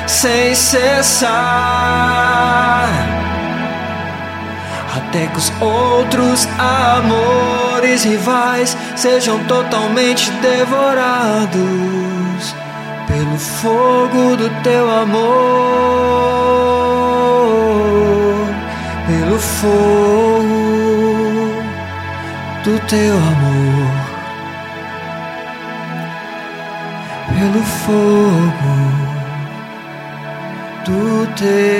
sem 0.06 0.54
cessar. 0.54 1.75
Até 5.16 5.28
que 5.28 5.38
os 5.38 5.50
outros 5.62 6.46
amores 6.58 8.04
rivais 8.04 8.76
sejam 8.94 9.42
totalmente 9.44 10.30
devorados 10.42 11.56
pelo 13.06 13.38
fogo 13.38 14.36
do 14.36 14.50
teu 14.62 14.90
amor, 14.90 15.16
pelo 19.06 19.38
fogo 19.38 20.44
do 22.62 22.78
teu 22.86 23.14
amor, 23.14 23.90
pelo 27.32 27.62
fogo 27.64 28.76
do 30.84 31.26
teu 31.36 31.75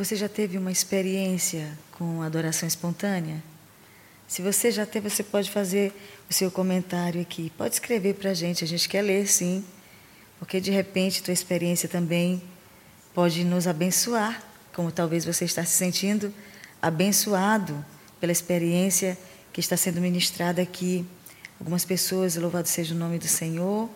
Você 0.00 0.16
já 0.16 0.30
teve 0.30 0.56
uma 0.56 0.72
experiência 0.72 1.78
com 1.92 2.22
adoração 2.22 2.66
espontânea? 2.66 3.36
Se 4.26 4.40
você 4.40 4.70
já 4.70 4.86
teve, 4.86 5.10
você 5.10 5.22
pode 5.22 5.50
fazer 5.50 5.92
o 6.30 6.32
seu 6.32 6.50
comentário 6.50 7.20
aqui. 7.20 7.52
Pode 7.58 7.74
escrever 7.74 8.14
para 8.14 8.30
a 8.30 8.32
gente, 8.34 8.64
a 8.64 8.66
gente 8.66 8.88
quer 8.88 9.02
ler, 9.02 9.28
sim. 9.28 9.62
Porque 10.38 10.58
de 10.58 10.70
repente 10.70 11.22
tua 11.22 11.34
experiência 11.34 11.86
também 11.86 12.42
pode 13.12 13.44
nos 13.44 13.66
abençoar, 13.66 14.42
como 14.72 14.90
talvez 14.90 15.26
você 15.26 15.44
está 15.44 15.66
se 15.66 15.72
sentindo 15.76 16.32
abençoado 16.80 17.84
pela 18.18 18.32
experiência 18.32 19.18
que 19.52 19.60
está 19.60 19.76
sendo 19.76 20.00
ministrada 20.00 20.62
aqui. 20.62 21.04
Algumas 21.58 21.84
pessoas, 21.84 22.36
louvado 22.36 22.68
seja 22.68 22.94
o 22.94 22.98
nome 22.98 23.18
do 23.18 23.28
Senhor, 23.28 23.86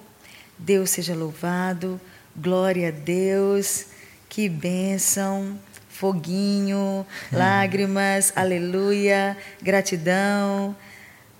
Deus 0.59 0.91
seja 0.91 1.15
louvado, 1.15 1.99
glória 2.37 2.89
a 2.89 2.91
Deus, 2.91 3.87
que 4.29 4.51
bênção, 4.51 5.59
foguinho, 5.95 7.07
lágrimas, 7.33 8.33
aleluia, 8.35 9.37
gratidão, 9.63 10.75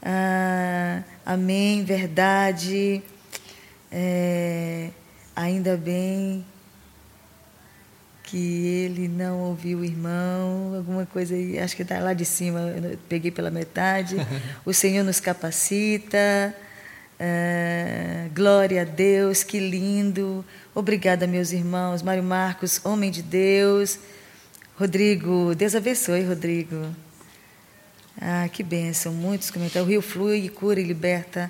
ah, 0.01 1.03
amém, 1.27 1.85
verdade, 1.85 3.03
é, 3.91 4.91
ainda 5.35 5.77
bem 5.77 6.47
que 8.23 8.67
ele 8.87 9.09
não 9.09 9.41
ouviu 9.41 9.81
o 9.81 9.85
irmão, 9.85 10.75
alguma 10.77 11.05
coisa 11.05 11.35
aí, 11.35 11.59
acho 11.59 11.75
que 11.75 11.83
está 11.83 11.99
lá 11.99 12.15
de 12.15 12.25
cima, 12.25 12.61
eu 12.61 12.97
peguei 13.09 13.31
pela 13.31 13.51
metade. 13.51 14.17
O 14.65 14.73
Senhor 14.73 15.05
nos 15.05 15.21
capacita. 15.21 16.55
Uh, 17.15 18.29
glória 18.35 18.83
a 18.83 18.85
Deus, 18.85 19.45
que 19.45 19.61
lindo. 19.61 20.45
Obrigada, 20.75 21.27
meus 21.27 21.53
irmãos. 21.53 22.03
Mário 22.03 22.25
Marcos, 22.25 22.81
homem 22.85 23.11
de 23.11 23.23
Deus. 23.23 24.01
Rodrigo, 24.77 25.55
Deus 25.55 25.77
abençoe, 25.77 26.25
Rodrigo. 26.25 26.93
Ah, 28.21 28.49
que 28.53 28.61
bênção. 28.61 29.13
Muitos 29.13 29.49
comentários. 29.49 29.87
O 29.87 29.89
rio 29.89 30.03
flui, 30.03 30.49
cura 30.49 30.81
e 30.81 30.83
liberta. 30.83 31.49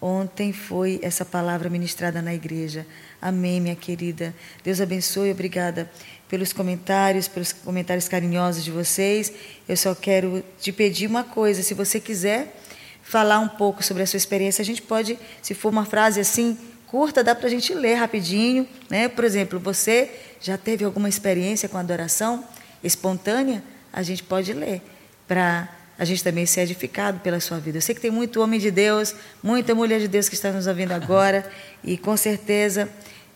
Ontem 0.00 0.52
foi 0.52 1.00
essa 1.02 1.24
palavra 1.24 1.68
ministrada 1.68 2.22
na 2.22 2.32
igreja. 2.32 2.86
Amém, 3.20 3.60
minha 3.60 3.74
querida. 3.74 4.32
Deus 4.62 4.80
abençoe. 4.80 5.32
Obrigada 5.32 5.90
pelos 6.28 6.52
comentários, 6.52 7.26
pelos 7.26 7.52
comentários 7.52 8.06
carinhosos 8.06 8.62
de 8.62 8.70
vocês. 8.70 9.32
Eu 9.68 9.76
só 9.76 9.92
quero 9.92 10.40
te 10.60 10.70
pedir 10.70 11.08
uma 11.08 11.24
coisa: 11.24 11.64
se 11.64 11.74
você 11.74 11.98
quiser 11.98 12.54
falar 13.02 13.40
um 13.40 13.48
pouco 13.48 13.82
sobre 13.82 14.04
a 14.04 14.06
sua 14.06 14.16
experiência, 14.16 14.62
a 14.62 14.64
gente 14.64 14.80
pode, 14.80 15.18
se 15.42 15.54
for 15.54 15.70
uma 15.70 15.84
frase 15.84 16.20
assim 16.20 16.56
curta, 16.86 17.24
dá 17.24 17.34
para 17.34 17.48
a 17.48 17.50
gente 17.50 17.74
ler 17.74 17.94
rapidinho. 17.94 18.64
Né? 18.88 19.08
Por 19.08 19.24
exemplo, 19.24 19.58
você 19.58 20.08
já 20.40 20.56
teve 20.56 20.84
alguma 20.84 21.08
experiência 21.08 21.68
com 21.68 21.76
adoração 21.76 22.44
espontânea? 22.82 23.62
A 23.92 24.02
gente 24.02 24.22
pode 24.22 24.52
ler 24.52 24.82
para 25.26 25.68
a 25.98 26.04
gente 26.04 26.24
também 26.24 26.46
ser 26.46 26.62
edificado 26.62 27.20
pela 27.20 27.38
sua 27.40 27.58
vida. 27.58 27.76
Eu 27.76 27.82
sei 27.82 27.94
que 27.94 28.00
tem 28.00 28.10
muito 28.10 28.40
homem 28.40 28.58
de 28.58 28.70
Deus, 28.70 29.14
muita 29.42 29.74
mulher 29.74 30.00
de 30.00 30.08
Deus 30.08 30.30
que 30.30 30.34
está 30.34 30.50
nos 30.50 30.66
ouvindo 30.66 30.92
agora 30.92 31.48
e 31.84 31.98
com 31.98 32.16
certeza 32.16 32.88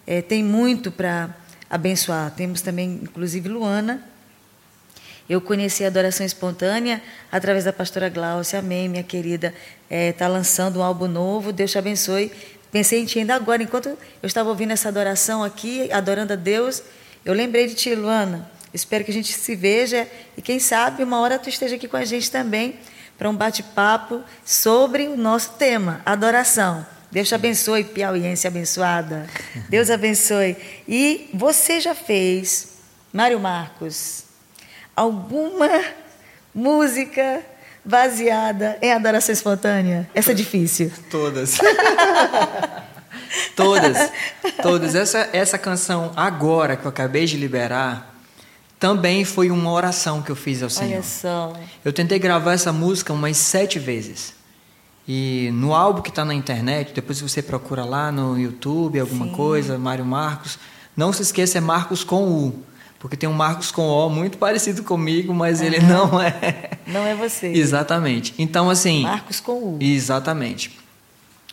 é, 0.07 0.23
tem 0.23 0.43
muito 0.43 0.91
para 0.91 1.29
abençoar. 1.69 2.31
Temos 2.31 2.63
também, 2.63 3.01
inclusive, 3.03 3.49
Luana. 3.51 4.03
Eu 5.29 5.41
conheci 5.41 5.85
a 5.85 5.89
adoração 5.89 6.25
espontânea 6.25 7.03
através 7.31 7.65
da 7.65 7.73
pastora 7.73 8.09
Glaucia. 8.09 8.59
Amém, 8.59 8.89
minha 8.89 9.03
querida. 9.03 9.49
Está 9.49 9.97
é, 9.97 10.13
tá 10.13 10.29
lançando 10.29 10.79
um 10.79 10.83
álbum 10.83 11.07
novo. 11.07 11.53
Deus 11.53 11.71
te 11.71 11.79
abençoe. 11.79 12.33
Pensei 12.71 13.01
em 13.01 13.05
ti 13.05 13.19
ainda 13.19 13.35
agora, 13.35 13.63
enquanto 13.63 13.87
eu 13.89 13.99
estava 14.27 14.49
ouvindo 14.49 14.73
essa 14.73 14.89
adoração 14.89 15.45
aqui, 15.45 15.93
adorando 15.93 16.33
a 16.33 16.37
Deus, 16.37 16.83
eu 17.25 17.33
lembrei 17.33 17.67
de 17.67 17.75
ti, 17.75 17.95
Luana. 17.95 18.51
Espero 18.75 19.05
que 19.05 19.13
a 19.13 19.15
gente 19.15 19.33
se 19.33 19.55
veja 19.55 20.09
e, 20.37 20.43
quem 20.43 20.59
sabe, 20.59 21.05
uma 21.05 21.21
hora 21.21 21.39
tu 21.39 21.49
esteja 21.49 21.77
aqui 21.77 21.87
com 21.87 21.97
a 21.97 22.05
gente 22.05 22.29
também 22.29 22.75
para 23.17 23.31
um 23.31 23.37
bate-papo 23.37 24.21
sobre 24.45 25.07
o 25.07 25.17
nosso 25.17 25.53
tema, 25.53 26.03
adoração. 26.05 26.85
Deus 27.09 27.29
te 27.29 27.35
abençoe, 27.37 27.85
piauiense 27.85 28.49
abençoada. 28.49 29.29
Deus 29.69 29.89
abençoe. 29.89 30.57
E 30.89 31.31
você 31.33 31.81
já 31.81 31.95
fez, 31.95 32.79
Mário 33.13 33.39
Marcos, 33.39 34.25
alguma 34.97 35.85
música 36.53 37.43
baseada 37.85 38.77
em 38.83 38.93
adoração 38.93 39.33
espontânea? 39.33 40.11
Essa 40.13 40.33
é 40.33 40.35
difícil. 40.35 40.91
Todas. 41.09 41.59
todas. 43.55 44.11
Todas. 44.61 44.95
Essa, 44.97 45.29
essa 45.33 45.57
canção 45.57 46.13
agora 46.17 46.77
que 46.77 46.85
eu 46.85 46.89
acabei 46.89 47.27
de 47.27 47.37
liberar 47.37 48.14
também 48.79 49.25
foi 49.25 49.51
uma 49.51 49.71
oração 49.71 50.23
que 50.23 50.31
eu 50.31 50.37
fiz 50.37 50.63
ao 50.63 50.71
Senhor. 50.71 50.95
Olha 50.95 51.03
só. 51.03 51.53
Eu 51.85 51.93
tentei 51.93 52.19
gravar 52.19 52.53
essa 52.53 52.73
música 52.73 53.13
umas 53.13 53.37
sete 53.37 53.79
vezes. 53.79 54.35
E 55.07 55.51
no 55.53 55.75
álbum 55.75 56.01
que 56.01 56.09
está 56.09 56.25
na 56.25 56.35
internet, 56.35 56.93
depois 56.95 57.21
você 57.21 57.43
procura 57.43 57.85
lá 57.85 58.11
no 58.11 58.39
YouTube, 58.39 58.99
alguma 58.99 59.27
Sim. 59.27 59.33
coisa, 59.33 59.79
Mário 59.79 60.05
Marcos. 60.05 60.59
Não 60.97 61.13
se 61.13 61.23
esqueça, 61.23 61.59
é 61.59 61.61
Marcos 61.61 62.03
com 62.03 62.25
U. 62.25 62.63
Porque 62.99 63.19
tem 63.19 63.29
um 63.29 63.35
Marcos 63.35 63.71
com 63.71 63.87
O 63.87 64.09
muito 64.09 64.39
parecido 64.39 64.83
comigo, 64.83 65.35
mas 65.35 65.61
uhum. 65.61 65.67
ele 65.67 65.81
não 65.81 66.21
é. 66.21 66.71
Não 66.87 67.05
é 67.05 67.15
você. 67.15 67.49
Exatamente. 67.49 68.35
Então, 68.39 68.71
assim. 68.71 69.03
Marcos 69.03 69.41
com 69.41 69.53
U. 69.53 69.79
Exatamente. 69.79 70.79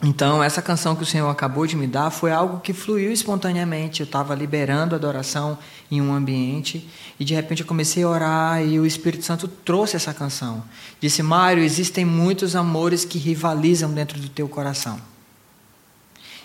Então, 0.04 0.44
essa 0.44 0.62
canção 0.62 0.96
que 0.96 1.04
o 1.04 1.06
Senhor 1.06 1.30
acabou 1.30 1.68
de 1.68 1.76
me 1.76 1.86
dar 1.86 2.10
foi 2.10 2.32
algo 2.32 2.60
que 2.60 2.74
fluiu 2.74 3.12
espontaneamente. 3.12 4.00
Eu 4.00 4.06
estava 4.06 4.34
liberando 4.34 4.96
adoração 4.96 5.58
em 5.92 6.02
um 6.02 6.12
ambiente 6.12 6.88
e 7.20 7.26
de 7.26 7.36
repente 7.36 7.62
eu 7.62 7.68
comecei 7.68 8.04
a 8.04 8.10
orar 8.10 8.66
e 8.66 8.80
o 8.80 8.86
Espírito 8.86 9.24
Santo 9.24 9.48
trouxe 9.48 9.96
essa 9.96 10.14
canção. 10.14 10.64
Disse: 11.00 11.22
Mário, 11.22 11.64
existem 11.64 12.04
muitos 12.04 12.56
amores 12.56 13.06
que 13.06 13.20
rivalizam 13.20 13.92
dentro 13.94 14.20
do 14.20 14.28
teu 14.28 14.50
coração. 14.50 15.00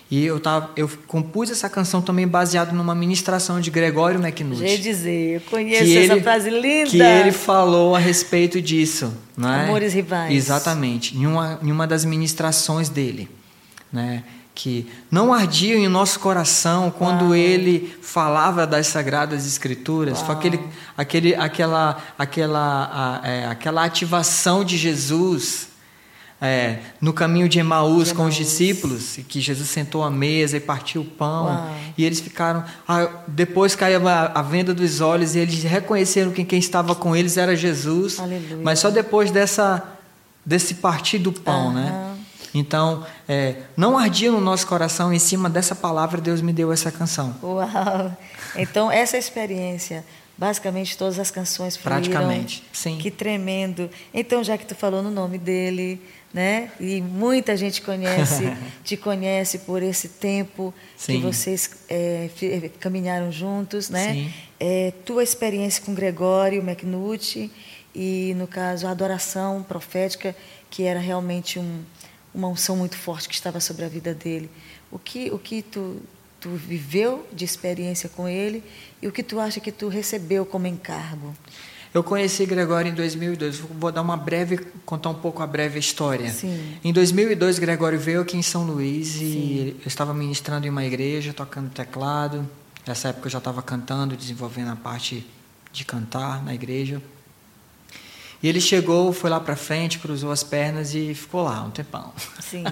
E 0.09 0.23
eu, 0.23 0.39
tava, 0.39 0.69
eu 0.77 0.89
compus 1.05 1.51
essa 1.51 1.69
canção 1.69 2.01
também 2.01 2.25
baseado 2.25 2.71
numa 2.73 2.95
ministração 2.95 3.59
de 3.59 3.69
Gregório 3.69 4.21
McNutt. 4.21 4.65
Já 4.65 4.81
dizer, 4.81 5.35
eu 5.35 5.41
conheço 5.41 5.83
essa 5.83 6.13
ele, 6.13 6.21
frase 6.21 6.49
linda. 6.49 6.89
Que 6.89 7.01
ele 7.01 7.33
falou 7.33 7.93
a 7.93 7.99
respeito 7.99 8.61
disso. 8.61 9.13
Não 9.35 9.51
é? 9.51 9.65
Amores 9.65 9.93
rivais. 9.93 10.33
Exatamente, 10.33 11.17
em 11.17 11.25
uma, 11.25 11.59
em 11.61 11.69
uma 11.69 11.85
das 11.85 12.05
ministrações 12.05 12.87
dele 12.87 13.27
né? 13.91 14.23
que 14.57 14.91
não 15.11 15.31
ardiam 15.31 15.77
em 15.77 15.87
nosso 15.87 16.19
coração 16.19 16.89
quando 16.89 17.25
Uau. 17.25 17.35
ele 17.35 17.95
falava 18.01 18.65
das 18.65 18.87
sagradas 18.87 19.45
escrituras, 19.45 20.19
foi 20.19 20.33
aquele, 20.33 20.59
aquele, 20.97 21.35
aquela, 21.35 21.97
aquela, 22.17 23.21
a, 23.23 23.27
é, 23.27 23.45
aquela 23.45 23.83
ativação 23.85 24.65
de 24.65 24.75
Jesus 24.75 25.67
é, 26.41 26.79
no 26.99 27.13
caminho 27.13 27.47
de 27.47 27.59
Emaús, 27.59 28.07
de 28.07 28.15
com 28.15 28.25
os 28.25 28.33
discípulos, 28.33 29.19
que 29.27 29.39
Jesus 29.39 29.69
sentou 29.69 30.03
à 30.03 30.09
mesa 30.09 30.57
e 30.57 30.59
partiu 30.59 31.01
o 31.01 31.05
pão, 31.05 31.45
Uau. 31.45 31.75
e 31.95 32.03
eles 32.03 32.19
ficaram. 32.19 32.63
Ah, 32.87 33.09
depois 33.27 33.75
caiu 33.75 34.07
a, 34.07 34.31
a, 34.33 34.41
venda 34.41 34.73
dos 34.73 35.01
olhos 35.01 35.35
e 35.35 35.39
eles 35.39 35.63
reconheceram 35.63 36.31
que 36.31 36.43
quem 36.43 36.57
estava 36.57 36.95
com 36.95 37.15
eles 37.15 37.37
era 37.37 37.55
Jesus, 37.55 38.19
Aleluia. 38.19 38.59
mas 38.63 38.79
só 38.79 38.89
depois 38.89 39.29
dessa, 39.29 39.83
desse 40.43 40.75
partir 40.75 41.19
do 41.19 41.31
pão, 41.31 41.67
uhum. 41.67 41.73
né? 41.73 42.16
Então, 42.53 43.05
é, 43.27 43.55
não 43.75 43.97
ardia 43.97 44.31
no 44.31 44.41
nosso 44.41 44.67
coração, 44.67 45.13
em 45.13 45.19
cima 45.19 45.49
dessa 45.49 45.75
palavra, 45.75 46.19
Deus 46.19 46.41
me 46.41 46.53
deu 46.53 46.71
essa 46.71 46.91
canção. 46.91 47.35
Uau! 47.43 48.15
Então, 48.55 48.91
essa 48.91 49.17
experiência, 49.17 50.03
basicamente 50.37 50.97
todas 50.97 51.19
as 51.19 51.31
canções 51.31 51.75
fluíram. 51.75 52.01
Praticamente, 52.01 52.63
sim. 52.71 52.97
Que 52.97 53.11
tremendo. 53.11 53.89
Então, 54.13 54.43
já 54.43 54.57
que 54.57 54.65
tu 54.65 54.75
falou 54.75 55.01
no 55.01 55.11
nome 55.11 55.37
dele, 55.37 56.01
né? 56.33 56.71
E 56.79 57.01
muita 57.01 57.55
gente 57.55 57.81
conhece, 57.81 58.55
te 58.83 58.97
conhece 58.97 59.59
por 59.59 59.81
esse 59.81 60.09
tempo 60.09 60.73
sim. 60.95 61.13
que 61.13 61.25
vocês 61.25 61.69
é, 61.89 62.29
caminharam 62.79 63.31
juntos, 63.31 63.89
né? 63.89 64.13
Sim. 64.13 64.33
É, 64.59 64.93
tua 65.05 65.23
experiência 65.23 65.83
com 65.83 65.93
Gregório 65.93 66.61
McNutt 66.61 67.51
e 67.93 68.33
no 68.37 68.47
caso 68.47 68.87
a 68.87 68.91
adoração 68.91 69.63
profética, 69.63 70.35
que 70.69 70.83
era 70.83 70.99
realmente 70.99 71.57
um, 71.57 71.81
uma 72.37 72.47
unção 72.47 72.77
muito 72.77 72.95
forte 72.95 73.27
que 73.27 73.33
estava 73.33 73.59
sobre 73.59 73.83
a 73.83 73.89
vida 73.89 74.13
dele. 74.13 74.49
O 74.91 74.99
que 74.99 75.31
o 75.31 75.39
que 75.39 75.63
tu 75.63 75.97
tu 76.39 76.49
viveu 76.49 77.27
de 77.33 77.43
experiência 77.43 78.07
com 78.07 78.27
ele 78.27 78.63
e 79.01 79.07
o 79.07 79.11
que 79.11 79.23
tu 79.23 79.39
acha 79.39 79.59
que 79.59 79.71
tu 79.71 79.87
recebeu 79.87 80.45
como 80.45 80.67
encargo? 80.67 81.35
Eu 81.91 82.03
conheci 82.03 82.45
Gregório 82.45 82.91
em 82.91 82.93
2002. 82.93 83.57
Vou 83.57 83.91
dar 83.91 84.03
uma 84.03 84.15
breve, 84.15 84.57
contar 84.85 85.09
um 85.09 85.15
pouco 85.15 85.41
a 85.41 85.47
breve 85.47 85.79
história. 85.79 86.29
Sim. 86.29 86.77
Em 86.83 86.93
2002, 86.93 87.57
Gregório 87.57 87.97
veio 87.97 88.21
aqui 88.21 88.37
em 88.37 88.43
São 88.43 88.65
Luís 88.65 89.15
e 89.15 89.19
Sim. 89.19 89.75
eu 89.79 89.87
estava 89.87 90.13
ministrando 90.13 90.67
em 90.67 90.69
uma 90.69 90.85
igreja, 90.85 91.33
tocando 91.33 91.71
teclado. 91.71 92.47
Nessa 92.85 93.09
época 93.09 93.27
eu 93.27 93.31
já 93.31 93.39
estava 93.39 93.63
cantando, 93.63 94.15
desenvolvendo 94.15 94.69
a 94.69 94.75
parte 94.75 95.25
de 95.73 95.83
cantar 95.83 96.43
na 96.43 96.53
igreja. 96.53 97.01
E 98.41 98.47
ele 98.47 98.61
chegou, 98.61 99.11
foi 99.11 99.29
lá 99.29 99.39
para 99.39 99.55
frente, 99.55 99.99
cruzou 99.99 100.31
as 100.31 100.43
pernas 100.43 100.93
e 100.93 101.13
ficou 101.13 101.43
lá 101.43 101.63
um 101.63 101.71
tempão. 101.71 102.13
Sim. 102.39 102.63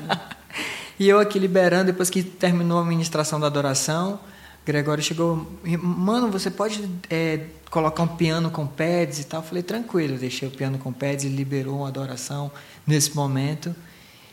e 1.00 1.08
eu 1.10 1.20
aqui 1.20 1.40
liberando, 1.40 1.86
depois 1.86 2.10
que 2.10 2.22
terminou 2.22 2.80
a 2.80 2.86
ministração 2.86 3.40
da 3.40 3.48
adoração, 3.48 4.20
Gregório 4.66 5.04
chegou, 5.04 5.48
mano, 5.80 6.32
você 6.32 6.50
pode 6.50 6.90
é, 7.08 7.46
colocar 7.70 8.02
um 8.02 8.08
piano 8.08 8.50
com 8.50 8.66
pads 8.66 9.20
e 9.20 9.24
tal? 9.26 9.42
Eu 9.42 9.48
falei, 9.48 9.62
tranquilo, 9.62 10.16
eu 10.16 10.18
deixei 10.18 10.48
o 10.48 10.52
piano 10.52 10.80
com 10.80 10.92
pads 10.92 11.24
e 11.24 11.30
liberou 11.30 11.78
uma 11.78 11.88
adoração 11.88 12.52
nesse 12.86 13.16
momento. 13.16 13.76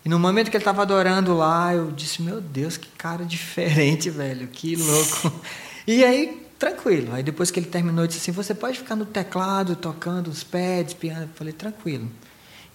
E 0.02 0.08
no 0.08 0.18
momento 0.18 0.50
que 0.50 0.56
ele 0.56 0.62
estava 0.62 0.82
adorando 0.82 1.36
lá, 1.36 1.74
eu 1.74 1.92
disse, 1.92 2.22
meu 2.22 2.40
Deus, 2.40 2.78
que 2.78 2.88
cara 2.96 3.24
diferente, 3.26 4.08
velho, 4.08 4.48
que 4.48 4.74
louco. 4.74 5.32
e 5.86 6.02
aí, 6.02 6.41
tranquilo. 6.62 7.12
Aí 7.12 7.24
depois 7.24 7.50
que 7.50 7.58
ele 7.58 7.66
terminou, 7.66 8.04
eu 8.04 8.06
disse 8.06 8.20
assim, 8.20 8.30
você 8.30 8.54
pode 8.54 8.78
ficar 8.78 8.94
no 8.94 9.04
teclado, 9.04 9.74
tocando 9.74 10.28
os 10.28 10.44
pads, 10.44 10.94
piano? 10.94 11.22
Eu 11.22 11.28
falei, 11.34 11.52
tranquilo. 11.52 12.08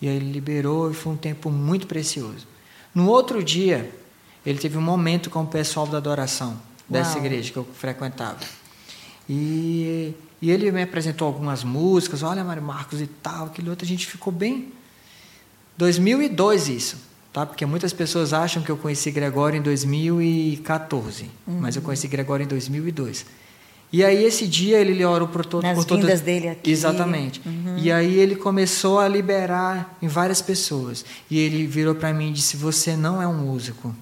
E 0.01 0.09
aí 0.09 0.17
ele 0.17 0.29
liberou 0.29 0.91
e 0.91 0.93
foi 0.93 1.13
um 1.13 1.15
tempo 1.15 1.49
muito 1.49 1.87
precioso. 1.87 2.45
No 2.93 3.07
outro 3.07 3.41
dia, 3.41 3.89
ele 4.45 4.59
teve 4.59 4.77
um 4.77 4.81
momento 4.81 5.29
com 5.29 5.41
o 5.41 5.47
pessoal 5.47 5.87
da 5.87 5.99
adoração 5.99 6.59
dessa 6.89 7.15
Uau. 7.15 7.25
igreja 7.25 7.53
que 7.53 7.57
eu 7.57 7.63
frequentava. 7.63 8.39
E, 9.29 10.13
e 10.41 10.51
ele 10.51 10.69
me 10.69 10.83
apresentou 10.83 11.25
algumas 11.25 11.63
músicas, 11.63 12.23
olha 12.23 12.43
Mário 12.43 12.61
Marcos 12.61 12.99
e 12.99 13.07
tal, 13.07 13.45
aquele 13.45 13.69
outro, 13.69 13.85
a 13.85 13.87
gente 13.87 14.05
ficou 14.05 14.33
bem. 14.33 14.73
2002 15.77 16.67
isso, 16.67 16.97
tá? 17.31 17.45
Porque 17.45 17.65
muitas 17.65 17.93
pessoas 17.93 18.33
acham 18.33 18.61
que 18.61 18.69
eu 18.69 18.75
conheci 18.75 19.11
Gregório 19.11 19.57
em 19.57 19.61
2014, 19.61 21.31
uhum. 21.47 21.59
mas 21.61 21.77
eu 21.77 21.81
conheci 21.81 22.09
Gregório 22.09 22.43
em 22.43 22.47
2002. 22.47 23.46
E 23.91 24.03
aí 24.03 24.23
esse 24.23 24.45
dia 24.45 24.79
ele 24.79 25.03
orou 25.05 25.27
por, 25.27 25.45
todo, 25.45 25.63
Nas 25.63 25.77
por 25.77 25.85
todas 25.85 26.19
dele 26.21 26.49
aqui. 26.49 26.69
Exatamente. 26.69 27.41
Uhum. 27.45 27.77
E 27.77 27.91
aí 27.91 28.19
ele 28.19 28.35
começou 28.35 28.99
a 28.99 29.07
liberar 29.07 29.97
em 30.01 30.07
várias 30.07 30.41
pessoas. 30.41 31.05
E 31.29 31.39
ele 31.39 31.65
virou 31.65 31.95
para 31.95 32.13
mim 32.13 32.29
e 32.29 32.33
disse: 32.33 32.57
"Você 32.57 32.97
não 32.97 33.21
é 33.21 33.27
um 33.27 33.37
músico. 33.37 33.95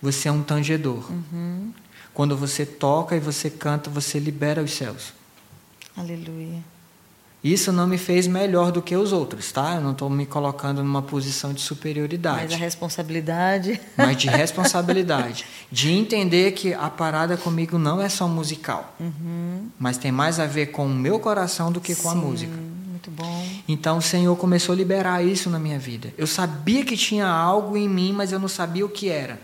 Você 0.00 0.28
é 0.28 0.32
um 0.32 0.42
tangedor. 0.42 1.10
Uhum. 1.10 1.72
Quando 2.14 2.36
você 2.36 2.66
toca 2.66 3.14
e 3.14 3.20
você 3.20 3.48
canta, 3.48 3.88
você 3.88 4.18
libera 4.18 4.62
os 4.62 4.72
céus. 4.72 5.12
Aleluia. 5.96 6.62
Isso 7.42 7.72
não 7.72 7.88
me 7.88 7.98
fez 7.98 8.28
melhor 8.28 8.70
do 8.70 8.80
que 8.80 8.94
os 8.96 9.12
outros, 9.12 9.50
tá? 9.50 9.74
Eu 9.74 9.80
não 9.80 9.90
estou 9.90 10.08
me 10.08 10.24
colocando 10.24 10.82
numa 10.82 11.02
posição 11.02 11.52
de 11.52 11.60
superioridade. 11.60 12.44
Mas 12.44 12.52
a 12.52 12.56
responsabilidade. 12.56 13.80
Mas 13.96 14.16
de 14.16 14.28
responsabilidade. 14.28 15.44
de 15.70 15.90
entender 15.90 16.52
que 16.52 16.72
a 16.72 16.88
parada 16.88 17.36
comigo 17.36 17.78
não 17.78 18.00
é 18.00 18.08
só 18.08 18.28
musical. 18.28 18.94
Uhum. 19.00 19.68
Mas 19.76 19.98
tem 19.98 20.12
mais 20.12 20.38
a 20.38 20.46
ver 20.46 20.66
com 20.66 20.86
o 20.86 20.94
meu 20.94 21.18
coração 21.18 21.72
do 21.72 21.80
que 21.80 21.96
com 21.96 22.10
Sim, 22.10 22.16
a 22.16 22.20
música. 22.20 22.52
Muito 22.88 23.10
bom. 23.10 23.46
Então 23.66 23.98
o 23.98 24.02
Senhor 24.02 24.36
começou 24.36 24.72
a 24.72 24.76
liberar 24.76 25.24
isso 25.24 25.50
na 25.50 25.58
minha 25.58 25.80
vida. 25.80 26.14
Eu 26.16 26.28
sabia 26.28 26.84
que 26.84 26.96
tinha 26.96 27.26
algo 27.26 27.76
em 27.76 27.88
mim, 27.88 28.12
mas 28.12 28.30
eu 28.30 28.38
não 28.38 28.48
sabia 28.48 28.86
o 28.86 28.88
que 28.88 29.08
era. 29.08 29.40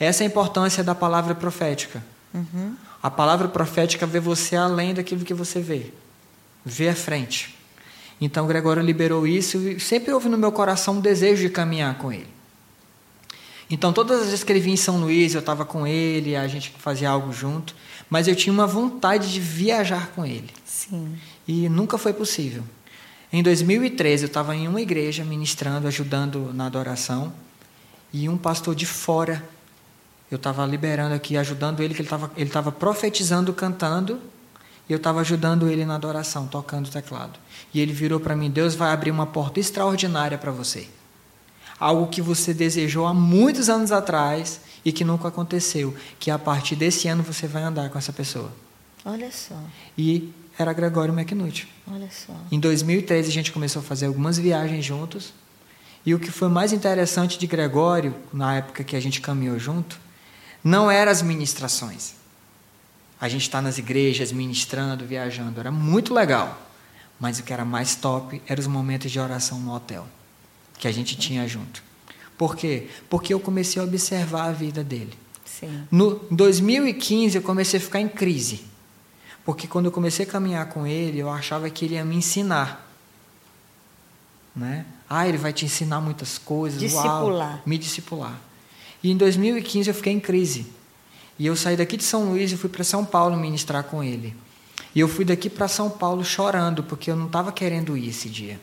Essa 0.00 0.24
é 0.24 0.26
a 0.26 0.26
importância 0.26 0.82
da 0.82 0.96
palavra 0.96 1.34
profética. 1.34 2.02
Uhum. 2.34 2.74
A 3.00 3.10
palavra 3.10 3.46
profética 3.46 4.04
vê 4.04 4.18
você 4.18 4.56
além 4.56 4.92
daquilo 4.92 5.24
que 5.24 5.32
você 5.32 5.60
vê. 5.60 5.92
Vê 6.64 6.88
à 6.88 6.94
frente. 6.94 7.54
Então 8.20 8.46
Gregório 8.46 8.82
liberou 8.82 9.26
isso 9.26 9.58
e 9.58 9.80
sempre 9.80 10.12
houve 10.12 10.28
no 10.28 10.36
meu 10.36 10.52
coração 10.52 10.94
um 10.94 11.00
desejo 11.00 11.42
de 11.42 11.48
caminhar 11.48 11.96
com 11.96 12.12
ele. 12.12 12.28
Então 13.70 13.92
todas 13.92 14.20
as 14.20 14.26
vezes 14.26 14.44
que 14.44 14.52
ele 14.52 14.60
vinha 14.60 14.74
em 14.74 14.76
São 14.76 15.00
Luís, 15.00 15.34
eu 15.34 15.40
estava 15.40 15.64
com 15.64 15.86
ele, 15.86 16.36
a 16.36 16.46
gente 16.46 16.74
fazia 16.78 17.08
algo 17.08 17.32
junto, 17.32 17.74
mas 18.10 18.28
eu 18.28 18.34
tinha 18.34 18.52
uma 18.52 18.66
vontade 18.66 19.32
de 19.32 19.40
viajar 19.40 20.08
com 20.08 20.26
ele. 20.26 20.50
Sim. 20.64 21.16
E 21.46 21.68
nunca 21.68 21.96
foi 21.96 22.12
possível. 22.12 22.62
Em 23.32 23.42
2013 23.42 24.24
eu 24.24 24.26
estava 24.26 24.54
em 24.56 24.66
uma 24.66 24.80
igreja 24.80 25.24
ministrando, 25.24 25.86
ajudando 25.86 26.52
na 26.52 26.66
adoração, 26.66 27.32
e 28.12 28.28
um 28.28 28.36
pastor 28.36 28.74
de 28.74 28.86
fora 28.86 29.42
eu 30.30 30.36
estava 30.36 30.66
liberando 30.66 31.14
aqui, 31.14 31.36
ajudando 31.36 31.80
ele, 31.80 31.94
que 31.94 32.00
ele 32.00 32.06
estava 32.06 32.30
ele 32.36 32.50
tava 32.50 32.70
profetizando, 32.70 33.52
cantando, 33.52 34.20
eu 34.92 34.96
estava 34.96 35.20
ajudando 35.20 35.68
ele 35.68 35.84
na 35.84 35.94
adoração, 35.94 36.46
tocando 36.46 36.86
o 36.86 36.90
teclado. 36.90 37.38
E 37.72 37.80
ele 37.80 37.92
virou 37.92 38.18
para 38.18 38.34
mim: 38.34 38.50
Deus 38.50 38.74
vai 38.74 38.92
abrir 38.92 39.10
uma 39.10 39.26
porta 39.26 39.60
extraordinária 39.60 40.36
para 40.36 40.50
você. 40.50 40.88
Algo 41.78 42.08
que 42.08 42.20
você 42.20 42.52
desejou 42.52 43.06
há 43.06 43.14
muitos 43.14 43.68
anos 43.68 43.92
atrás 43.92 44.60
e 44.84 44.92
que 44.92 45.04
nunca 45.04 45.28
aconteceu. 45.28 45.94
Que 46.18 46.30
a 46.30 46.38
partir 46.38 46.76
desse 46.76 47.08
ano 47.08 47.22
você 47.22 47.46
vai 47.46 47.62
andar 47.62 47.88
com 47.88 47.98
essa 47.98 48.12
pessoa. 48.12 48.52
Olha 49.04 49.30
só. 49.32 49.58
E 49.96 50.30
era 50.58 50.72
Gregório 50.72 51.14
McNutt. 51.14 51.66
Olha 51.90 52.08
só. 52.10 52.34
Em 52.52 52.60
2013 52.60 53.28
a 53.28 53.32
gente 53.32 53.52
começou 53.52 53.80
a 53.80 53.84
fazer 53.84 54.06
algumas 54.06 54.38
viagens 54.38 54.84
juntos. 54.84 55.32
E 56.04 56.14
o 56.14 56.18
que 56.18 56.30
foi 56.30 56.48
mais 56.48 56.72
interessante 56.72 57.38
de 57.38 57.46
Gregório, 57.46 58.14
na 58.32 58.56
época 58.56 58.84
que 58.84 58.96
a 58.96 59.00
gente 59.00 59.20
caminhou 59.20 59.58
junto, 59.58 59.98
não 60.62 60.90
eram 60.90 61.12
as 61.12 61.22
ministrações. 61.22 62.19
A 63.20 63.28
gente 63.28 63.42
está 63.42 63.60
nas 63.60 63.76
igrejas 63.78 64.32
ministrando, 64.32 65.04
viajando, 65.04 65.60
era 65.60 65.70
muito 65.70 66.14
legal. 66.14 66.60
Mas 67.18 67.38
o 67.38 67.42
que 67.42 67.52
era 67.52 67.64
mais 67.64 67.94
top 67.94 68.40
eram 68.46 68.60
os 68.60 68.66
momentos 68.66 69.12
de 69.12 69.20
oração 69.20 69.60
no 69.60 69.74
hotel, 69.74 70.06
que 70.78 70.88
a 70.88 70.92
gente 70.92 71.16
tinha 71.16 71.46
junto. 71.46 71.82
Por 72.38 72.56
quê? 72.56 72.88
Porque 73.10 73.34
eu 73.34 73.38
comecei 73.38 73.80
a 73.82 73.84
observar 73.84 74.48
a 74.48 74.52
vida 74.52 74.82
dele. 74.82 75.12
Sim. 75.44 75.86
No 75.90 76.14
2015 76.30 77.36
eu 77.36 77.42
comecei 77.42 77.78
a 77.78 77.82
ficar 77.82 78.00
em 78.00 78.08
crise. 78.08 78.64
Porque 79.44 79.66
quando 79.66 79.86
eu 79.86 79.92
comecei 79.92 80.24
a 80.24 80.28
caminhar 80.28 80.66
com 80.70 80.86
ele, 80.86 81.18
eu 81.18 81.28
achava 81.28 81.68
que 81.68 81.84
ele 81.84 81.94
ia 81.94 82.04
me 82.04 82.16
ensinar. 82.16 82.88
Né? 84.56 84.86
Ah, 85.08 85.28
ele 85.28 85.36
vai 85.36 85.52
te 85.52 85.66
ensinar 85.66 86.00
muitas 86.00 86.38
coisas. 86.38 86.80
Discipular. 86.80 87.56
Uau, 87.56 87.62
me 87.66 87.76
discipular. 87.76 88.38
E 89.02 89.10
em 89.10 89.16
2015 89.16 89.90
eu 89.90 89.94
fiquei 89.94 90.12
em 90.12 90.20
crise. 90.20 90.66
E 91.40 91.46
eu 91.46 91.56
saí 91.56 91.74
daqui 91.74 91.96
de 91.96 92.04
São 92.04 92.28
Luís 92.28 92.52
e 92.52 92.56
fui 92.58 92.68
para 92.68 92.84
São 92.84 93.02
Paulo 93.02 93.34
ministrar 93.34 93.82
com 93.84 94.04
ele. 94.04 94.36
E 94.94 95.00
eu 95.00 95.08
fui 95.08 95.24
daqui 95.24 95.48
para 95.48 95.68
São 95.68 95.88
Paulo 95.88 96.22
chorando, 96.22 96.82
porque 96.82 97.10
eu 97.10 97.16
não 97.16 97.24
estava 97.24 97.50
querendo 97.50 97.96
ir 97.96 98.10
esse 98.10 98.28
dia. 98.28 98.60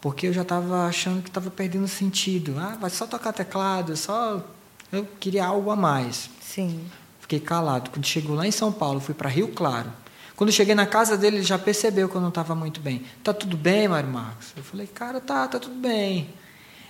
Porque 0.00 0.28
eu 0.28 0.32
já 0.32 0.40
estava 0.40 0.86
achando 0.86 1.20
que 1.20 1.28
estava 1.28 1.50
perdendo 1.50 1.86
sentido. 1.86 2.56
Ah, 2.58 2.78
vai 2.80 2.88
só 2.88 3.06
tocar 3.06 3.34
teclado, 3.34 3.94
só. 3.98 4.42
Eu 4.90 5.06
queria 5.20 5.44
algo 5.44 5.70
a 5.70 5.76
mais. 5.76 6.30
Sim. 6.40 6.86
Fiquei 7.20 7.38
calado. 7.38 7.90
Quando 7.90 8.06
chegou 8.06 8.34
lá 8.34 8.46
em 8.46 8.50
São 8.50 8.72
Paulo, 8.72 8.98
fui 8.98 9.14
para 9.14 9.28
Rio 9.28 9.48
Claro. 9.48 9.92
Quando 10.36 10.50
cheguei 10.50 10.74
na 10.74 10.86
casa 10.86 11.18
dele, 11.18 11.36
ele 11.36 11.44
já 11.44 11.58
percebeu 11.58 12.08
que 12.08 12.14
eu 12.14 12.20
não 12.22 12.30
estava 12.30 12.54
muito 12.54 12.80
bem. 12.80 13.02
Tá 13.22 13.34
tudo 13.34 13.58
bem, 13.58 13.88
Mário 13.88 14.08
Marcos? 14.08 14.54
Eu 14.56 14.62
falei, 14.62 14.86
cara, 14.86 15.20
tá, 15.20 15.46
tá 15.46 15.58
tudo 15.58 15.74
bem. 15.74 16.30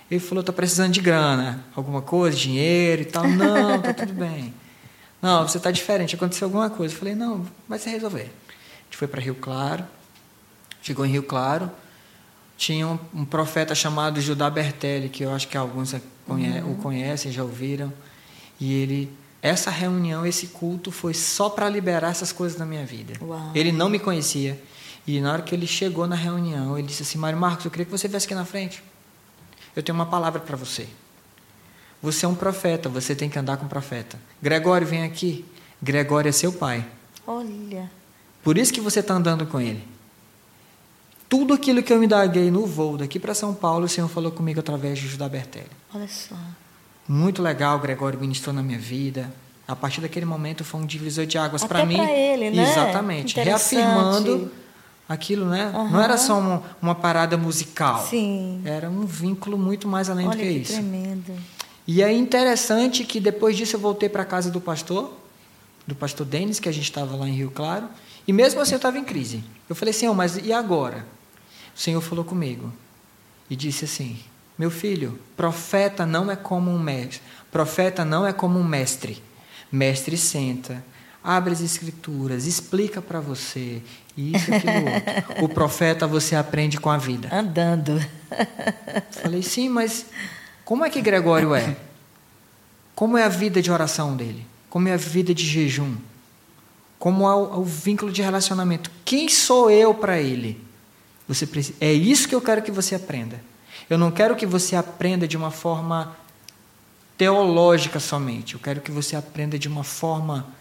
Ele 0.09 0.21
falou, 0.21 0.41
tá 0.41 0.53
precisando 0.53 0.93
de 0.93 1.01
grana, 1.01 1.65
alguma 1.75 2.01
coisa, 2.01 2.37
dinheiro 2.37 3.01
e 3.01 3.05
tal. 3.05 3.27
Não, 3.27 3.81
tá 3.81 3.93
tudo 3.93 4.13
bem. 4.13 4.53
Não, 5.21 5.47
você 5.47 5.57
está 5.57 5.69
diferente, 5.71 6.15
aconteceu 6.15 6.45
alguma 6.47 6.69
coisa. 6.69 6.93
Eu 6.93 6.97
falei, 6.97 7.15
não, 7.15 7.45
vai 7.67 7.77
se 7.77 7.89
resolver. 7.89 8.31
A 8.49 8.83
gente 8.85 8.97
foi 8.97 9.07
para 9.07 9.21
Rio 9.21 9.35
Claro, 9.35 9.85
chegou 10.81 11.05
em 11.05 11.11
Rio 11.11 11.23
Claro, 11.23 11.69
tinha 12.57 12.87
um, 12.87 12.99
um, 13.13 13.25
profeta 13.25 13.73
chamado 13.73 14.19
Judá 14.19 14.49
Bertelli, 14.49 15.09
que 15.09 15.23
eu 15.23 15.33
acho 15.33 15.47
que 15.47 15.57
alguns 15.57 15.95
conhe 16.27 16.59
uhum. 16.61 16.73
o 16.73 16.75
conhecem, 16.75 17.31
já 17.31 17.43
ouviram. 17.43 17.91
E 18.59 18.73
ele, 18.73 19.11
essa 19.41 19.69
reunião, 19.69 20.25
esse 20.25 20.47
culto 20.47 20.91
foi 20.91 21.13
só 21.13 21.49
para 21.49 21.69
liberar 21.69 22.09
essas 22.09 22.31
coisas 22.31 22.57
na 22.57 22.65
minha 22.65 22.85
vida. 22.85 23.13
Uau. 23.21 23.51
Ele 23.55 23.71
não 23.71 23.89
me 23.89 23.97
conhecia. 23.97 24.61
E 25.07 25.21
na 25.21 25.31
hora 25.31 25.41
que 25.41 25.55
ele 25.55 25.65
chegou 25.65 26.05
na 26.05 26.15
reunião, 26.15 26.77
ele 26.77 26.87
disse 26.87 27.03
assim: 27.03 27.17
Mário 27.17 27.39
Marcos, 27.39 27.65
eu 27.65 27.71
queria 27.71 27.85
que 27.85 27.91
você 27.91 28.07
viesse 28.07 28.25
aqui 28.25 28.35
na 28.35 28.45
frente. 28.45 28.83
Eu 29.75 29.81
tenho 29.81 29.97
uma 29.97 30.05
palavra 30.05 30.39
para 30.41 30.57
você. 30.57 30.87
Você 32.01 32.25
é 32.25 32.29
um 32.29 32.35
profeta, 32.35 32.87
você 32.87 33.15
tem 33.15 33.29
que 33.29 33.37
andar 33.37 33.57
com 33.57 33.65
o 33.65 33.69
profeta. 33.69 34.17
Gregório, 34.41 34.87
vem 34.87 35.03
aqui. 35.03 35.45
Gregório 35.81 36.29
é 36.29 36.31
seu 36.31 36.53
pai. 36.53 36.85
Olha. 37.27 37.89
Por 38.43 38.57
isso 38.57 38.73
que 38.73 38.81
você 38.81 39.01
está 39.01 39.13
andando 39.13 39.45
com 39.45 39.59
ele. 39.59 39.83
Tudo 41.27 41.53
aquilo 41.53 41.83
que 41.83 41.93
eu 41.93 41.99
me 41.99 42.07
daguei 42.07 42.49
no 42.49 42.65
voo 42.65 42.97
daqui 42.97 43.19
para 43.19 43.35
São 43.35 43.53
Paulo, 43.53 43.85
o 43.85 43.89
Senhor 43.89 44.07
falou 44.07 44.31
comigo 44.31 44.59
através 44.59 44.97
de 44.97 45.07
Judá 45.07 45.29
Bertelli. 45.29 45.69
Olha 45.93 46.07
só. 46.07 46.35
Muito 47.07 47.41
legal, 47.41 47.77
Gregório 47.79 48.19
ministrou 48.19 48.53
na 48.53 48.63
minha 48.63 48.79
vida. 48.79 49.31
A 49.67 49.75
partir 49.75 50.01
daquele 50.01 50.25
momento 50.25 50.63
foi 50.63 50.81
um 50.81 50.85
divisor 50.85 51.27
de 51.27 51.37
águas 51.37 51.63
para 51.63 51.85
mim. 51.85 51.97
Para 51.97 52.11
ele, 52.11 52.49
né? 52.49 52.63
Exatamente. 52.63 53.39
Reafirmando 53.39 54.51
aquilo, 55.07 55.45
né? 55.45 55.71
Uhum. 55.75 55.89
Não 55.91 56.01
era 56.01 56.17
só 56.17 56.39
uma, 56.39 56.63
uma 56.81 56.95
parada 56.95 57.37
musical. 57.37 58.07
Sim. 58.07 58.61
Era 58.65 58.89
um 58.89 59.05
vínculo 59.05 59.57
muito 59.57 59.87
mais 59.87 60.09
além 60.09 60.27
Olha 60.27 60.35
do 60.35 60.41
que, 60.41 60.47
que 60.47 60.59
isso. 60.59 60.73
tremendo. 60.73 61.33
E 61.91 62.03
é 62.03 62.13
interessante 62.13 63.03
que 63.03 63.19
depois 63.19 63.57
disso 63.57 63.75
eu 63.75 63.79
voltei 63.79 64.07
para 64.07 64.21
a 64.21 64.25
casa 64.25 64.51
do 64.51 64.61
pastor, 64.61 65.11
do 65.87 65.95
pastor 65.95 66.23
Denis, 66.23 66.59
que 66.59 66.69
a 66.69 66.71
gente 66.71 66.83
estava 66.83 67.15
lá 67.15 67.27
em 67.27 67.33
Rio 67.33 67.49
Claro, 67.49 67.89
e 68.27 68.31
mesmo 68.31 68.61
assim 68.61 68.73
eu 68.73 68.77
estava 68.77 68.99
em 68.99 69.03
crise. 69.03 69.43
Eu 69.67 69.75
falei, 69.75 69.91
Senhor, 69.91 70.13
mas 70.13 70.37
e 70.37 70.53
agora? 70.53 71.03
O 71.75 71.79
Senhor 71.79 71.99
falou 71.99 72.23
comigo 72.23 72.71
e 73.49 73.55
disse 73.55 73.85
assim: 73.85 74.19
Meu 74.55 74.69
filho, 74.69 75.17
profeta 75.35 76.05
não 76.05 76.29
é 76.29 76.35
como 76.35 76.69
um 76.69 76.77
mestre. 76.77 77.21
Profeta 77.51 78.05
não 78.05 78.23
é 78.23 78.31
como 78.31 78.59
um 78.59 78.63
mestre. 78.63 79.23
Mestre 79.71 80.15
senta, 80.15 80.85
abre 81.23 81.53
as 81.53 81.61
escrituras, 81.61 82.45
explica 82.45 83.01
para 83.01 83.19
você 83.19 83.81
isso 84.15 84.51
e 84.51 84.53
aquilo 84.53 84.73
outro. 84.93 85.43
O 85.43 85.49
profeta 85.49 86.05
você 86.05 86.35
aprende 86.35 86.79
com 86.79 86.91
a 86.91 86.99
vida. 86.99 87.29
Andando. 87.33 87.99
Falei, 89.09 89.41
sim, 89.41 89.69
mas 89.69 90.05
como 90.69 90.85
é 90.85 90.89
que 90.91 91.01
Gregório 91.01 91.55
é? 91.55 91.75
Como 92.93 93.17
é 93.17 93.23
a 93.23 93.27
vida 93.27 93.59
de 93.59 93.71
oração 93.71 94.15
dele? 94.15 94.45
Como 94.69 94.87
é 94.87 94.93
a 94.93 94.97
vida 94.97 95.33
de 95.33 95.43
jejum? 95.43 95.95
Como 96.99 97.27
é 97.27 97.33
o, 97.33 97.61
o 97.61 97.63
vínculo 97.63 98.11
de 98.11 98.21
relacionamento? 98.21 98.91
Quem 99.03 99.27
sou 99.29 99.71
eu 99.71 99.95
para 99.95 100.21
ele? 100.21 100.63
Você 101.27 101.47
precisa, 101.47 101.75
é 101.81 101.91
isso 101.91 102.29
que 102.29 102.35
eu 102.35 102.41
quero 102.41 102.61
que 102.61 102.69
você 102.69 102.93
aprenda. 102.93 103.41
Eu 103.89 103.97
não 103.97 104.11
quero 104.11 104.35
que 104.35 104.45
você 104.45 104.75
aprenda 104.75 105.27
de 105.27 105.35
uma 105.35 105.49
forma 105.49 106.15
teológica 107.17 107.99
somente. 107.99 108.53
Eu 108.53 108.59
quero 108.59 108.79
que 108.79 108.91
você 108.91 109.15
aprenda 109.15 109.57
de 109.57 109.67
uma 109.67 109.83
forma 109.83 110.53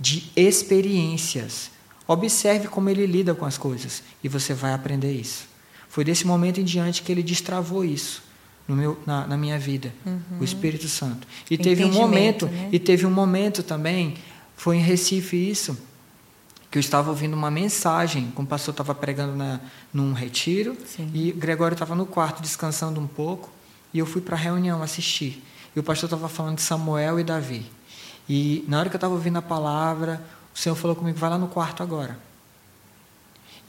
de 0.00 0.32
experiências. 0.34 1.70
Observe 2.08 2.66
como 2.66 2.90
ele 2.90 3.06
lida 3.06 3.36
com 3.36 3.44
as 3.44 3.56
coisas 3.56 4.02
e 4.20 4.28
você 4.28 4.52
vai 4.52 4.72
aprender 4.72 5.12
isso. 5.12 5.46
Foi 5.88 6.02
desse 6.02 6.26
momento 6.26 6.58
em 6.58 6.64
diante 6.64 7.04
que 7.04 7.12
ele 7.12 7.22
destravou 7.22 7.84
isso 7.84 8.33
no 8.66 8.76
meu, 8.76 8.98
na, 9.06 9.26
na 9.26 9.36
minha 9.36 9.58
vida, 9.58 9.92
Uhum. 10.06 10.20
o 10.40 10.44
Espírito 10.44 10.88
Santo. 10.88 11.26
E 11.50 11.58
teve 11.58 11.84
um 11.84 11.92
momento, 11.92 12.46
né? 12.46 12.68
e 12.72 12.78
teve 12.78 13.04
um 13.06 13.10
momento 13.10 13.62
também, 13.62 14.14
foi 14.56 14.76
em 14.76 14.80
Recife 14.80 15.36
isso, 15.36 15.76
que 16.70 16.78
eu 16.78 16.80
estava 16.80 17.10
ouvindo 17.10 17.34
uma 17.34 17.50
mensagem, 17.50 18.32
como 18.34 18.46
o 18.46 18.48
pastor 18.48 18.72
estava 18.72 18.94
pregando 18.94 19.36
na, 19.36 19.60
num 19.92 20.12
retiro, 20.12 20.76
Sim. 20.86 21.10
e 21.14 21.30
Gregório 21.32 21.74
estava 21.74 21.94
no 21.94 22.06
quarto 22.06 22.42
descansando 22.42 22.98
um 23.00 23.06
pouco, 23.06 23.50
e 23.92 23.98
eu 23.98 24.06
fui 24.06 24.20
para 24.20 24.34
a 24.34 24.38
reunião 24.38 24.82
assistir. 24.82 25.42
E 25.76 25.78
o 25.78 25.82
pastor 25.82 26.08
estava 26.08 26.28
falando 26.28 26.56
de 26.56 26.62
Samuel 26.62 27.20
e 27.20 27.24
Davi. 27.24 27.66
E 28.28 28.64
na 28.66 28.80
hora 28.80 28.88
que 28.88 28.96
eu 28.96 28.98
estava 28.98 29.14
ouvindo 29.14 29.36
a 29.36 29.42
palavra, 29.42 30.24
o 30.54 30.58
Senhor 30.58 30.74
falou 30.74 30.96
comigo: 30.96 31.18
vai 31.18 31.28
lá 31.30 31.38
no 31.38 31.48
quarto 31.48 31.82
agora. 31.82 32.18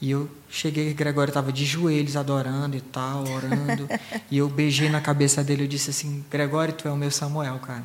E 0.00 0.10
eu 0.10 0.28
cheguei, 0.50 0.92
Gregório 0.92 1.30
estava 1.30 1.52
de 1.52 1.64
joelhos 1.64 2.16
adorando 2.16 2.76
e 2.76 2.80
tal, 2.80 3.24
orando. 3.28 3.88
e 4.30 4.38
eu 4.38 4.48
beijei 4.48 4.88
na 4.88 5.00
cabeça 5.00 5.42
dele 5.42 5.64
e 5.64 5.68
disse 5.68 5.90
assim: 5.90 6.24
Gregório, 6.30 6.74
tu 6.74 6.86
é 6.86 6.90
o 6.90 6.96
meu 6.96 7.10
Samuel, 7.10 7.58
cara. 7.58 7.84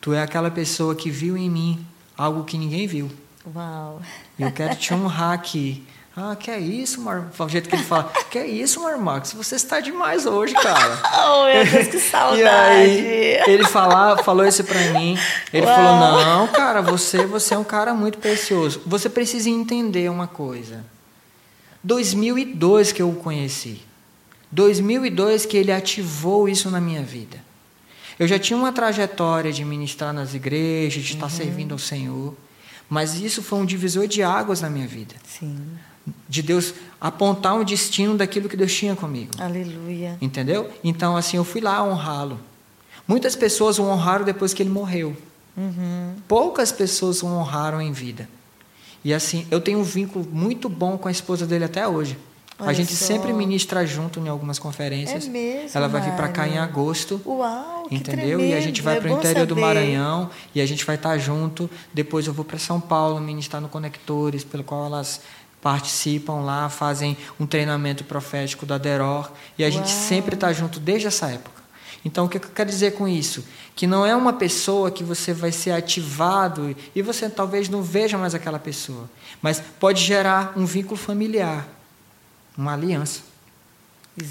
Tu 0.00 0.12
é 0.12 0.22
aquela 0.22 0.50
pessoa 0.50 0.94
que 0.94 1.10
viu 1.10 1.36
em 1.36 1.50
mim 1.50 1.86
algo 2.16 2.44
que 2.44 2.58
ninguém 2.58 2.86
viu. 2.86 3.10
Uau. 3.54 4.02
E 4.38 4.42
eu 4.42 4.52
quero 4.52 4.76
te 4.76 4.92
honrar 4.92 5.32
aqui. 5.32 5.84
Ah, 6.20 6.34
que 6.34 6.50
é 6.50 6.58
isso, 6.58 7.00
Mar... 7.00 7.30
O 7.38 7.48
jeito 7.48 7.68
que 7.68 7.76
ele 7.76 7.84
fala, 7.84 8.12
que 8.28 8.36
é 8.36 8.44
isso, 8.44 8.82
Mar 8.82 8.98
Marcos? 8.98 9.32
Você 9.34 9.54
está 9.54 9.78
demais 9.78 10.26
hoje, 10.26 10.52
cara. 10.54 11.00
Oh, 11.30 11.44
meu 11.44 11.64
Deus, 11.64 11.86
que 11.86 12.00
saudade. 12.00 12.40
E 12.42 12.48
aí, 12.48 13.40
ele 13.46 13.64
falava, 13.64 14.24
falou 14.24 14.44
isso 14.44 14.64
pra 14.64 14.80
mim. 14.92 15.16
Ele 15.52 15.64
Uau. 15.64 15.76
falou: 15.76 16.24
Não, 16.24 16.48
cara, 16.48 16.82
você, 16.82 17.24
você 17.24 17.54
é 17.54 17.58
um 17.58 17.64
cara 17.64 17.94
muito 17.94 18.18
precioso. 18.18 18.82
Você 18.84 19.08
precisa 19.08 19.48
entender 19.48 20.10
uma 20.10 20.26
coisa. 20.26 20.84
2002 21.84 22.90
que 22.90 23.00
eu 23.00 23.10
o 23.10 23.14
conheci. 23.14 23.80
2002 24.50 25.46
que 25.46 25.56
ele 25.56 25.70
ativou 25.70 26.48
isso 26.48 26.70
na 26.70 26.80
minha 26.80 27.02
vida. 27.02 27.38
Eu 28.18 28.26
já 28.26 28.38
tinha 28.38 28.56
uma 28.56 28.72
trajetória 28.72 29.52
de 29.52 29.64
ministrar 29.64 30.12
nas 30.12 30.34
igrejas, 30.34 31.04
de 31.04 31.14
estar 31.14 31.30
servindo 31.30 31.72
ao 31.72 31.78
Senhor. 31.78 32.34
Mas 32.88 33.20
isso 33.20 33.42
foi 33.42 33.58
um 33.58 33.66
divisor 33.66 34.08
de 34.08 34.22
águas 34.22 34.60
na 34.60 34.70
minha 34.70 34.86
vida. 34.86 35.14
Sim. 35.24 35.78
De 36.28 36.42
Deus 36.42 36.74
apontar 37.00 37.54
um 37.54 37.64
destino 37.64 38.16
daquilo 38.16 38.48
que 38.48 38.56
Deus 38.56 38.74
tinha 38.74 38.94
comigo. 38.96 39.30
Aleluia. 39.38 40.16
Entendeu? 40.20 40.70
Então, 40.82 41.16
assim, 41.16 41.36
eu 41.36 41.44
fui 41.44 41.60
lá 41.60 41.82
honrá-lo. 41.82 42.38
Muitas 43.06 43.34
pessoas 43.34 43.78
o 43.78 43.84
honraram 43.84 44.24
depois 44.24 44.52
que 44.52 44.62
ele 44.62 44.70
morreu. 44.70 45.16
Uhum. 45.56 46.14
Poucas 46.28 46.70
pessoas 46.70 47.22
o 47.22 47.26
honraram 47.26 47.80
em 47.80 47.92
vida. 47.92 48.28
E 49.04 49.14
assim, 49.14 49.46
eu 49.50 49.60
tenho 49.60 49.78
um 49.78 49.82
vínculo 49.82 50.26
muito 50.30 50.68
bom 50.68 50.98
com 50.98 51.08
a 51.08 51.10
esposa 51.10 51.46
dele 51.46 51.64
até 51.64 51.86
hoje. 51.86 52.18
Olha 52.60 52.70
a 52.70 52.72
gente 52.72 52.94
só. 52.94 53.06
sempre 53.06 53.32
ministra 53.32 53.86
junto 53.86 54.18
em 54.18 54.28
algumas 54.28 54.58
conferências. 54.58 55.26
É 55.26 55.30
mesmo, 55.30 55.70
Ela 55.72 55.86
vai 55.86 56.00
vir 56.00 56.12
para 56.12 56.28
cá 56.28 56.46
em 56.46 56.58
agosto. 56.58 57.20
Uau, 57.24 57.84
que 57.88 57.94
Entendeu? 57.94 58.40
E 58.40 58.52
a 58.52 58.60
gente 58.60 58.82
tremendo, 58.82 58.84
vai 58.84 58.96
é 58.96 59.00
para 59.00 59.10
o 59.12 59.18
interior 59.18 59.46
do 59.46 59.54
saber. 59.54 59.60
Maranhão 59.60 60.30
e 60.54 60.60
a 60.60 60.66
gente 60.66 60.84
vai 60.84 60.96
estar 60.96 61.16
junto. 61.18 61.70
Depois 61.94 62.26
eu 62.26 62.32
vou 62.32 62.44
para 62.44 62.58
São 62.58 62.80
Paulo 62.80 63.20
ministrar 63.20 63.62
no 63.62 63.68
Conectores, 63.68 64.42
pelo 64.42 64.64
qual 64.64 64.86
elas 64.86 65.20
participam 65.68 66.40
lá, 66.40 66.70
fazem 66.70 67.14
um 67.38 67.44
treinamento 67.44 68.02
profético 68.02 68.64
da 68.64 68.78
Deror. 68.78 69.30
E 69.58 69.62
a 69.62 69.68
gente 69.68 69.90
Uau. 69.90 70.00
sempre 70.08 70.34
está 70.34 70.50
junto 70.50 70.80
desde 70.80 71.08
essa 71.08 71.30
época. 71.30 71.62
Então, 72.02 72.24
o 72.24 72.28
que 72.28 72.38
eu 72.38 72.40
quero 72.40 72.70
dizer 72.70 72.94
com 72.94 73.06
isso? 73.06 73.44
Que 73.76 73.86
não 73.86 74.06
é 74.06 74.16
uma 74.16 74.32
pessoa 74.32 74.90
que 74.90 75.04
você 75.04 75.34
vai 75.34 75.52
ser 75.52 75.72
ativado 75.72 76.74
e 76.94 77.02
você 77.02 77.28
talvez 77.28 77.68
não 77.68 77.82
veja 77.82 78.16
mais 78.16 78.34
aquela 78.34 78.58
pessoa, 78.58 79.10
mas 79.42 79.62
pode 79.78 80.02
gerar 80.02 80.54
um 80.56 80.64
vínculo 80.64 80.96
familiar, 80.96 81.68
uma 82.56 82.72
aliança. 82.72 83.20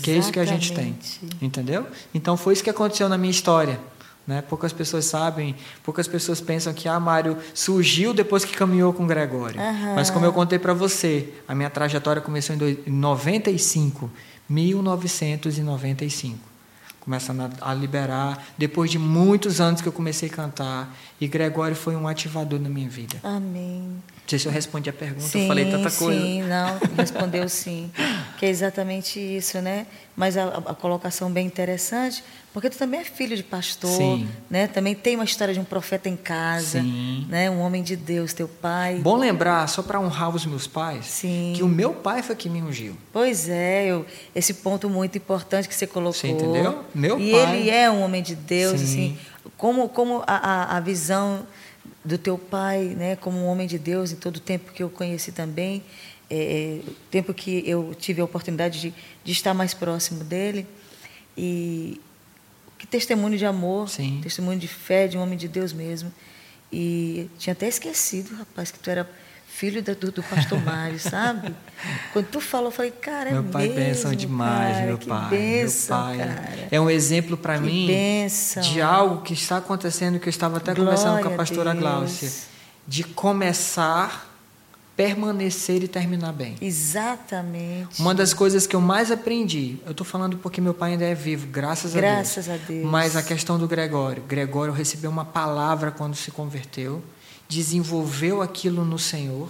Que 0.02 0.10
é 0.10 0.18
isso 0.18 0.32
que 0.32 0.40
a 0.40 0.46
gente 0.46 0.74
tem. 0.74 0.98
Exatamente. 1.00 1.38
Entendeu? 1.40 1.86
Então 2.16 2.36
foi 2.36 2.54
isso 2.54 2.64
que 2.64 2.70
aconteceu 2.72 3.08
na 3.08 3.18
minha 3.18 3.30
história. 3.30 3.80
Né? 4.28 4.42
Poucas 4.42 4.74
pessoas 4.74 5.06
sabem, 5.06 5.56
poucas 5.84 6.06
pessoas 6.06 6.42
pensam 6.42 6.74
que 6.74 6.90
ah, 6.90 7.00
Mário 7.00 7.38
surgiu 7.54 8.14
depois 8.14 8.44
que 8.44 8.52
caminhou 8.58 8.92
com 8.92 9.08
Gregório. 9.08 9.58
Aham. 9.58 9.96
Mas 9.96 10.10
como 10.10 10.26
eu 10.26 10.34
contei 10.34 10.60
para 10.60 10.74
você, 10.74 11.34
a 11.48 11.56
minha 11.56 11.70
trajetória 11.70 12.22
começou 12.22 12.54
em 12.54 12.58
dois- 12.60 12.78
em 12.86 12.92
95, 12.92 14.12
1995. 14.50 16.38
Começando 17.00 17.40
a, 17.62 17.72
a 17.72 17.74
liberar, 17.74 18.44
depois 18.58 18.92
de 18.92 19.00
muitos 19.00 19.62
anos 19.62 19.80
que 19.80 19.88
eu 19.88 19.94
comecei 19.94 20.28
a 20.28 20.32
cantar, 20.34 20.94
e 21.20 21.28
Gregório 21.28 21.76
foi 21.76 21.96
um 21.96 22.08
ativador 22.08 22.60
na 22.60 22.70
minha 22.70 22.88
vida. 22.90 23.18
Amém. 23.24 23.82
Não 23.82 24.30
sei 24.30 24.40
se 24.40 24.46
eu 24.48 24.52
respondi 24.52 24.90
a 24.90 24.94
pergunta, 24.94 25.22
Sim, 25.28 25.44
eu 25.44 25.48
falei 25.48 25.66
tanta 25.72 25.90
coisa. 25.90 26.20
sim, 26.22 26.44
não, 26.44 26.78
respondeu 26.98 27.48
sim. 27.48 27.90
Que 28.38 28.46
é 28.46 28.50
exatamente 28.50 29.20
isso, 29.20 29.60
né? 29.62 29.88
Mas 30.18 30.36
a, 30.36 30.48
a 30.48 30.76
colocação 30.76 31.32
bem 31.32 31.46
interessante, 31.48 32.22
porque 32.52 32.70
tu 32.70 32.78
também 32.78 33.00
é 33.00 33.04
filho 33.06 33.38
de 33.38 33.44
pastor, 33.44 33.90
Sim. 33.90 34.28
né? 34.50 34.68
Também 34.68 34.94
tem 34.96 35.16
uma 35.16 35.24
história 35.24 35.54
de 35.54 35.60
um 35.60 35.64
profeta 35.64 36.10
em 36.10 36.18
casa, 36.18 36.82
Sim. 36.82 37.26
né? 37.30 37.50
Um 37.50 37.60
homem 37.62 37.82
de 37.82 37.96
Deus, 37.96 38.34
teu 38.34 38.48
pai. 38.50 39.00
Bom 39.02 39.16
lembrar, 39.16 39.66
só 39.70 39.82
para 39.82 39.98
honrar 40.00 40.36
os 40.36 40.46
meus 40.46 40.68
pais, 40.68 41.06
Sim. 41.06 41.54
que 41.56 41.64
o 41.64 41.68
meu 41.68 41.94
pai 41.94 42.22
foi 42.22 42.36
que 42.36 42.50
me 42.50 42.62
ungiu. 42.62 42.98
Pois 43.14 43.48
é, 43.48 43.86
eu, 43.86 44.06
esse 44.36 44.56
ponto 44.56 44.90
muito 44.90 45.18
importante 45.18 45.70
que 45.70 45.76
você 45.76 45.88
colocou. 45.88 46.14
Você 46.14 46.28
entendeu? 46.28 46.84
Meu 46.94 47.18
e 47.20 47.32
pai- 47.32 47.60
ele 47.60 47.70
é 47.70 47.90
um 47.90 48.02
homem 48.02 48.22
de 48.22 48.36
Deus, 48.36 48.80
Sim. 48.82 48.86
assim, 48.86 49.18
como, 49.56 49.88
como 49.90 50.24
a, 50.26 50.36
a, 50.36 50.78
a 50.78 50.80
visão 50.80 51.46
do 52.04 52.18
teu 52.18 52.38
pai, 52.38 52.96
né, 52.98 53.16
como 53.16 53.38
um 53.38 53.46
homem 53.48 53.68
de 53.68 53.78
Deus, 53.78 54.12
em 54.12 54.16
todo 54.16 54.38
o 54.38 54.40
tempo 54.40 54.72
que 54.72 54.84
eu 54.84 54.90
conheci 54.90 55.32
também, 55.32 55.84
é, 56.30 56.80
o 56.88 56.92
tempo 57.12 57.34
que 57.34 57.64
eu 57.66 57.96
tive 57.98 58.22
a 58.22 58.26
oportunidade 58.26 58.80
de, 58.80 58.94
de 59.24 59.32
estar 59.32 59.54
mais 59.54 59.74
próximo 59.74 60.24
dele, 60.24 60.68
e 61.38 62.02
que 62.78 62.86
testemunho 62.86 63.38
de 63.38 63.46
amor, 63.46 63.90
Sim. 63.90 64.20
testemunho 64.22 64.60
de 64.60 64.68
fé, 64.68 65.08
de 65.08 65.18
um 65.18 65.22
homem 65.22 65.38
de 65.38 65.48
Deus 65.48 65.74
mesmo. 65.74 66.14
E 66.72 67.30
tinha 67.38 67.54
até 67.54 67.68
esquecido, 67.68 68.36
rapaz, 68.36 68.72
que 68.72 68.80
tu 68.80 68.90
era 68.90 69.10
filho 69.58 69.82
do, 69.82 70.12
do 70.12 70.22
pastor 70.22 70.64
Mário, 70.64 71.00
sabe? 71.00 71.52
Quando 72.14 72.28
tu 72.28 72.40
falou, 72.40 72.68
eu 72.68 72.72
falei, 72.72 72.92
cara, 72.92 73.32
é 73.32 73.34
meu 73.34 73.44
pai 73.46 73.64
mesmo, 73.68 73.76
benção 73.80 74.14
demais, 74.14 74.76
cara, 74.76 74.86
meu 74.86 74.98
que 75.00 75.08
pai. 75.08 75.30
Bênção, 75.30 76.08
meu 76.10 76.18
pai 76.18 76.28
cara. 76.28 76.68
é 76.70 76.80
um 76.80 76.88
exemplo 76.88 77.36
para 77.36 77.60
mim 77.60 77.88
de 78.62 78.80
algo 78.80 79.24
que 79.24 79.34
está 79.34 79.58
acontecendo 79.58 80.20
que 80.20 80.28
eu 80.28 80.30
estava 80.30 80.58
até 80.58 80.76
Glória 80.76 80.92
conversando 80.92 81.24
com 81.24 81.30
a 81.30 81.34
a 81.34 81.38
pastora. 81.38 81.74
Gláucia, 81.74 82.32
de 82.88 83.04
começar, 83.04 84.32
permanecer 84.96 85.82
e 85.82 85.88
terminar 85.88 86.34
bem. 86.34 86.56
Exatamente. 86.62 88.00
Uma 88.00 88.14
das 88.14 88.36
coisas 88.36 88.68
que 88.68 88.76
eu 88.76 88.82
mais 88.82 89.12
aprendi, 89.12 89.78
eu 89.86 89.92
estou 89.92 90.06
falando 90.06 90.38
porque 90.38 90.62
meu 90.62 90.76
pai 90.76 90.92
ainda 90.92 91.06
é 91.06 91.16
vivo, 91.16 91.48
graças, 91.48 91.96
Graças 91.96 92.48
a 92.48 92.54
a 92.54 92.58
Deus. 92.58 92.68
Deus. 92.68 92.86
Mas 92.86 93.16
a 93.16 93.24
questão 93.24 93.58
do 93.58 93.68
Gregório. 93.68 94.22
Gregório 94.28 94.72
recebeu 94.72 95.10
uma 95.10 95.26
palavra 95.26 95.90
quando 95.90 96.16
se 96.16 96.30
converteu, 96.30 97.02
desenvolveu 97.48 98.42
aquilo 98.42 98.84
no 98.84 99.00
Senhor 99.00 99.50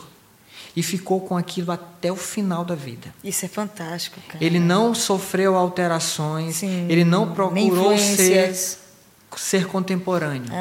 e 0.76 0.84
ficou 0.84 1.22
com 1.22 1.36
aquilo 1.36 1.72
até 1.72 2.12
o 2.12 2.16
final 2.16 2.64
da 2.64 2.76
vida. 2.76 3.14
Isso 3.24 3.46
é 3.46 3.48
fantástico, 3.48 4.20
cara. 4.28 4.44
Ele 4.44 4.60
não 4.60 4.94
sofreu 4.94 5.56
alterações, 5.56 6.58
Sim, 6.58 6.86
ele 6.90 7.04
não 7.04 7.34
procurou 7.34 7.98
ser 7.98 8.54
ser 9.36 9.68
contemporâneo. 9.68 10.52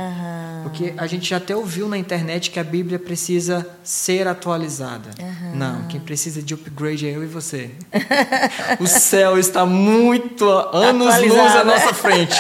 Porque 0.63 0.93
a 0.97 1.07
gente 1.07 1.31
já 1.31 1.37
até 1.37 1.55
ouviu 1.55 1.89
na 1.89 1.97
internet 1.97 2.51
que 2.51 2.59
a 2.59 2.65
Bíblia 2.65 2.99
precisa 2.99 3.67
ser 3.83 4.27
atualizada. 4.27 5.11
Não, 5.55 5.87
quem 5.87 6.01
precisa 6.01 6.43
de 6.43 6.55
upgrade 6.55 7.07
é 7.07 7.15
eu 7.15 7.23
e 7.23 7.27
você. 7.27 7.71
o 8.81 8.87
céu 8.87 9.39
está 9.39 9.65
muito 9.65 10.49
anos-luz 10.49 11.57
à 11.57 11.65
nossa 11.65 11.95
frente. 11.95 12.37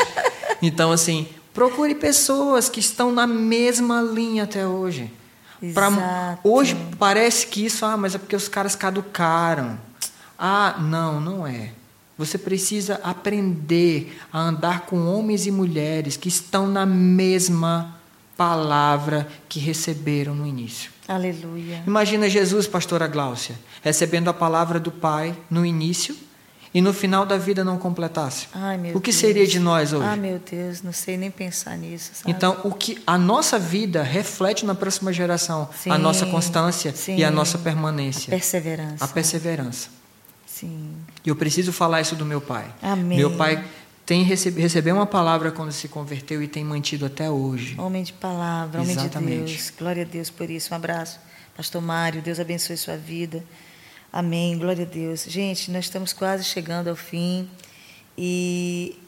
Então, 0.60 0.90
assim, 0.90 1.28
procure 1.56 1.94
pessoas 1.94 2.68
que 2.68 2.78
estão 2.80 3.10
na 3.10 3.26
mesma 3.26 4.00
linha 4.02 4.44
até 4.44 4.66
hoje. 4.66 5.10
Pra- 5.72 6.38
hoje 6.44 6.76
parece 6.98 7.46
que 7.46 7.64
isso, 7.64 7.84
ah, 7.84 7.96
mas 7.96 8.14
é 8.14 8.18
porque 8.18 8.36
os 8.36 8.46
caras 8.46 8.76
caducaram. 8.76 9.78
Ah, 10.38 10.76
não, 10.78 11.18
não 11.18 11.46
é. 11.46 11.70
Você 12.18 12.36
precisa 12.38 13.00
aprender 13.02 14.18
a 14.32 14.38
andar 14.38 14.82
com 14.82 15.06
homens 15.06 15.46
e 15.46 15.50
mulheres 15.50 16.16
que 16.16 16.28
estão 16.28 16.66
na 16.66 16.84
mesma 16.86 17.96
palavra 18.36 19.26
que 19.48 19.58
receberam 19.58 20.34
no 20.34 20.46
início. 20.46 20.90
Aleluia. 21.08 21.82
Imagina 21.86 22.28
Jesus, 22.28 22.66
pastora 22.66 23.06
Gláucia, 23.06 23.54
recebendo 23.82 24.28
a 24.28 24.34
palavra 24.34 24.78
do 24.78 24.90
Pai 24.90 25.34
no 25.50 25.64
início 25.64 26.14
e 26.76 26.80
no 26.82 26.92
final 26.92 27.24
da 27.24 27.38
vida 27.38 27.64
não 27.64 27.78
completasse. 27.78 28.48
Ai, 28.52 28.76
o 28.92 29.00
que 29.00 29.10
Deus. 29.10 29.16
seria 29.16 29.46
de 29.46 29.58
nós 29.58 29.94
hoje? 29.94 30.04
Ah, 30.06 30.14
meu 30.14 30.38
Deus, 30.38 30.82
não 30.82 30.92
sei 30.92 31.16
nem 31.16 31.30
pensar 31.30 31.74
nisso. 31.74 32.10
Sabe? 32.12 32.30
Então, 32.30 32.60
o 32.64 32.70
que 32.70 33.02
a 33.06 33.16
nossa 33.16 33.58
vida 33.58 34.02
reflete 34.02 34.66
na 34.66 34.74
próxima 34.74 35.10
geração, 35.10 35.70
a 35.72 35.74
Sim, 35.74 35.88
nossa 35.96 36.26
constância 36.26 36.92
sim. 36.94 37.16
e 37.16 37.24
a 37.24 37.30
nossa 37.30 37.56
a 37.56 37.60
permanência, 37.62 38.28
perseverança. 38.28 39.02
a 39.02 39.08
perseverança. 39.08 39.88
Sim. 40.46 40.94
E 41.24 41.30
eu 41.30 41.34
preciso 41.34 41.72
falar 41.72 42.02
isso 42.02 42.14
do 42.14 42.26
meu 42.26 42.42
pai. 42.42 42.66
Amém. 42.82 43.16
Meu 43.16 43.34
pai 43.38 43.64
tem 44.04 44.22
recebi, 44.22 44.60
recebeu 44.60 44.96
uma 44.96 45.06
palavra 45.06 45.50
quando 45.50 45.72
se 45.72 45.88
converteu 45.88 46.42
e 46.42 46.46
tem 46.46 46.62
mantido 46.62 47.06
até 47.06 47.30
hoje. 47.30 47.74
Homem 47.80 48.02
de 48.02 48.12
palavra, 48.12 48.82
homem 48.82 48.94
de 48.94 49.00
Exatamente. 49.00 49.54
Deus. 49.54 49.72
Glória 49.78 50.02
a 50.02 50.06
Deus 50.06 50.28
por 50.28 50.50
isso. 50.50 50.74
Um 50.74 50.76
abraço, 50.76 51.18
Pastor 51.56 51.80
Mário. 51.80 52.20
Deus 52.20 52.38
abençoe 52.38 52.76
sua 52.76 52.98
vida. 52.98 53.42
Amém. 54.12 54.56
Glória 54.58 54.84
a 54.84 54.88
Deus. 54.88 55.24
Gente, 55.24 55.70
nós 55.70 55.86
estamos 55.86 56.12
quase 56.12 56.44
chegando 56.44 56.88
ao 56.88 56.96
fim. 56.96 57.48
E 58.16 58.98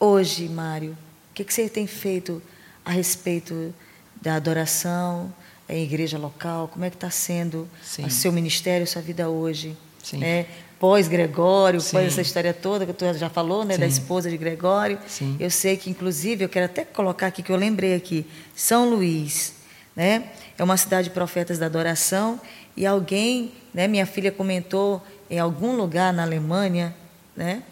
hoje, 0.00 0.48
Mário, 0.48 0.92
o 1.30 1.34
que, 1.34 1.44
que 1.44 1.54
você 1.54 1.68
tem 1.68 1.86
feito 1.86 2.42
a 2.84 2.90
respeito 2.90 3.72
da 4.20 4.34
adoração 4.34 5.32
em 5.68 5.84
igreja 5.84 6.18
local? 6.18 6.68
Como 6.68 6.84
é 6.84 6.90
que 6.90 6.96
está 6.96 7.10
sendo 7.10 7.68
o 7.98 8.10
seu 8.10 8.32
ministério, 8.32 8.86
sua 8.86 9.02
vida 9.02 9.28
hoje? 9.28 9.76
Sim. 10.02 10.18
Né? 10.18 10.46
Pós 10.78 11.08
Gregório, 11.08 11.80
Sim. 11.80 11.92
pós 11.92 12.06
essa 12.06 12.20
história 12.20 12.52
toda 12.52 12.84
que 12.84 12.92
tu 12.92 13.10
já 13.14 13.30
falou, 13.30 13.64
né, 13.64 13.78
da 13.78 13.88
Sim. 13.88 13.92
esposa 13.92 14.28
de 14.28 14.36
Gregório. 14.36 14.98
Sim. 15.06 15.36
Eu 15.38 15.50
sei 15.50 15.76
que, 15.76 15.88
inclusive, 15.88 16.44
eu 16.44 16.48
quero 16.48 16.66
até 16.66 16.84
colocar 16.84 17.28
aqui 17.28 17.42
que 17.42 17.52
eu 17.52 17.56
lembrei 17.56 17.94
aqui, 17.94 18.26
São 18.54 18.90
Luís, 18.90 19.54
né? 19.94 20.30
É 20.58 20.62
uma 20.62 20.76
cidade 20.76 21.08
de 21.08 21.14
profetas 21.14 21.58
da 21.58 21.66
adoração 21.66 22.40
e 22.76 22.86
alguém, 22.86 23.52
né? 23.72 23.86
Minha 23.86 24.06
filha 24.06 24.32
comentou 24.32 25.02
em 25.30 25.38
algum 25.38 25.76
lugar 25.76 26.12
na 26.12 26.22
Alemanha, 26.22 26.94
né? 27.36 27.62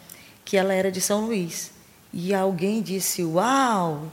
Que 0.45 0.57
ela 0.57 0.73
era 0.73 0.91
de 0.91 1.01
São 1.01 1.27
Luís 1.27 1.73
e 2.13 2.35
alguém 2.35 2.83
disse: 2.83 3.25
Uau! 3.25 4.11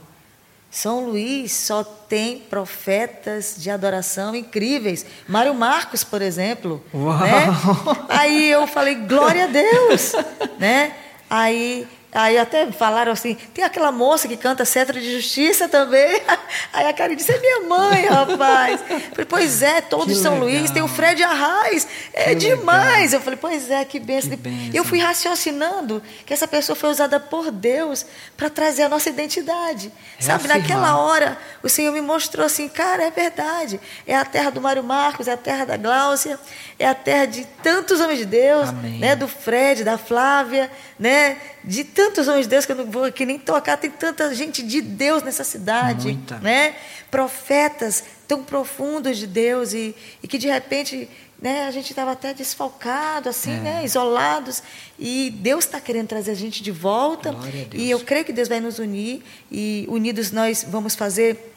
São 0.70 1.06
Luís 1.06 1.52
só 1.52 1.82
tem 1.82 2.38
profetas 2.38 3.56
de 3.58 3.70
adoração 3.70 4.36
incríveis. 4.36 5.04
Mário 5.26 5.52
Marcos, 5.52 6.04
por 6.04 6.22
exemplo. 6.22 6.82
Uau! 6.94 7.18
Né? 7.18 7.46
Aí 8.08 8.50
eu 8.50 8.68
falei, 8.68 8.94
glória 8.94 9.44
a 9.44 9.46
Deus. 9.48 10.12
né? 10.60 10.94
Aí, 11.28 11.88
aí 12.12 12.38
até 12.38 12.70
falaram 12.72 13.12
assim, 13.12 13.34
tem 13.54 13.64
aquela 13.64 13.92
moça 13.92 14.26
que 14.26 14.36
canta 14.36 14.64
Cetro 14.64 14.98
de 15.00 15.14
Justiça 15.16 15.68
também. 15.68 16.20
Aí 16.72 16.86
a 16.86 16.92
Karen 16.92 17.14
disse, 17.14 17.32
é 17.32 17.38
minha 17.38 17.60
mãe, 17.68 18.06
rapaz. 18.06 18.80
Eu 18.88 19.00
falei, 19.00 19.26
pois 19.28 19.62
é, 19.62 19.80
todos 19.80 20.14
de 20.16 20.20
São 20.20 20.38
Luís, 20.38 20.54
legal. 20.62 20.74
tem 20.74 20.82
o 20.82 20.88
Fred 20.88 21.22
Arraes. 21.22 21.86
É 22.12 22.30
Que 22.30 22.34
demais. 22.36 23.12
Eu 23.12 23.20
falei, 23.20 23.38
pois 23.40 23.70
é, 23.70 23.84
que 23.84 23.98
benção. 23.98 24.30
Que 24.30 24.36
bênção. 24.36 24.70
Eu 24.72 24.84
fui 24.84 24.98
raciocinando 25.00 26.02
que 26.26 26.32
essa 26.32 26.46
pessoa 26.48 26.76
foi 26.76 26.90
usada 26.90 27.18
por 27.20 27.50
Deus 27.50 28.04
para 28.36 28.50
trazer 28.50 28.82
a 28.84 28.88
nossa 28.88 29.08
identidade. 29.08 29.92
Sabe, 30.18 30.46
Reafirmar. 30.48 30.58
naquela 30.58 30.96
hora, 30.98 31.38
o 31.62 31.68
Senhor 31.68 31.92
me 31.92 32.00
mostrou 32.00 32.46
assim, 32.46 32.68
cara, 32.68 33.04
é 33.04 33.10
verdade. 33.10 33.80
É 34.06 34.16
a 34.16 34.24
terra 34.24 34.50
do 34.50 34.60
Mário 34.60 34.82
Marcos, 34.82 35.28
é 35.28 35.32
a 35.32 35.36
terra 35.36 35.64
da 35.64 35.76
Gláucia, 35.76 36.38
é 36.78 36.86
a 36.86 36.94
terra 36.94 37.26
de 37.26 37.44
tantos 37.62 38.00
homens 38.00 38.18
de 38.18 38.24
Deus, 38.26 38.68
Amém. 38.68 38.98
né? 38.98 39.14
Do 39.16 39.28
Fred, 39.28 39.84
da 39.84 39.96
Flávia, 39.98 40.70
né? 41.00 41.38
De 41.64 41.82
tantos 41.82 42.28
homens 42.28 42.44
de 42.44 42.50
Deus 42.50 42.66
que 42.66 42.72
eu 42.72 42.76
não 42.76 42.84
vou 42.84 43.04
aqui 43.04 43.24
nem 43.24 43.38
tocar, 43.38 43.78
tem 43.78 43.90
tanta 43.90 44.32
gente 44.34 44.62
de 44.62 44.82
Deus 44.82 45.22
nessa 45.22 45.42
cidade, 45.42 46.08
Muita. 46.08 46.36
né? 46.38 46.74
Profetas 47.10 48.04
tão 48.28 48.44
profundos 48.44 49.16
de 49.16 49.26
Deus 49.26 49.72
e, 49.72 49.94
e 50.22 50.28
que 50.28 50.36
de 50.38 50.46
repente 50.46 51.08
né, 51.40 51.64
a 51.66 51.70
gente 51.70 51.88
estava 51.90 52.12
até 52.12 52.34
desfalcado, 52.34 53.30
assim, 53.30 53.52
É. 53.52 53.60
né, 53.60 53.84
isolados, 53.84 54.62
e 54.98 55.30
Deus 55.30 55.64
está 55.64 55.80
querendo 55.80 56.06
trazer 56.08 56.32
a 56.32 56.34
gente 56.34 56.62
de 56.62 56.70
volta, 56.70 57.34
e 57.72 57.90
eu 57.90 57.98
creio 58.00 58.26
que 58.26 58.32
Deus 58.32 58.46
vai 58.46 58.60
nos 58.60 58.78
unir, 58.78 59.22
e 59.50 59.86
unidos 59.88 60.30
nós 60.30 60.66
vamos 60.68 60.94
fazer 60.94 61.49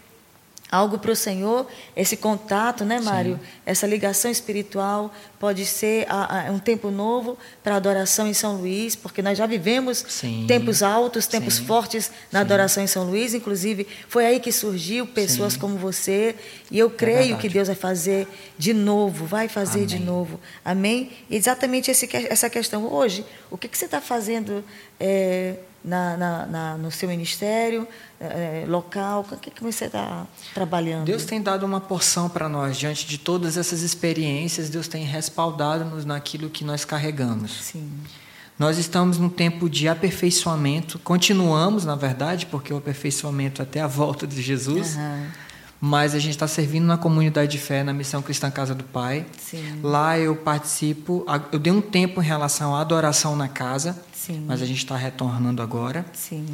algo 0.74 0.97
para 0.97 1.11
o 1.11 1.15
Senhor, 1.15 1.67
esse 1.95 2.17
contato, 2.17 2.84
né, 2.84 2.99
Mário? 2.99 3.39
Essa 3.63 3.86
ligação 3.86 4.32
espiritual 4.32 5.13
pode 5.39 5.65
ser 5.67 6.07
a- 6.09 6.47
a- 6.47 6.51
um 6.51 6.57
tempo 6.57 6.89
novo 6.89 7.38
para 7.63 7.76
a 7.76 7.78
adoração 7.78 8.26
em 8.28 8.34
São 8.34 8.55
Luís, 8.55 8.95
porque 8.95 9.21
nós 9.21 9.38
já 9.38 9.45
vivemos 9.45 10.03
Sim. 10.09 10.45
tempos 10.47 10.82
altos, 10.82 11.28
tempos 11.28 11.55
Sim. 11.55 11.65
fortes 11.65 12.09
na 12.32 12.39
Sim. 12.39 12.45
adoração 12.45 12.84
em 12.84 12.88
São 12.88 13.03
Luís, 13.03 13.36
inclusive 13.36 13.86
foi 14.07 14.26
aí 14.26 14.39
que 14.39 14.51
surgiu 14.51 15.05
pessoas 15.05 15.53
Sim. 15.53 15.59
como 15.59 15.78
você, 15.78 16.36
e 16.71 16.80
eu 16.80 16.89
creio 16.89 17.17
verdade. 17.19 17.41
que 17.41 17.49
Deus 17.49 17.67
vai 17.67 17.76
fazer 17.76 18.28
de 18.57 18.74
novo, 18.74 19.26
vai 19.28 19.47
fazer 19.47 19.86
de 19.86 19.97
Amém. 19.97 20.07
novo. 20.07 20.39
Amém? 20.65 21.11
Exatamente 21.30 21.91
esse 21.91 22.09
essa 22.30 22.49
questão. 22.49 22.91
Hoje, 22.91 23.24
o 23.51 23.57
que, 23.57 23.67
que 23.67 23.78
você 23.78 23.86
está 23.86 24.01
fazendo 24.01 24.63
é, 24.99 25.55
na, 25.84 26.15
na- 26.17 26.45
na- 26.45 26.77
no 26.77 26.89
seu 26.91 27.09
ministério 27.09 27.88
é, 28.19 28.65
local? 28.67 29.25
O 29.31 29.38
que, 29.38 29.51
que 29.51 29.61
você 29.63 29.86
está 29.86 30.25
trabalhando? 30.53 31.05
Deus 31.05 31.25
tem 31.25 31.41
dado 31.41 31.65
uma 31.65 31.81
porção 31.81 32.29
para 32.29 32.47
nós 32.47 32.77
diante 32.77 33.05
de 33.05 33.17
todas 33.17 33.57
essas 33.57 33.81
experiências. 33.81 34.69
Deus 34.69 34.88
tem 34.88 35.03
respaldado-nos 35.03 36.05
naquilo 36.05 36.49
que 36.49 36.63
nós 36.63 36.86
carregamos. 36.86 37.51
Sim. 37.63 37.89
Nós 38.57 38.77
estamos 38.77 39.18
num 39.18 39.30
tempo 39.30 39.68
de 39.69 39.88
aperfeiçoamento. 39.88 40.99
Continuamos, 40.99 41.85
na 41.85 41.95
verdade, 41.95 42.45
porque 42.45 42.73
o 42.73 42.77
aperfeiçoamento 42.77 43.61
até 43.61 43.81
a 43.81 43.88
volta 43.88 44.26
de 44.27 44.41
Jesus. 44.41 44.95
Aham. 44.95 45.27
Mas 45.85 46.15
a 46.15 46.19
gente 46.19 46.31
está 46.31 46.47
servindo 46.47 46.85
na 46.85 46.97
comunidade 46.97 47.51
de 47.51 47.57
fé, 47.57 47.84
na 47.84 47.91
Missão 47.91 48.22
Cristã 48.22 48.49
Casa 48.49 48.73
do 48.73 48.85
Pai. 48.85 49.26
Sim. 49.38 49.81
Lá 49.84 50.18
eu 50.18 50.34
participo. 50.34 51.26
Eu 51.51 51.60
dei 51.60 51.73
um 51.73 51.81
tempo 51.81 52.22
em 52.22 52.26
relação 52.26 52.73
à 52.73 52.80
adoração 52.80 53.35
na 53.35 53.49
casa, 53.49 53.99
Sim. 54.26 54.45
mas 54.48 54.62
a 54.62 54.66
gente 54.66 54.78
está 54.78 54.95
retornando 54.95 55.62
agora. 55.62 56.06
Sim. 56.14 56.45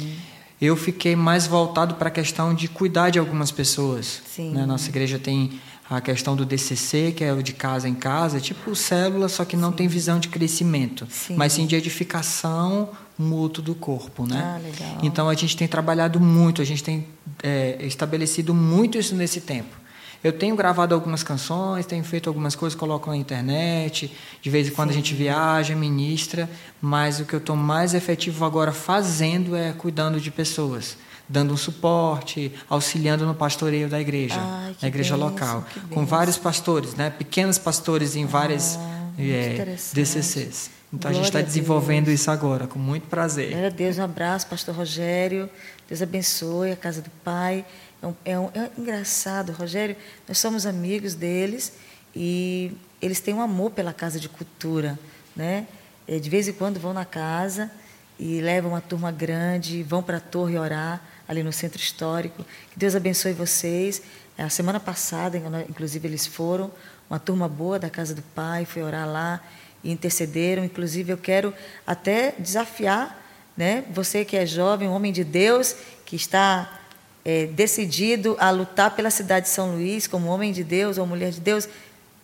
Eu 0.60 0.76
fiquei 0.76 1.14
mais 1.14 1.46
voltado 1.46 1.94
para 1.94 2.08
a 2.08 2.10
questão 2.10 2.52
de 2.52 2.68
cuidar 2.68 3.10
de 3.10 3.18
algumas 3.18 3.50
pessoas. 3.50 4.22
Sim. 4.26 4.50
né? 4.50 4.66
Nossa 4.66 4.88
igreja 4.88 5.18
tem 5.18 5.60
a 5.88 6.00
questão 6.00 6.34
do 6.36 6.44
DCC, 6.44 7.12
que 7.16 7.24
é 7.24 7.32
o 7.32 7.42
de 7.42 7.52
casa 7.52 7.88
em 7.88 7.94
casa, 7.94 8.40
tipo 8.40 8.74
célula, 8.76 9.28
só 9.28 9.44
que 9.44 9.56
não 9.56 9.72
tem 9.72 9.88
visão 9.88 10.20
de 10.20 10.28
crescimento, 10.28 11.06
Sim. 11.10 11.34
mas 11.34 11.52
sim 11.54 11.66
de 11.66 11.74
edificação 11.74 12.90
mútuo 13.18 13.62
do 13.62 13.74
corpo, 13.74 14.24
né? 14.24 14.40
Ah, 14.40 14.58
legal. 14.62 14.98
Então 15.02 15.28
a 15.28 15.34
gente 15.34 15.56
tem 15.56 15.66
trabalhado 15.66 16.20
muito, 16.20 16.62
a 16.62 16.64
gente 16.64 16.82
tem 16.82 17.06
é, 17.42 17.76
estabelecido 17.84 18.54
muito 18.54 18.96
isso 18.98 19.14
nesse 19.16 19.40
tempo. 19.40 19.79
Eu 20.22 20.32
tenho 20.32 20.54
gravado 20.54 20.94
algumas 20.94 21.22
canções, 21.22 21.86
tenho 21.86 22.04
feito 22.04 22.28
algumas 22.28 22.54
coisas, 22.54 22.78
coloco 22.78 23.08
na 23.08 23.16
internet, 23.16 24.12
de 24.42 24.50
vez 24.50 24.68
em 24.68 24.70
quando 24.70 24.90
a 24.90 24.92
gente 24.92 25.14
viaja, 25.14 25.74
ministra, 25.74 26.48
mas 26.80 27.20
o 27.20 27.24
que 27.24 27.32
eu 27.34 27.38
estou 27.38 27.56
mais 27.56 27.94
efetivo 27.94 28.44
agora 28.44 28.70
fazendo 28.70 29.56
é 29.56 29.72
cuidando 29.72 30.20
de 30.20 30.30
pessoas, 30.30 30.96
dando 31.26 31.54
um 31.54 31.56
suporte, 31.56 32.52
auxiliando 32.68 33.24
no 33.24 33.34
pastoreio 33.34 33.88
da 33.88 33.98
igreja, 33.98 34.36
Ai, 34.38 34.74
que 34.74 34.82
na 34.82 34.88
igreja 34.88 35.16
local, 35.16 35.64
com 35.90 36.04
vários 36.04 36.36
pastores, 36.36 36.94
né? 36.94 37.08
pequenos 37.08 37.56
pastores 37.56 38.14
em 38.14 38.26
várias 38.26 38.76
Ah, 38.76 39.12
é, 39.18 39.54
interessante. 39.54 39.94
DCCs. 39.94 40.70
Então 40.92 41.08
a 41.08 41.14
gente 41.14 41.22
Glória 41.22 41.38
está 41.38 41.40
desenvolvendo 41.40 42.10
isso 42.10 42.30
agora, 42.30 42.66
com 42.66 42.78
muito 42.78 43.06
prazer. 43.06 43.50
Glória 43.50 43.68
a 43.68 43.70
Deus, 43.70 43.96
um 43.96 44.02
abraço, 44.02 44.46
pastor 44.48 44.74
Rogério. 44.74 45.48
Deus 45.88 46.02
abençoe 46.02 46.72
a 46.72 46.76
casa 46.76 47.00
do 47.00 47.10
Pai. 47.24 47.64
É, 48.02 48.32
é 48.32 48.38
um- 48.38 48.50
é 48.54 48.70
engraçado, 48.78 49.52
Rogério, 49.52 49.96
nós 50.26 50.38
somos 50.38 50.66
amigos 50.66 51.14
deles 51.14 51.72
e 52.14 52.72
eles 53.00 53.20
têm 53.20 53.34
um 53.34 53.40
amor 53.40 53.70
pela 53.72 53.92
casa 53.92 54.18
de 54.18 54.28
cultura. 54.28 54.98
Né? 55.34 55.66
Eh, 56.08 56.18
De 56.18 56.28
vez 56.30 56.48
em 56.48 56.52
quando 56.52 56.78
vão 56.80 56.92
na 56.92 57.04
casa 57.04 57.70
e 58.18 58.40
levam 58.40 58.72
uma 58.72 58.80
turma 58.80 59.10
grande, 59.12 59.82
vão 59.82 60.02
para 60.02 60.16
a 60.18 60.20
torre 60.20 60.58
orar 60.58 61.00
ali 61.28 61.42
no 61.42 61.52
centro 61.52 61.80
histórico. 61.80 62.44
Que 62.72 62.78
Deus 62.78 62.94
abençoe 62.94 63.32
vocês. 63.32 64.02
A 64.36 64.48
semana 64.48 64.80
passada, 64.80 65.36
inclusive, 65.68 66.08
eles 66.08 66.26
foram, 66.26 66.70
uma 67.08 67.18
turma 67.18 67.48
boa 67.48 67.78
da 67.78 67.90
casa 67.90 68.14
do 68.14 68.22
Pai, 68.22 68.64
foi 68.64 68.82
orar 68.82 69.06
lá 69.08 69.40
e 69.84 69.90
intercederam. 69.92 70.64
Inclusive, 70.64 71.12
eu 71.12 71.18
quero 71.18 71.52
até 71.86 72.34
desafiar 72.38 73.18
né? 73.56 73.84
Você 73.92 74.24
que 74.24 74.38
é 74.38 74.46
jovem, 74.46 74.88
um 74.88 74.92
homem 74.92 75.12
de 75.12 75.22
Deus, 75.22 75.76
que 76.06 76.16
está 76.16 76.79
é, 77.24 77.46
decidido 77.46 78.36
a 78.38 78.50
lutar 78.50 78.94
pela 78.94 79.10
cidade 79.10 79.46
de 79.46 79.52
São 79.52 79.72
Luís, 79.74 80.06
como 80.06 80.28
homem 80.28 80.52
de 80.52 80.64
Deus 80.64 80.98
ou 80.98 81.06
mulher 81.06 81.30
de 81.30 81.40
Deus, 81.40 81.68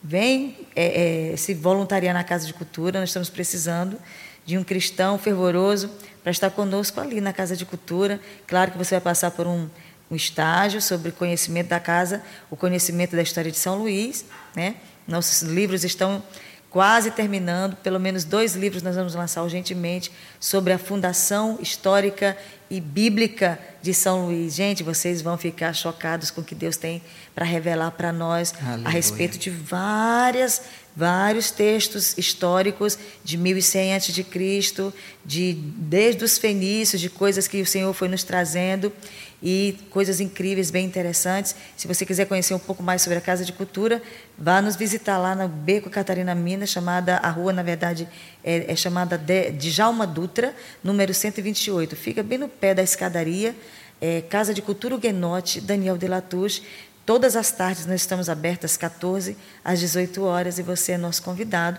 vem 0.02 0.56
é, 0.74 1.32
é, 1.32 1.36
se 1.36 1.54
voluntariar 1.54 2.14
na 2.14 2.24
Casa 2.24 2.46
de 2.46 2.54
Cultura. 2.54 3.00
Nós 3.00 3.10
estamos 3.10 3.28
precisando 3.28 3.98
de 4.44 4.56
um 4.56 4.64
cristão 4.64 5.18
fervoroso 5.18 5.90
para 6.22 6.30
estar 6.30 6.50
conosco 6.50 7.00
ali 7.00 7.20
na 7.20 7.32
Casa 7.32 7.56
de 7.56 7.66
Cultura. 7.66 8.20
Claro 8.46 8.72
que 8.72 8.78
você 8.78 8.94
vai 8.94 9.00
passar 9.00 9.32
por 9.32 9.46
um, 9.46 9.68
um 10.10 10.16
estágio 10.16 10.80
sobre 10.80 11.10
conhecimento 11.10 11.68
da 11.68 11.80
casa, 11.80 12.22
o 12.50 12.56
conhecimento 12.56 13.16
da 13.16 13.22
história 13.22 13.50
de 13.50 13.58
São 13.58 13.78
Luís. 13.78 14.24
Né? 14.54 14.76
Nossos 15.06 15.42
livros 15.42 15.84
estão 15.84 16.22
quase 16.76 17.10
terminando, 17.10 17.74
pelo 17.76 17.98
menos 17.98 18.22
dois 18.22 18.54
livros 18.54 18.82
nós 18.82 18.96
vamos 18.96 19.14
lançar 19.14 19.42
urgentemente 19.42 20.12
sobre 20.38 20.74
a 20.74 20.78
fundação 20.78 21.58
histórica 21.58 22.36
e 22.68 22.82
bíblica 22.82 23.58
de 23.80 23.94
São 23.94 24.26
Luís. 24.26 24.54
Gente, 24.54 24.82
vocês 24.82 25.22
vão 25.22 25.38
ficar 25.38 25.72
chocados 25.72 26.30
com 26.30 26.42
o 26.42 26.44
que 26.44 26.54
Deus 26.54 26.76
tem 26.76 27.00
para 27.34 27.46
revelar 27.46 27.92
para 27.92 28.12
nós 28.12 28.52
Aleluia. 28.60 28.88
a 28.88 28.90
respeito 28.90 29.38
de 29.38 29.48
várias 29.48 30.60
vários 30.94 31.50
textos 31.50 32.16
históricos 32.16 32.98
de 33.22 33.36
1100 33.36 33.94
antes 33.94 34.14
de 34.14 34.24
Cristo, 34.24 34.92
de 35.24 35.52
desde 35.54 36.24
os 36.24 36.38
fenícios, 36.38 37.00
de 37.00 37.10
coisas 37.10 37.46
que 37.46 37.60
o 37.60 37.66
Senhor 37.66 37.92
foi 37.92 38.08
nos 38.08 38.24
trazendo 38.24 38.90
e 39.42 39.78
coisas 39.90 40.20
incríveis, 40.20 40.70
bem 40.70 40.86
interessantes. 40.86 41.54
Se 41.76 41.86
você 41.86 42.06
quiser 42.06 42.26
conhecer 42.26 42.54
um 42.54 42.58
pouco 42.58 42.82
mais 42.82 43.02
sobre 43.02 43.18
a 43.18 43.20
Casa 43.20 43.44
de 43.44 43.52
Cultura, 43.52 44.02
vá 44.38 44.62
nos 44.62 44.76
visitar 44.76 45.18
lá 45.18 45.34
no 45.34 45.48
Beco 45.48 45.90
Catarina 45.90 46.34
Minas, 46.34 46.70
chamada 46.70 47.16
a 47.18 47.30
rua, 47.30 47.52
na 47.52 47.62
verdade, 47.62 48.08
é, 48.42 48.72
é 48.72 48.76
chamada 48.76 49.18
de, 49.18 49.50
de 49.50 49.70
Jalma 49.70 50.06
Dutra, 50.06 50.54
número 50.82 51.12
128. 51.12 51.94
Fica 51.96 52.22
bem 52.22 52.38
no 52.38 52.48
pé 52.48 52.74
da 52.74 52.82
escadaria. 52.82 53.54
É, 54.00 54.20
Casa 54.22 54.52
de 54.52 54.60
Cultura 54.60 54.96
Guenote, 54.96 55.60
Daniel 55.60 55.96
de 55.96 56.06
Latouche. 56.06 56.62
Todas 57.06 57.36
as 57.36 57.52
tardes 57.52 57.86
nós 57.86 58.00
estamos 58.00 58.28
abertas 58.28 58.72
às 58.72 58.76
14 58.76 59.36
às 59.64 59.78
18 59.78 60.22
horas 60.24 60.58
e 60.58 60.62
você 60.62 60.92
é 60.92 60.98
nosso 60.98 61.22
convidado 61.22 61.78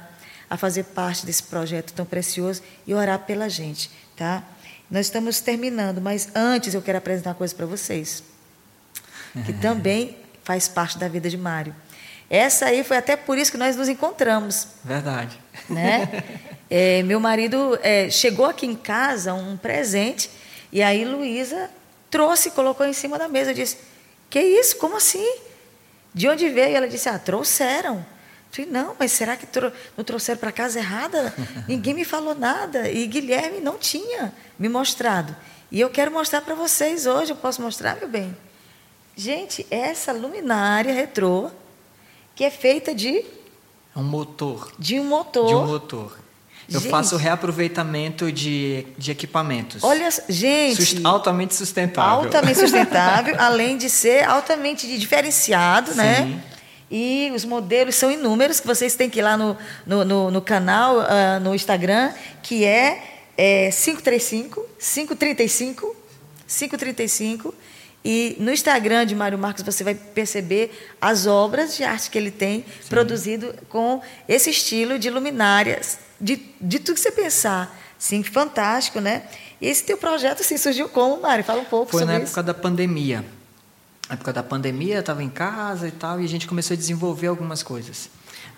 a 0.49 0.55
fazer 0.55 0.83
parte 0.85 1.25
desse 1.25 1.43
projeto 1.43 1.91
tão 1.91 2.05
precioso 2.05 2.61
e 2.85 2.93
orar 2.93 3.19
pela 3.19 3.49
gente, 3.49 3.91
tá? 4.15 4.43
Nós 4.89 5.07
estamos 5.07 5.39
terminando, 5.41 6.01
mas 6.01 6.29
antes 6.33 6.73
eu 6.73 6.81
quero 6.81 6.97
apresentar 6.97 7.31
uma 7.31 7.35
coisa 7.35 7.53
para 7.53 7.65
vocês, 7.65 8.23
que 9.45 9.53
também 9.61 10.17
faz 10.43 10.67
parte 10.67 10.97
da 10.97 11.07
vida 11.07 11.29
de 11.29 11.37
Mário. 11.37 11.75
Essa 12.29 12.67
aí 12.67 12.83
foi 12.83 12.97
até 12.97 13.15
por 13.15 13.37
isso 13.37 13.51
que 13.51 13.57
nós 13.57 13.75
nos 13.75 13.89
encontramos. 13.89 14.67
Verdade. 14.83 15.39
Né? 15.69 16.23
É, 16.69 17.01
meu 17.03 17.17
marido 17.17 17.79
é, 17.81 18.09
chegou 18.09 18.45
aqui 18.45 18.65
em 18.65 18.75
casa 18.75 19.33
um 19.33 19.55
presente 19.55 20.29
e 20.69 20.81
aí 20.81 21.05
Luísa 21.05 21.69
trouxe, 22.11 22.51
colocou 22.51 22.85
em 22.85 22.91
cima 22.91 23.17
da 23.17 23.29
mesa. 23.29 23.51
Eu 23.51 23.55
disse: 23.55 23.77
Que 24.29 24.41
isso? 24.41 24.75
Como 24.75 24.97
assim? 24.97 25.37
De 26.13 26.27
onde 26.27 26.49
veio? 26.49 26.75
Ela 26.75 26.89
disse: 26.89 27.07
Ah, 27.07 27.17
trouxeram. 27.17 28.05
Falei, 28.57 28.71
não, 28.71 28.95
mas 28.97 29.11
será 29.11 29.37
que 29.37 29.45
não 29.95 30.03
trouxeram 30.03 30.39
para 30.39 30.51
casa 30.51 30.79
errada? 30.79 31.31
Ninguém 31.67 31.93
me 31.93 32.03
falou 32.03 32.33
nada. 32.33 32.89
E 32.89 33.05
Guilherme 33.05 33.59
não 33.59 33.77
tinha 33.77 34.33
me 34.57 34.67
mostrado. 34.67 35.35
E 35.71 35.79
eu 35.79 35.91
quero 35.91 36.11
mostrar 36.11 36.41
para 36.41 36.55
vocês 36.55 37.05
hoje. 37.05 37.31
Eu 37.31 37.35
posso 37.35 37.61
mostrar, 37.61 37.95
meu 37.97 38.09
bem? 38.09 38.35
Gente, 39.15 39.65
essa 39.69 40.11
luminária 40.11 40.91
retrô, 40.91 41.51
que 42.35 42.43
é 42.43 42.49
feita 42.49 42.95
de. 42.95 43.17
É 43.95 43.99
um 43.99 44.03
motor. 44.03 44.71
De 44.79 44.99
um 44.99 45.03
motor. 45.03 45.47
De 45.47 45.53
um 45.53 45.67
motor. 45.67 46.17
Eu 46.69 46.79
gente, 46.79 46.89
faço 46.89 47.15
reaproveitamento 47.15 48.31
de, 48.31 48.87
de 48.97 49.11
equipamentos. 49.11 49.83
Olha, 49.83 50.09
gente. 50.27 50.83
Sust, 50.83 51.05
altamente 51.05 51.53
sustentável. 51.53 52.25
Altamente 52.25 52.59
sustentável, 52.59 53.35
além 53.39 53.77
de 53.77 53.89
ser 53.89 54.23
altamente 54.23 54.97
diferenciado, 54.97 55.93
né? 55.93 56.15
Sim. 56.15 56.25
né? 56.25 56.43
E 56.89 57.31
os 57.35 57.43
modelos 57.43 57.95
são 57.95 58.09
inúmeros, 58.09 58.59
que 58.59 58.67
vocês 58.67 58.95
têm 58.95 59.09
que 59.09 59.19
ir 59.19 59.21
lá 59.21 59.37
no, 59.37 59.57
no, 59.85 60.05
no, 60.05 60.31
no 60.31 60.41
canal, 60.41 60.99
uh, 60.99 61.39
no 61.41 61.53
Instagram, 61.53 62.13
que 62.41 62.63
é, 62.63 63.03
é 63.37 63.69
535, 63.69 64.65
535, 64.79 65.95
535. 66.47 67.53
E 68.05 68.37
no 68.39 68.51
Instagram 68.53 69.05
de 69.05 69.13
Mário 69.15 69.37
Marcos 69.37 69.63
você 69.63 69.83
vai 69.83 69.93
perceber 69.93 70.71
as 71.01 71.27
obras 71.27 71.75
de 71.75 71.83
arte 71.83 72.09
que 72.09 72.17
ele 72.17 72.31
tem 72.31 72.63
Sim. 72.81 72.89
produzido 72.89 73.53
com 73.67 74.01
esse 74.29 74.49
estilo 74.49 74.97
de 74.97 75.09
luminárias, 75.09 75.99
de, 76.21 76.37
de 76.61 76.79
tudo 76.79 76.95
que 76.95 77.01
você 77.01 77.11
pensar. 77.11 77.77
Sim, 77.99 78.23
fantástico, 78.23 79.01
né? 79.01 79.23
E 79.59 79.67
esse 79.67 79.83
teu 79.83 79.97
projeto 79.97 80.39
assim, 80.39 80.55
surgiu 80.55 80.87
como, 80.87 81.21
Mário? 81.21 81.43
Fala 81.43 81.61
um 81.61 81.65
pouco 81.65 81.91
Foi 81.91 82.01
sobre 82.01 82.15
isso. 82.23 82.31
Foi 82.31 82.43
na 82.43 82.43
época 82.43 82.43
da 82.43 82.53
pandemia 82.53 83.25
época 84.09 84.31
da 84.33 84.43
pandemia, 84.43 84.99
estava 84.99 85.23
em 85.23 85.29
casa 85.29 85.87
e 85.87 85.91
tal, 85.91 86.21
e 86.21 86.25
a 86.25 86.27
gente 86.27 86.47
começou 86.47 86.73
a 86.73 86.77
desenvolver 86.77 87.27
algumas 87.27 87.61
coisas. 87.61 88.09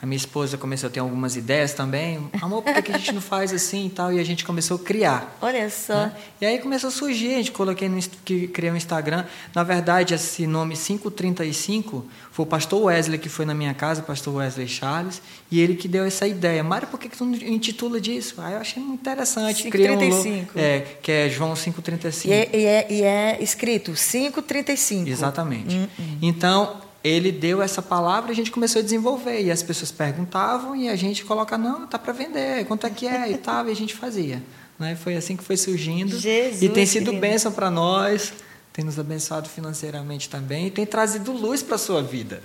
A 0.01 0.05
minha 0.05 0.17
esposa 0.17 0.57
começou 0.57 0.87
a 0.87 0.89
ter 0.89 0.99
algumas 0.99 1.35
ideias 1.35 1.73
também. 1.73 2.29
Amor, 2.41 2.63
por 2.63 2.81
que 2.81 2.91
a 2.91 2.97
gente 2.97 3.11
não 3.11 3.21
faz 3.21 3.53
assim 3.53 3.87
e 3.87 3.89
tal? 3.89 4.13
E 4.13 4.19
a 4.19 4.23
gente 4.23 4.45
começou 4.45 4.77
a 4.77 4.79
criar. 4.79 5.37
Olha 5.41 5.69
só. 5.69 5.93
Né? 5.93 6.13
E 6.41 6.45
aí 6.45 6.59
começou 6.59 6.87
a 6.87 6.91
surgir, 6.91 7.33
a 7.33 7.37
gente 7.37 7.51
coloquei 7.51 7.89
no, 7.89 7.99
que 8.23 8.47
criei 8.47 8.71
um 8.71 8.75
Instagram. 8.75 9.25
Na 9.53 9.63
verdade, 9.63 10.13
esse 10.13 10.47
nome 10.47 10.75
535 10.75 12.05
foi 12.31 12.45
o 12.45 12.47
pastor 12.47 12.83
Wesley 12.83 13.19
que 13.19 13.27
foi 13.29 13.45
na 13.45 13.53
minha 13.53 13.73
casa, 13.73 14.01
o 14.01 14.05
pastor 14.05 14.35
Wesley 14.35 14.67
Charles, 14.67 15.21
e 15.51 15.59
ele 15.59 15.75
que 15.75 15.87
deu 15.87 16.05
essa 16.05 16.27
ideia. 16.27 16.63
Mário, 16.63 16.87
por 16.87 16.99
que, 16.99 17.09
que 17.09 17.17
tu 17.17 17.25
não 17.25 17.35
intitula 17.35 17.99
disso? 17.99 18.35
Aí 18.37 18.53
eu 18.53 18.59
achei 18.59 18.81
muito 18.81 19.01
interessante. 19.01 19.63
535. 19.63 20.57
Um, 20.57 20.61
é, 20.61 20.79
que 21.01 21.11
é 21.11 21.29
João 21.29 21.53
535. 21.53 22.27
E 22.27 22.33
é, 22.33 22.49
e 22.53 22.65
é, 22.65 22.87
e 22.89 23.01
é 23.03 23.43
escrito 23.43 23.93
535. 23.93 25.09
Exatamente. 25.09 25.75
Hum, 25.75 25.87
hum. 25.99 26.17
Então, 26.21 26.88
ele 27.03 27.31
deu 27.31 27.61
essa 27.61 27.81
palavra 27.81 28.31
e 28.31 28.33
a 28.33 28.35
gente 28.35 28.51
começou 28.51 28.79
a 28.79 28.83
desenvolver. 28.83 29.41
E 29.41 29.51
as 29.51 29.63
pessoas 29.63 29.91
perguntavam 29.91 30.75
e 30.75 30.89
a 30.89 30.95
gente 30.95 31.23
coloca, 31.23 31.57
não, 31.57 31.87
tá 31.87 31.97
para 31.97 32.13
vender, 32.13 32.65
quanto 32.65 32.85
é 32.85 32.89
que 32.89 33.07
é 33.07 33.31
e 33.31 33.37
tal, 33.37 33.67
e 33.67 33.71
a 33.71 33.75
gente 33.75 33.95
fazia. 33.95 34.41
Né? 34.77 34.95
Foi 34.95 35.15
assim 35.15 35.35
que 35.35 35.43
foi 35.43 35.57
surgindo. 35.57 36.17
Jesus, 36.17 36.61
e 36.61 36.69
tem 36.69 36.85
sido 36.85 37.05
querido. 37.05 37.21
bênção 37.21 37.51
para 37.51 37.69
nós, 37.69 38.33
tem 38.73 38.83
nos 38.85 38.97
abençoado 38.97 39.49
financeiramente 39.49 40.29
também 40.29 40.67
e 40.67 40.71
tem 40.71 40.85
trazido 40.85 41.31
luz 41.31 41.61
para 41.61 41.75
a 41.75 41.79
sua 41.79 42.01
vida. 42.01 42.41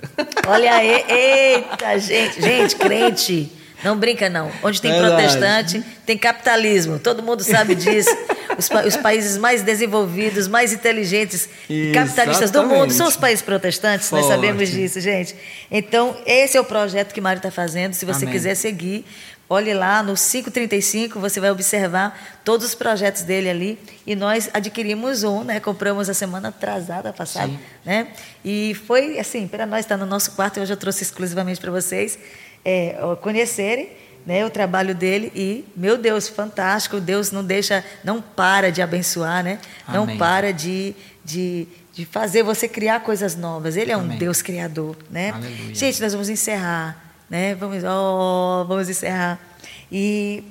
Olha 0.47 0.75
aí, 0.75 1.05
eita, 1.09 1.99
gente, 1.99 2.41
gente, 2.41 2.77
crente. 2.77 3.53
Não 3.85 3.99
brinca, 3.99 4.31
não. 4.31 4.51
Onde 4.63 4.81
tem 4.81 4.91
Verdade. 4.91 5.15
protestante, 5.15 5.85
tem 6.07 6.17
capitalismo. 6.17 6.99
Todo 6.99 7.23
mundo 7.23 7.43
sabe 7.43 7.75
disso. 7.75 8.11
Os, 8.57 8.71
os, 8.87 8.97
países 8.97 9.37
mais 9.37 9.63
desenvolvidos, 9.63 10.47
mais 10.47 10.73
inteligentes, 10.73 11.49
capitalistas 11.93 12.51
do 12.51 12.65
mundo 12.65 12.93
são 12.93 13.09
os 13.09 13.17
países 13.17 13.43
protestantes, 13.43 14.09
Forte. 14.09 14.23
nós 14.23 14.33
sabemos 14.33 14.69
disso, 14.71 15.01
gente. 15.01 15.35
Então, 15.71 16.17
esse 16.25 16.57
é 16.57 16.61
o 16.61 16.65
projeto 16.65 17.13
que 17.13 17.21
Mário 17.21 17.41
está 17.41 17.51
fazendo. 17.51 17.95
Se 17.95 18.05
você 18.05 18.25
Amém. 18.25 18.33
quiser 18.33 18.55
seguir, 18.55 19.05
olhe 19.49 19.75
lá 19.75 20.03
no 20.03 20.15
535, 20.15 21.19
você 21.19 21.41
vai 21.41 21.51
observar 21.51 22.41
todos 22.45 22.67
os 22.67 22.75
projetos 22.75 23.23
dele 23.23 23.51
ali. 23.51 23.79
E 24.07 24.15
nós 24.15 24.49
adquirimos 24.55 25.25
um, 25.25 25.43
né? 25.43 25.59
Compramos 25.59 26.09
a 26.09 26.15
semana 26.15 26.49
atrasada, 26.49 27.13
passada, 27.13 27.49
Sim. 27.49 27.59
né? 27.85 28.09
E 28.45 28.77
foi 28.87 29.19
assim, 29.19 29.49
para 29.49 29.67
nós 29.67 29.81
estar 29.81 29.99
tá 29.99 30.05
no 30.05 30.09
nosso 30.09 30.33
quarto, 30.33 30.61
hoje 30.61 30.73
eu 30.73 30.77
trouxe 30.77 31.03
exclusivamente 31.03 31.61
para 31.61 31.71
vocês 31.71 32.19
é, 32.65 32.97
conhecerem 33.21 33.91
né, 34.27 34.45
o 34.45 34.51
trabalho 34.51 34.95
dele 34.95 35.31
e, 35.35 35.65
meu 35.77 35.99
Deus, 35.99 36.29
fantástico, 36.29 36.99
Deus 36.99 37.31
não 37.31 37.45
deixa, 37.45 37.85
não 38.03 38.23
para 38.23 38.73
de 38.73 38.81
abençoar, 38.81 39.45
né? 39.45 39.59
Não 39.87 40.05
Amém. 40.05 40.17
para 40.17 40.53
de, 40.53 40.95
de, 41.25 41.69
de 41.93 42.07
fazer 42.07 42.43
você 42.43 42.67
criar 42.67 43.01
coisas 43.01 43.37
novas. 43.37 43.77
Ele 43.77 43.91
é 43.91 43.95
Amém. 43.95 44.17
um 44.17 44.19
Deus 44.19 44.41
criador, 44.41 44.97
né? 45.11 45.31
Aleluia. 45.31 45.75
Gente, 45.75 46.01
nós 46.01 46.13
vamos 46.13 46.31
encerrar, 46.31 46.97
né? 47.29 47.55
Vamos, 47.55 47.85
oh, 47.85 48.65
vamos 48.67 48.89
encerrar. 48.89 49.39
E 49.93 50.43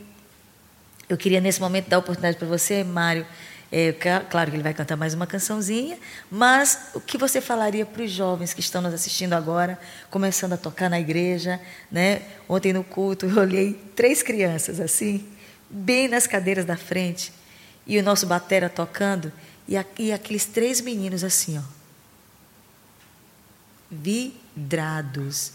eu 1.09 1.17
queria 1.17 1.41
nesse 1.41 1.59
momento 1.59 1.89
dar 1.89 1.97
a 1.97 1.99
oportunidade 1.99 2.37
para 2.37 2.47
você, 2.47 2.83
Mário, 2.83 3.25
é, 3.75 3.91
claro 3.91 4.51
que 4.51 4.55
ele 4.55 4.61
vai 4.61 4.71
cantar 4.71 4.95
mais 4.95 5.15
uma 5.15 5.25
cançãozinha, 5.25 5.97
mas 6.29 6.89
o 6.93 7.01
que 7.01 7.17
você 7.17 7.41
falaria 7.41 7.83
para 7.87 8.03
os 8.03 8.11
jovens 8.11 8.53
que 8.53 8.59
estão 8.59 8.83
nos 8.83 8.93
assistindo 8.93 9.33
agora, 9.33 9.79
começando 10.11 10.53
a 10.53 10.57
tocar 10.57 10.91
na 10.91 10.99
igreja? 10.99 11.59
Né? 11.91 12.21
Ontem 12.47 12.71
no 12.71 12.83
culto 12.83 13.25
eu 13.25 13.35
olhei 13.35 13.73
três 13.95 14.21
crianças 14.21 14.79
assim, 14.79 15.27
bem 15.71 16.07
nas 16.07 16.27
cadeiras 16.27 16.65
da 16.65 16.77
frente, 16.77 17.33
e 17.87 17.97
o 17.97 18.03
nosso 18.03 18.27
batera 18.27 18.69
tocando, 18.69 19.33
e, 19.67 19.75
e 19.97 20.11
aqueles 20.11 20.45
três 20.45 20.79
meninos 20.79 21.23
assim, 21.23 21.57
ó, 21.57 21.63
vidrados. 23.89 25.53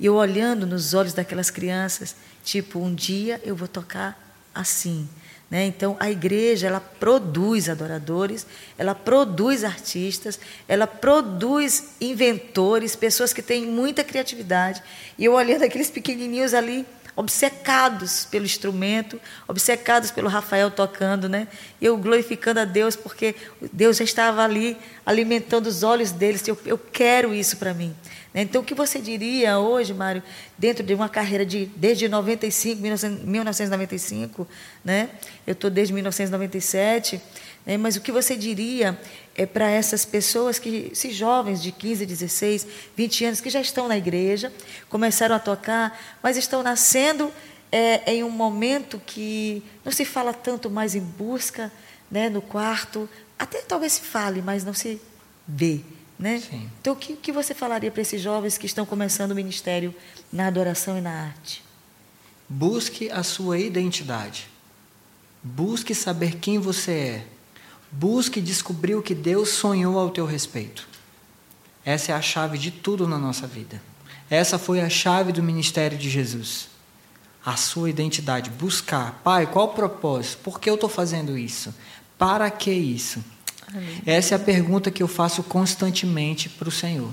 E 0.00 0.06
eu 0.06 0.14
olhando 0.14 0.66
nos 0.66 0.94
olhos 0.94 1.12
daquelas 1.12 1.50
crianças, 1.50 2.16
tipo, 2.42 2.78
um 2.78 2.94
dia 2.94 3.42
eu 3.44 3.54
vou 3.54 3.68
tocar 3.68 4.18
assim. 4.54 5.06
Né? 5.50 5.64
Então, 5.64 5.96
a 5.98 6.10
igreja 6.10 6.66
ela 6.66 6.80
produz 6.80 7.70
adoradores, 7.70 8.46
ela 8.76 8.94
produz 8.94 9.64
artistas, 9.64 10.38
ela 10.66 10.86
produz 10.86 11.94
inventores, 12.00 12.94
pessoas 12.94 13.32
que 13.32 13.40
têm 13.40 13.64
muita 13.64 14.04
criatividade. 14.04 14.82
E 15.16 15.24
eu 15.24 15.32
olhando 15.32 15.62
aqueles 15.62 15.90
pequenininhos 15.90 16.52
ali, 16.52 16.84
obcecados 17.16 18.26
pelo 18.26 18.44
instrumento, 18.44 19.20
obcecados 19.48 20.10
pelo 20.10 20.28
Rafael 20.28 20.70
tocando, 20.70 21.28
né? 21.28 21.48
E 21.80 21.86
eu 21.86 21.96
glorificando 21.96 22.60
a 22.60 22.64
Deus 22.64 22.94
porque 22.94 23.34
Deus 23.72 23.96
já 23.96 24.04
estava 24.04 24.44
ali 24.44 24.76
alimentando 25.04 25.66
os 25.66 25.82
olhos 25.82 26.12
deles. 26.12 26.46
Eu, 26.46 26.56
eu 26.64 26.78
quero 26.78 27.34
isso 27.34 27.56
para 27.56 27.74
mim. 27.74 27.92
Né? 28.32 28.42
Então, 28.42 28.62
o 28.62 28.64
que 28.64 28.74
você 28.74 28.98
diria 29.00 29.58
hoje, 29.58 29.94
Mário, 29.94 30.22
dentro 30.56 30.84
de 30.84 30.94
uma 30.94 31.08
carreira 31.08 31.44
de 31.44 31.66
desde 31.76 32.08
95, 32.08 32.80
1995, 32.80 34.46
né? 34.84 35.08
Eu 35.46 35.52
estou 35.52 35.70
desde 35.70 35.94
1997. 35.94 37.20
Né? 37.68 37.76
Mas 37.76 37.96
o 37.96 38.00
que 38.00 38.10
você 38.10 38.34
diria 38.36 38.98
é 39.36 39.44
para 39.44 39.70
essas 39.70 40.04
pessoas, 40.04 40.58
que, 40.58 40.90
esses 40.92 41.14
jovens 41.14 41.62
de 41.62 41.70
15, 41.70 42.06
16, 42.06 42.66
20 42.96 43.24
anos, 43.26 43.40
que 43.40 43.50
já 43.50 43.60
estão 43.60 43.86
na 43.86 43.96
igreja, 43.96 44.52
começaram 44.88 45.36
a 45.36 45.38
tocar, 45.38 46.18
mas 46.22 46.36
estão 46.36 46.62
nascendo 46.62 47.30
é, 47.70 48.14
em 48.14 48.24
um 48.24 48.30
momento 48.30 49.00
que 49.04 49.62
não 49.84 49.92
se 49.92 50.04
fala 50.04 50.32
tanto 50.32 50.70
mais 50.70 50.94
em 50.94 51.00
busca, 51.00 51.70
né, 52.10 52.30
no 52.30 52.40
quarto, 52.40 53.08
até 53.38 53.60
talvez 53.60 53.92
se 53.92 54.00
fale, 54.00 54.40
mas 54.40 54.64
não 54.64 54.72
se 54.72 55.00
vê. 55.46 55.80
Né? 56.18 56.40
Sim. 56.40 56.68
Então, 56.80 56.94
o 56.94 56.96
que, 56.96 57.14
que 57.14 57.30
você 57.30 57.54
falaria 57.54 57.90
para 57.90 58.02
esses 58.02 58.20
jovens 58.20 58.58
que 58.58 58.66
estão 58.66 58.84
começando 58.84 59.30
o 59.30 59.34
ministério 59.34 59.94
na 60.32 60.48
adoração 60.48 60.98
e 60.98 61.00
na 61.00 61.12
arte? 61.12 61.62
Busque 62.48 63.10
a 63.10 63.22
sua 63.22 63.58
identidade. 63.58 64.48
Busque 65.42 65.94
saber 65.94 66.36
quem 66.36 66.58
você 66.58 66.92
é. 66.92 67.26
Busque 67.92 68.40
descobrir 68.40 68.96
o 68.96 69.02
que 69.02 69.14
Deus 69.14 69.50
sonhou 69.50 69.98
ao 69.98 70.10
teu 70.10 70.26
respeito. 70.26 70.88
Essa 71.84 72.12
é 72.12 72.14
a 72.14 72.20
chave 72.20 72.58
de 72.58 72.70
tudo 72.70 73.06
na 73.06 73.16
nossa 73.16 73.46
vida. 73.46 73.80
Essa 74.28 74.58
foi 74.58 74.80
a 74.80 74.90
chave 74.90 75.32
do 75.32 75.42
ministério 75.42 75.96
de 75.96 76.10
Jesus. 76.10 76.68
A 77.44 77.56
sua 77.56 77.88
identidade, 77.88 78.50
buscar. 78.50 79.20
Pai, 79.24 79.46
qual 79.46 79.66
o 79.66 79.74
propósito? 79.74 80.42
Por 80.42 80.60
que 80.60 80.68
eu 80.68 80.74
estou 80.74 80.88
fazendo 80.88 81.38
isso? 81.38 81.74
Para 82.18 82.50
que 82.50 82.70
isso? 82.70 83.24
Essa 84.06 84.34
é 84.34 84.36
a 84.36 84.40
pergunta 84.40 84.90
que 84.90 85.02
eu 85.02 85.08
faço 85.08 85.42
constantemente 85.42 86.48
para 86.48 86.68
o 86.68 86.72
Senhor. 86.72 87.12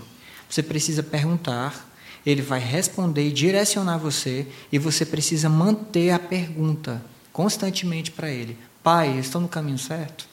Você 0.50 0.64
precisa 0.64 1.04
perguntar, 1.04 1.90
Ele 2.26 2.42
vai 2.42 2.60
responder 2.60 3.28
e 3.28 3.32
direcionar 3.32 3.98
você, 3.98 4.48
e 4.72 4.80
você 4.80 5.06
precisa 5.06 5.50
manter 5.50 6.12
a 6.12 6.20
pergunta 6.20 7.04
constantemente 7.32 8.12
para 8.12 8.30
Ele. 8.30 8.58
Pai, 8.82 9.18
estou 9.18 9.42
no 9.42 9.48
caminho 9.48 9.80
certo? 9.80 10.28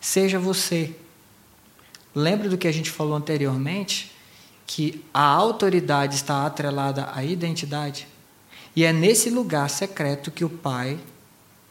Seja 0.00 0.38
você. 0.38 0.94
Lembra 2.14 2.48
do 2.48 2.56
que 2.56 2.68
a 2.68 2.72
gente 2.72 2.90
falou 2.90 3.16
anteriormente? 3.16 4.12
Que 4.66 5.04
a 5.12 5.24
autoridade 5.24 6.14
está 6.14 6.46
atrelada 6.46 7.10
à 7.12 7.24
identidade? 7.24 8.06
E 8.76 8.84
é 8.84 8.92
nesse 8.92 9.30
lugar 9.30 9.68
secreto 9.68 10.30
que 10.30 10.44
o 10.44 10.48
Pai, 10.48 10.98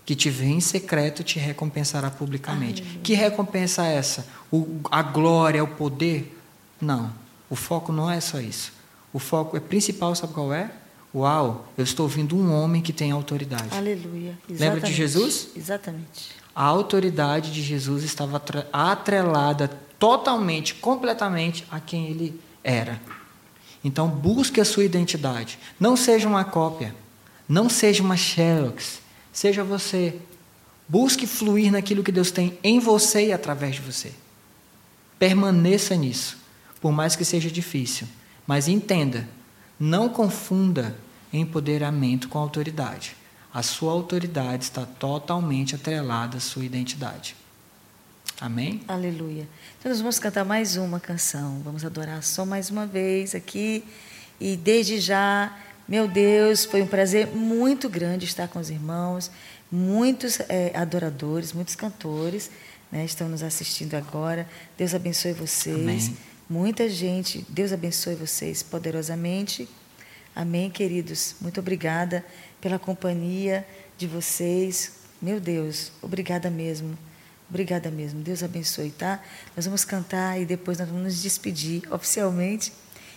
que 0.06 0.16
te 0.16 0.30
vê 0.30 0.46
em 0.46 0.60
secreto, 0.60 1.24
te 1.24 1.40
recompensará 1.40 2.10
publicamente. 2.10 2.84
Ai, 2.86 3.00
que 3.02 3.14
recompensa 3.14 3.86
é 3.86 3.96
essa? 3.96 4.28
O, 4.52 4.80
a 4.92 5.02
glória, 5.02 5.64
o 5.64 5.68
poder? 5.68 6.38
Não. 6.80 7.12
O 7.50 7.56
foco 7.56 7.92
não 7.92 8.10
é 8.10 8.20
só 8.20 8.40
isso. 8.40 8.74
O 9.14 9.20
foco 9.20 9.56
é 9.56 9.60
principal, 9.60 10.14
sabe 10.16 10.34
qual 10.34 10.54
é? 10.54 10.72
Uau, 11.16 11.68
eu 11.78 11.84
estou 11.84 12.06
ouvindo 12.06 12.36
um 12.36 12.52
homem 12.52 12.82
que 12.82 12.92
tem 12.92 13.12
autoridade. 13.12 13.70
Aleluia. 13.72 14.38
Exatamente. 14.50 14.60
Lembra 14.60 14.82
de 14.82 14.94
Jesus? 14.94 15.50
Exatamente 15.56 16.44
a 16.56 16.64
autoridade 16.64 17.52
de 17.52 17.62
Jesus 17.62 18.04
estava 18.04 18.42
atrelada 18.72 19.70
totalmente, 19.98 20.76
completamente 20.76 21.66
a 21.72 21.80
quem 21.80 22.08
ele 22.08 22.40
era. 22.64 23.02
Então, 23.84 24.08
busque 24.08 24.62
a 24.62 24.66
sua 24.66 24.84
identidade. 24.84 25.58
Não 25.80 25.98
seja 25.98 26.28
uma 26.28 26.44
cópia. 26.44 26.96
Não 27.50 27.70
seja 27.70 28.04
uma 28.04 28.16
xerox. 28.16 29.00
Seja 29.34 29.64
você. 29.64 30.18
Busque 30.88 31.28
fluir 31.28 31.72
naquilo 31.72 32.04
que 32.04 32.12
Deus 32.12 32.32
tem 32.32 32.58
em 32.64 32.80
você 32.80 33.28
e 33.28 33.34
através 33.34 33.76
de 33.76 33.82
você. 33.82 34.14
Permaneça 35.20 35.96
nisso, 35.96 36.38
por 36.80 36.94
mais 36.94 37.16
que 37.16 37.26
seja 37.26 37.50
difícil. 37.50 38.08
Mas 38.48 38.70
entenda, 38.70 39.28
não 39.78 40.08
confunda 40.08 40.96
empoderamento 41.34 42.30
com 42.30 42.38
autoridade 42.38 43.16
a 43.54 43.62
sua 43.62 43.92
autoridade 43.92 44.64
está 44.64 44.84
totalmente 44.84 45.76
atrelada 45.76 46.38
à 46.38 46.40
sua 46.40 46.66
identidade. 46.66 47.36
Amém? 48.42 48.82
Aleluia. 48.88 49.48
Então 49.78 49.92
nós 49.92 50.00
vamos 50.00 50.18
cantar 50.18 50.44
mais 50.44 50.76
uma 50.76 51.00
canção. 51.00 51.62
Vamos 51.64 51.86
adorar 51.86 52.24
só 52.24 52.48
mais 52.48 52.72
uma 52.72 52.88
vez 52.88 53.36
aqui. 53.36 53.84
E 54.40 54.58
desde 54.58 55.00
já, 55.00 55.56
meu 55.94 56.08
Deus, 56.08 56.66
foi 56.66 56.82
um 56.82 56.88
prazer 56.88 57.28
muito 57.28 57.88
grande 57.88 58.26
estar 58.26 58.48
com 58.48 58.58
os 58.58 58.72
irmãos, 58.72 59.30
muitos 59.72 60.40
é, 60.50 60.72
adoradores, 60.74 61.54
muitos 61.54 61.76
cantores 61.76 62.50
né, 62.92 63.06
estão 63.06 63.30
nos 63.30 63.44
assistindo 63.44 63.94
agora. 63.94 64.50
Deus 64.76 64.96
abençoe 64.96 65.34
vocês. 65.34 65.76
Amém. 65.76 66.18
Muita 66.50 66.90
gente, 66.90 67.46
Deus 67.48 67.72
abençoe 67.72 68.16
vocês 68.16 68.64
poderosamente. 68.64 69.70
Amém, 70.36 70.68
queridos. 70.72 71.36
Muito 71.40 71.60
obrigada 71.60 72.26
pela 72.60 72.80
companhia 72.80 73.64
de 73.96 74.08
vocês. 74.08 74.94
Meu 75.22 75.40
Deus, 75.40 75.92
obrigada 76.02 76.50
mesmo. 76.50 76.98
Obrigada 77.48 77.92
mesmo. 77.92 78.20
Deus 78.20 78.42
abençoe, 78.42 78.90
tá? 78.90 79.22
Nós 79.56 79.66
vamos 79.66 79.86
cantar 79.86 80.42
e 80.42 80.46
depois 80.46 80.80
nós 80.80 80.88
vamos 80.88 81.04
nos 81.04 81.22
despedir 81.22 81.84
oficialmente. 81.94 82.74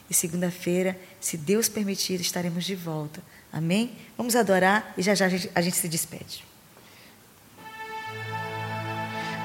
E 0.09 0.15
segunda-feira, 0.15 0.99
se 1.21 1.37
Deus 1.37 1.69
permitir, 1.69 2.21
estaremos 2.21 2.65
de 2.65 2.75
volta. 2.75 3.21
Amém? 3.53 3.93
Vamos 4.17 4.37
adorar 4.37 4.93
e 4.97 5.03
já 5.03 5.15
já 5.15 5.27
a 5.27 5.29
gente, 5.29 5.51
a 5.55 5.61
gente 5.61 5.77
se 5.77 5.89
despede. 5.89 6.45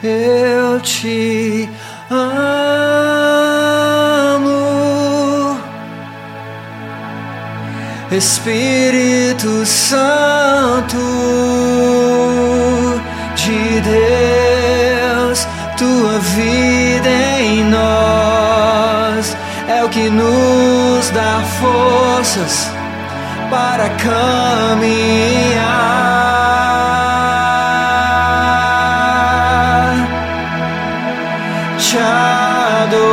Eu 0.04 0.80
te 0.82 1.70
amo. 2.10 2.52
Espírito 8.12 9.66
Santo 9.66 10.98
de 13.36 13.82
Deus, 13.82 15.48
tua 15.78 16.20
vida 16.20 16.71
forças 21.62 22.72
para 23.50 23.90
caminhar. 23.90 24.92
Te 31.78 31.98
adoramos. 31.98 33.12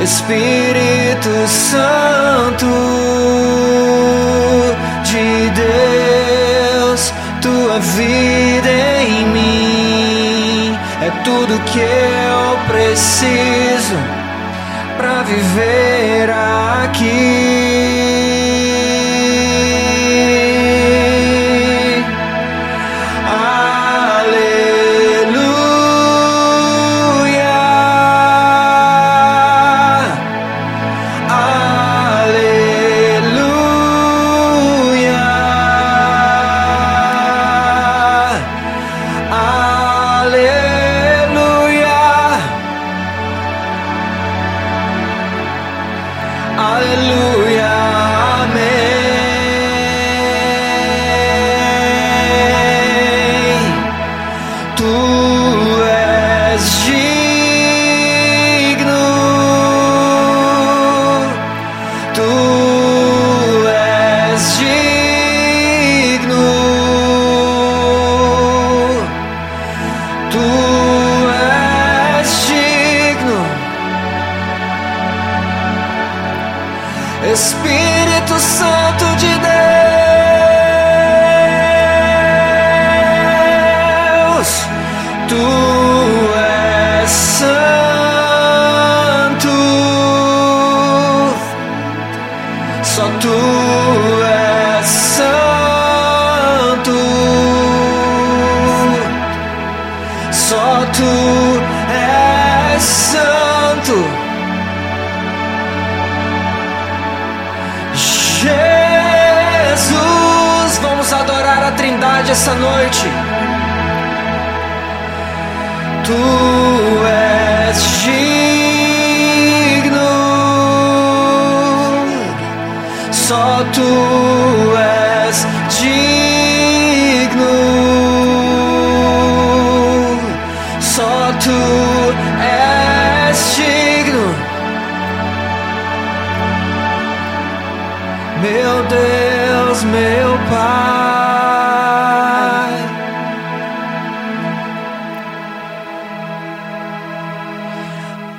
Espírito 0.00 1.48
Santo 1.48 2.03
tudo 11.24 11.58
que 11.64 11.80
eu 11.80 12.58
preciso 12.68 13.96
para 14.96 15.22
viver 15.22 15.93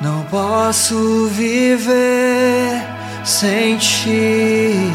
Não 0.05 0.21
posso 0.25 1.27
viver 1.29 2.79
sem 3.23 3.75
ti. 3.77 4.91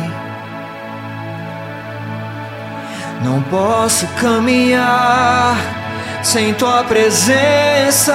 Não 3.21 3.43
posso 3.43 4.07
caminhar 4.21 5.57
sem 6.23 6.55
tua 6.55 6.85
presença. 6.85 8.15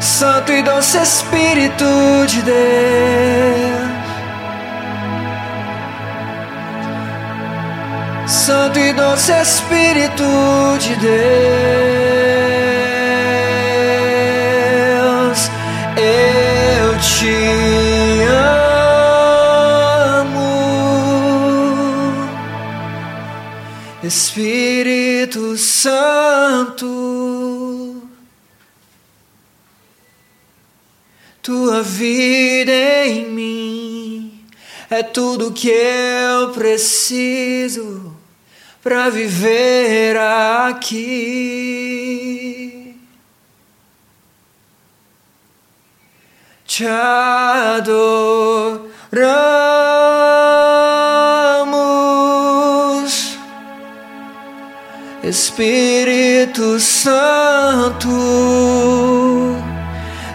Santo 0.00 0.50
e 0.50 0.62
doce 0.62 1.02
Espírito 1.02 1.84
de 2.26 2.40
Deus. 2.40 2.56
Santo 8.26 8.78
e 8.78 8.94
doce 8.94 9.32
Espírito 9.32 10.24
de 10.80 10.94
Deus, 10.96 12.55
Espírito 24.06 25.56
Santo, 25.56 26.86
tua 31.42 31.82
vida 31.82 32.72
em 33.06 33.28
mim 33.28 34.46
é 34.88 35.02
tudo 35.02 35.52
que 35.52 35.68
eu 35.68 36.50
preciso 36.52 38.14
para 38.82 39.10
viver 39.10 40.16
aqui. 40.16 41.16
Te 46.64 46.86
adoramos, 46.86 48.06
Espírito 55.28 56.78
Santo 56.78 58.08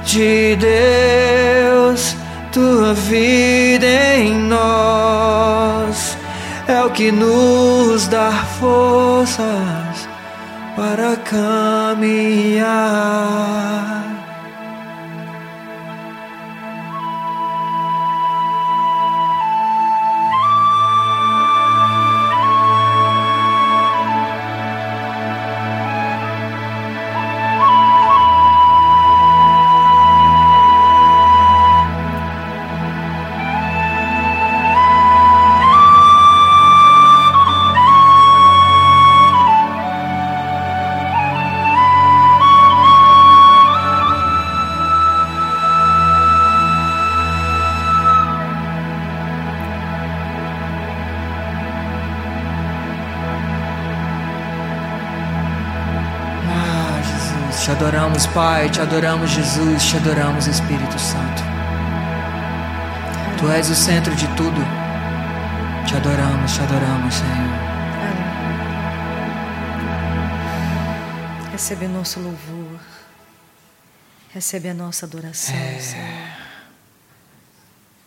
de 0.04 0.58
Deus, 0.58 2.14
tua 2.52 2.94
vida 2.94 3.88
em 4.18 4.34
nós 4.34 6.18
é 6.68 6.84
o 6.84 6.90
que 6.90 7.10
nos 7.10 8.08
dá 8.08 8.32
forças 8.60 10.10
para 10.76 11.16
caminhar. 11.16 12.02
Adoramos, 58.02 58.26
Pai, 58.28 58.70
te 58.72 58.82
adoramos, 58.82 59.30
Jesus, 59.30 59.84
te 59.92 59.98
adoramos, 59.98 60.48
Espírito 60.48 60.98
Santo. 60.98 61.44
Tu 63.38 63.48
és 63.52 63.70
o 63.70 63.76
centro 63.76 64.16
de 64.16 64.26
tudo. 64.36 64.60
Te 65.88 65.96
adoramos, 65.96 66.52
te 66.52 66.62
adoramos, 66.62 67.14
Senhor. 67.14 67.62
Recebe 71.52 71.86
o 71.86 71.90
nosso 71.90 72.20
louvor. 72.20 72.80
Recebe 74.34 74.70
a 74.70 74.74
nossa 74.74 75.06
adoração, 75.06 75.56
É. 75.56 75.80
Senhor. 75.80 76.42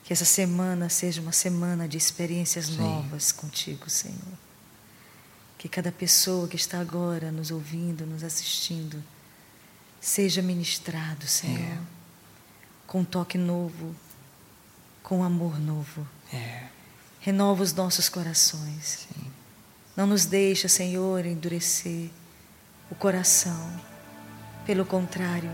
Que 0.03 0.13
essa 0.13 0.25
semana 0.25 0.89
seja 0.89 1.21
uma 1.21 1.33
semana 1.33 1.87
de 1.87 1.97
experiências 1.97 2.67
Sim. 2.67 2.79
novas 2.79 3.31
contigo, 3.31 3.89
Senhor. 3.89 4.39
Que 5.57 5.69
cada 5.69 5.93
pessoa 5.93 6.49
que 6.49 6.57
está 6.57 6.81
agora 6.81 7.31
nos 7.31 7.53
ouvindo, 7.53 8.05
nos 8.05 8.25
assistindo, 8.25 9.03
seja 10.05 10.43
ministrado, 10.43 11.27
Senhor. 11.27 11.59
É. 11.59 11.79
Com 12.87 13.01
um 13.01 13.05
toque 13.05 13.39
novo, 13.39 13.97
com 15.03 15.21
um 15.21 15.25
amor 15.25 15.59
novo. 15.59 16.07
É, 16.33 16.65
Renova 17.21 17.63
os 17.63 17.73
nossos 17.73 18.11
corações. 18.11 19.07
sim. 19.09 19.31
Não 19.97 20.07
nos 20.07 20.27
deixa, 20.27 20.69
Senhor, 20.69 21.25
endurecer 21.25 22.11
o 22.91 22.95
coração. 22.95 23.81
Pelo 24.67 24.85
contrário, 24.85 25.51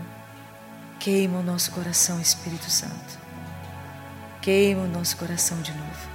queima 0.99 1.39
o 1.39 1.43
nosso 1.43 1.71
coração, 1.71 2.19
Espírito 2.19 2.69
Santo. 2.69 3.19
Queima 4.41 4.81
o 4.81 4.87
nosso 4.87 5.15
coração 5.15 5.61
de 5.61 5.71
novo. 5.71 6.09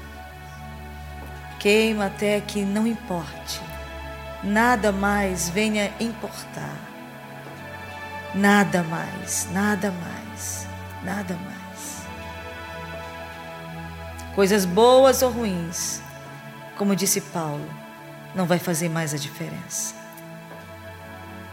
Queima 1.58 2.06
até 2.06 2.40
que 2.40 2.64
não 2.64 2.86
importe. 2.86 3.60
Nada 4.44 4.92
mais 4.92 5.48
venha 5.48 5.94
importar. 5.98 6.85
Nada 8.34 8.82
mais, 8.82 9.48
nada 9.52 9.90
mais, 9.90 10.66
nada 11.02 11.34
mais. 11.34 11.56
Coisas 14.34 14.66
boas 14.66 15.22
ou 15.22 15.30
ruins, 15.30 16.00
como 16.76 16.94
disse 16.94 17.20
Paulo, 17.20 17.66
não 18.34 18.44
vai 18.44 18.58
fazer 18.58 18.90
mais 18.90 19.14
a 19.14 19.16
diferença. 19.16 19.94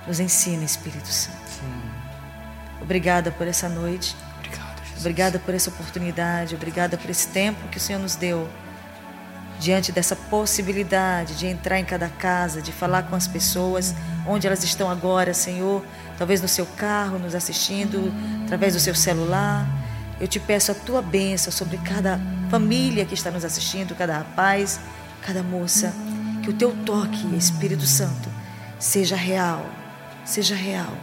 Nos 0.06 0.20
ensina, 0.20 0.66
Espírito 0.66 1.08
Santo. 1.08 1.38
Sim. 1.48 1.82
Obrigada 2.82 3.32
por 3.32 3.48
essa 3.48 3.70
noite. 3.70 4.14
Obrigado, 4.38 4.84
Jesus. 4.84 5.00
Obrigada 5.00 5.40
por 5.40 5.54
essa 5.54 5.70
oportunidade, 5.70 6.56
obrigada 6.56 6.98
por 6.98 7.10
esse 7.10 7.28
tempo 7.30 7.70
que 7.70 7.78
o 7.78 7.80
Senhor 7.80 8.00
nos 8.00 8.16
deu. 8.16 8.50
Diante 9.60 9.94
dessa 9.94 10.16
possibilidade 10.16 11.36
de 11.36 11.48
entrar 11.48 11.80
em 11.80 11.86
cada 11.86 12.10
casa, 12.10 12.62
de 12.62 12.74
falar 12.74 13.04
com 13.04 13.16
as 13.16 13.28
pessoas 13.28 13.96
onde 14.28 14.46
elas 14.46 14.62
estão 14.62 14.90
agora, 14.90 15.34
Senhor, 15.34 15.86
talvez 16.24 16.42
no 16.42 16.48
seu 16.48 16.66
carro, 16.66 17.20
nos 17.20 17.36
assistindo, 17.36 18.10
através 18.46 18.74
do 18.74 18.80
seu 18.80 18.96
celular. 18.96 19.68
Eu 20.22 20.26
te 20.26 20.40
peço 20.40 20.72
a 20.72 20.74
tua 20.74 21.02
bênção 21.02 21.52
sobre 21.52 21.78
cada 21.80 22.18
família 22.50 23.04
que 23.04 23.14
está 23.14 23.30
nos 23.30 23.44
assistindo, 23.44 23.94
cada 23.94 24.20
rapaz, 24.20 24.80
cada 25.22 25.44
moça. 25.44 25.94
Que 26.42 26.50
o 26.50 26.54
teu 26.54 26.72
toque, 26.86 27.36
Espírito 27.36 27.86
Santo, 27.86 28.30
seja 28.80 29.18
real, 29.18 29.70
seja 30.24 30.56
real 30.56 30.96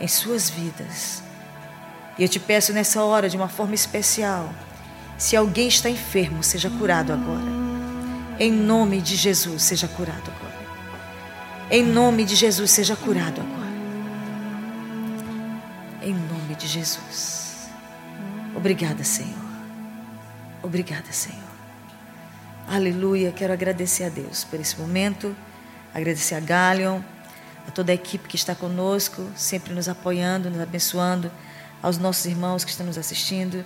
em 0.00 0.08
suas 0.08 0.48
vidas. 0.48 1.22
E 2.18 2.22
eu 2.22 2.28
te 2.28 2.40
peço 2.40 2.72
nessa 2.72 3.02
hora, 3.02 3.28
de 3.28 3.36
uma 3.36 3.48
forma 3.48 3.74
especial, 3.74 4.50
se 5.18 5.36
alguém 5.36 5.68
está 5.68 5.90
enfermo, 5.90 6.42
seja 6.42 6.70
curado 6.70 7.12
agora. 7.12 7.44
Em 8.40 8.50
nome 8.50 9.02
de 9.02 9.16
Jesus, 9.16 9.64
seja 9.64 9.86
curado 9.86 10.32
agora. 10.34 10.56
Em 11.70 11.82
nome 11.82 12.24
de 12.24 12.34
Jesus, 12.34 12.70
seja 12.70 12.96
curado 12.96 13.42
agora. 13.42 13.65
Em 16.06 16.14
nome 16.14 16.54
de 16.54 16.68
Jesus. 16.68 17.68
Obrigada, 18.54 19.02
Senhor. 19.02 19.34
Obrigada, 20.62 21.10
Senhor. 21.10 21.42
Aleluia. 22.68 23.32
Quero 23.32 23.52
agradecer 23.52 24.04
a 24.04 24.08
Deus 24.08 24.44
por 24.44 24.60
esse 24.60 24.78
momento. 24.78 25.34
Agradecer 25.92 26.36
a 26.36 26.40
Galion, 26.40 27.00
a 27.66 27.72
toda 27.72 27.90
a 27.90 27.94
equipe 27.96 28.28
que 28.28 28.36
está 28.36 28.54
conosco, 28.54 29.20
sempre 29.34 29.74
nos 29.74 29.88
apoiando, 29.88 30.48
nos 30.48 30.60
abençoando, 30.60 31.28
aos 31.82 31.98
nossos 31.98 32.24
irmãos 32.26 32.64
que 32.64 32.70
estão 32.70 32.86
nos 32.86 32.98
assistindo. 32.98 33.64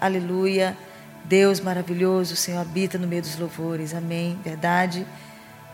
Aleluia. 0.00 0.78
Deus 1.24 1.58
maravilhoso, 1.58 2.34
o 2.34 2.36
Senhor 2.36 2.60
habita 2.60 2.98
no 2.98 3.08
meio 3.08 3.22
dos 3.22 3.36
louvores. 3.36 3.94
Amém. 3.94 4.38
Verdade. 4.44 5.04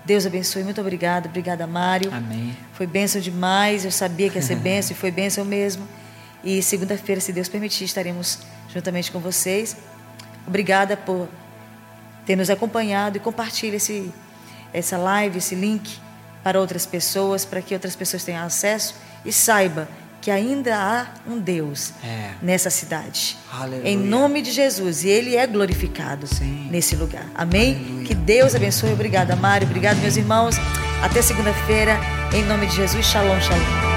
Deus 0.06 0.24
abençoe. 0.24 0.64
Muito 0.64 0.80
obrigada. 0.80 1.28
Obrigada, 1.28 1.66
Mário. 1.66 2.10
Amém. 2.10 2.56
Foi 2.72 2.86
bênção 2.86 3.20
demais. 3.20 3.84
Eu 3.84 3.92
sabia 3.92 4.30
que 4.30 4.38
ia 4.38 4.42
ser 4.42 4.56
bênção 4.64 4.96
e 4.96 4.98
foi 4.98 5.10
bênção 5.10 5.44
mesmo. 5.44 5.86
E 6.46 6.62
segunda-feira, 6.62 7.20
se 7.20 7.32
Deus 7.32 7.48
permitir, 7.48 7.84
estaremos 7.84 8.38
juntamente 8.72 9.10
com 9.10 9.18
vocês. 9.18 9.76
Obrigada 10.46 10.96
por 10.96 11.28
ter 12.24 12.36
nos 12.36 12.48
acompanhado 12.48 13.16
e 13.16 13.20
compartilhe 13.20 13.76
esse, 13.76 14.12
essa 14.72 14.96
live, 14.96 15.38
esse 15.38 15.56
link 15.56 15.98
para 16.44 16.60
outras 16.60 16.86
pessoas, 16.86 17.44
para 17.44 17.60
que 17.60 17.74
outras 17.74 17.96
pessoas 17.96 18.22
tenham 18.22 18.44
acesso 18.46 18.94
e 19.24 19.32
saiba 19.32 19.88
que 20.20 20.30
ainda 20.30 20.76
há 20.76 21.06
um 21.28 21.36
Deus 21.38 21.92
É. 22.04 22.30
nessa 22.40 22.70
cidade. 22.70 23.36
Aleluia. 23.52 23.88
Em 23.88 23.96
nome 23.96 24.40
de 24.40 24.52
Jesus. 24.52 25.02
E 25.02 25.08
Ele 25.08 25.34
é 25.34 25.46
glorificado 25.48 26.28
Sim. 26.28 26.68
nesse 26.70 26.94
lugar. 26.94 27.26
Amém? 27.34 27.74
Aleluia. 27.76 28.04
Que 28.04 28.14
Deus 28.14 28.54
abençoe. 28.54 28.92
Obrigada, 28.92 29.34
Mário. 29.34 29.66
Obrigado, 29.66 29.96
meus 29.98 30.16
irmãos. 30.16 30.54
Até 31.02 31.20
segunda-feira. 31.22 31.98
Em 32.32 32.44
nome 32.44 32.66
de 32.68 32.76
Jesus. 32.76 33.04
Shalom, 33.04 33.40
shalom. 33.40 33.95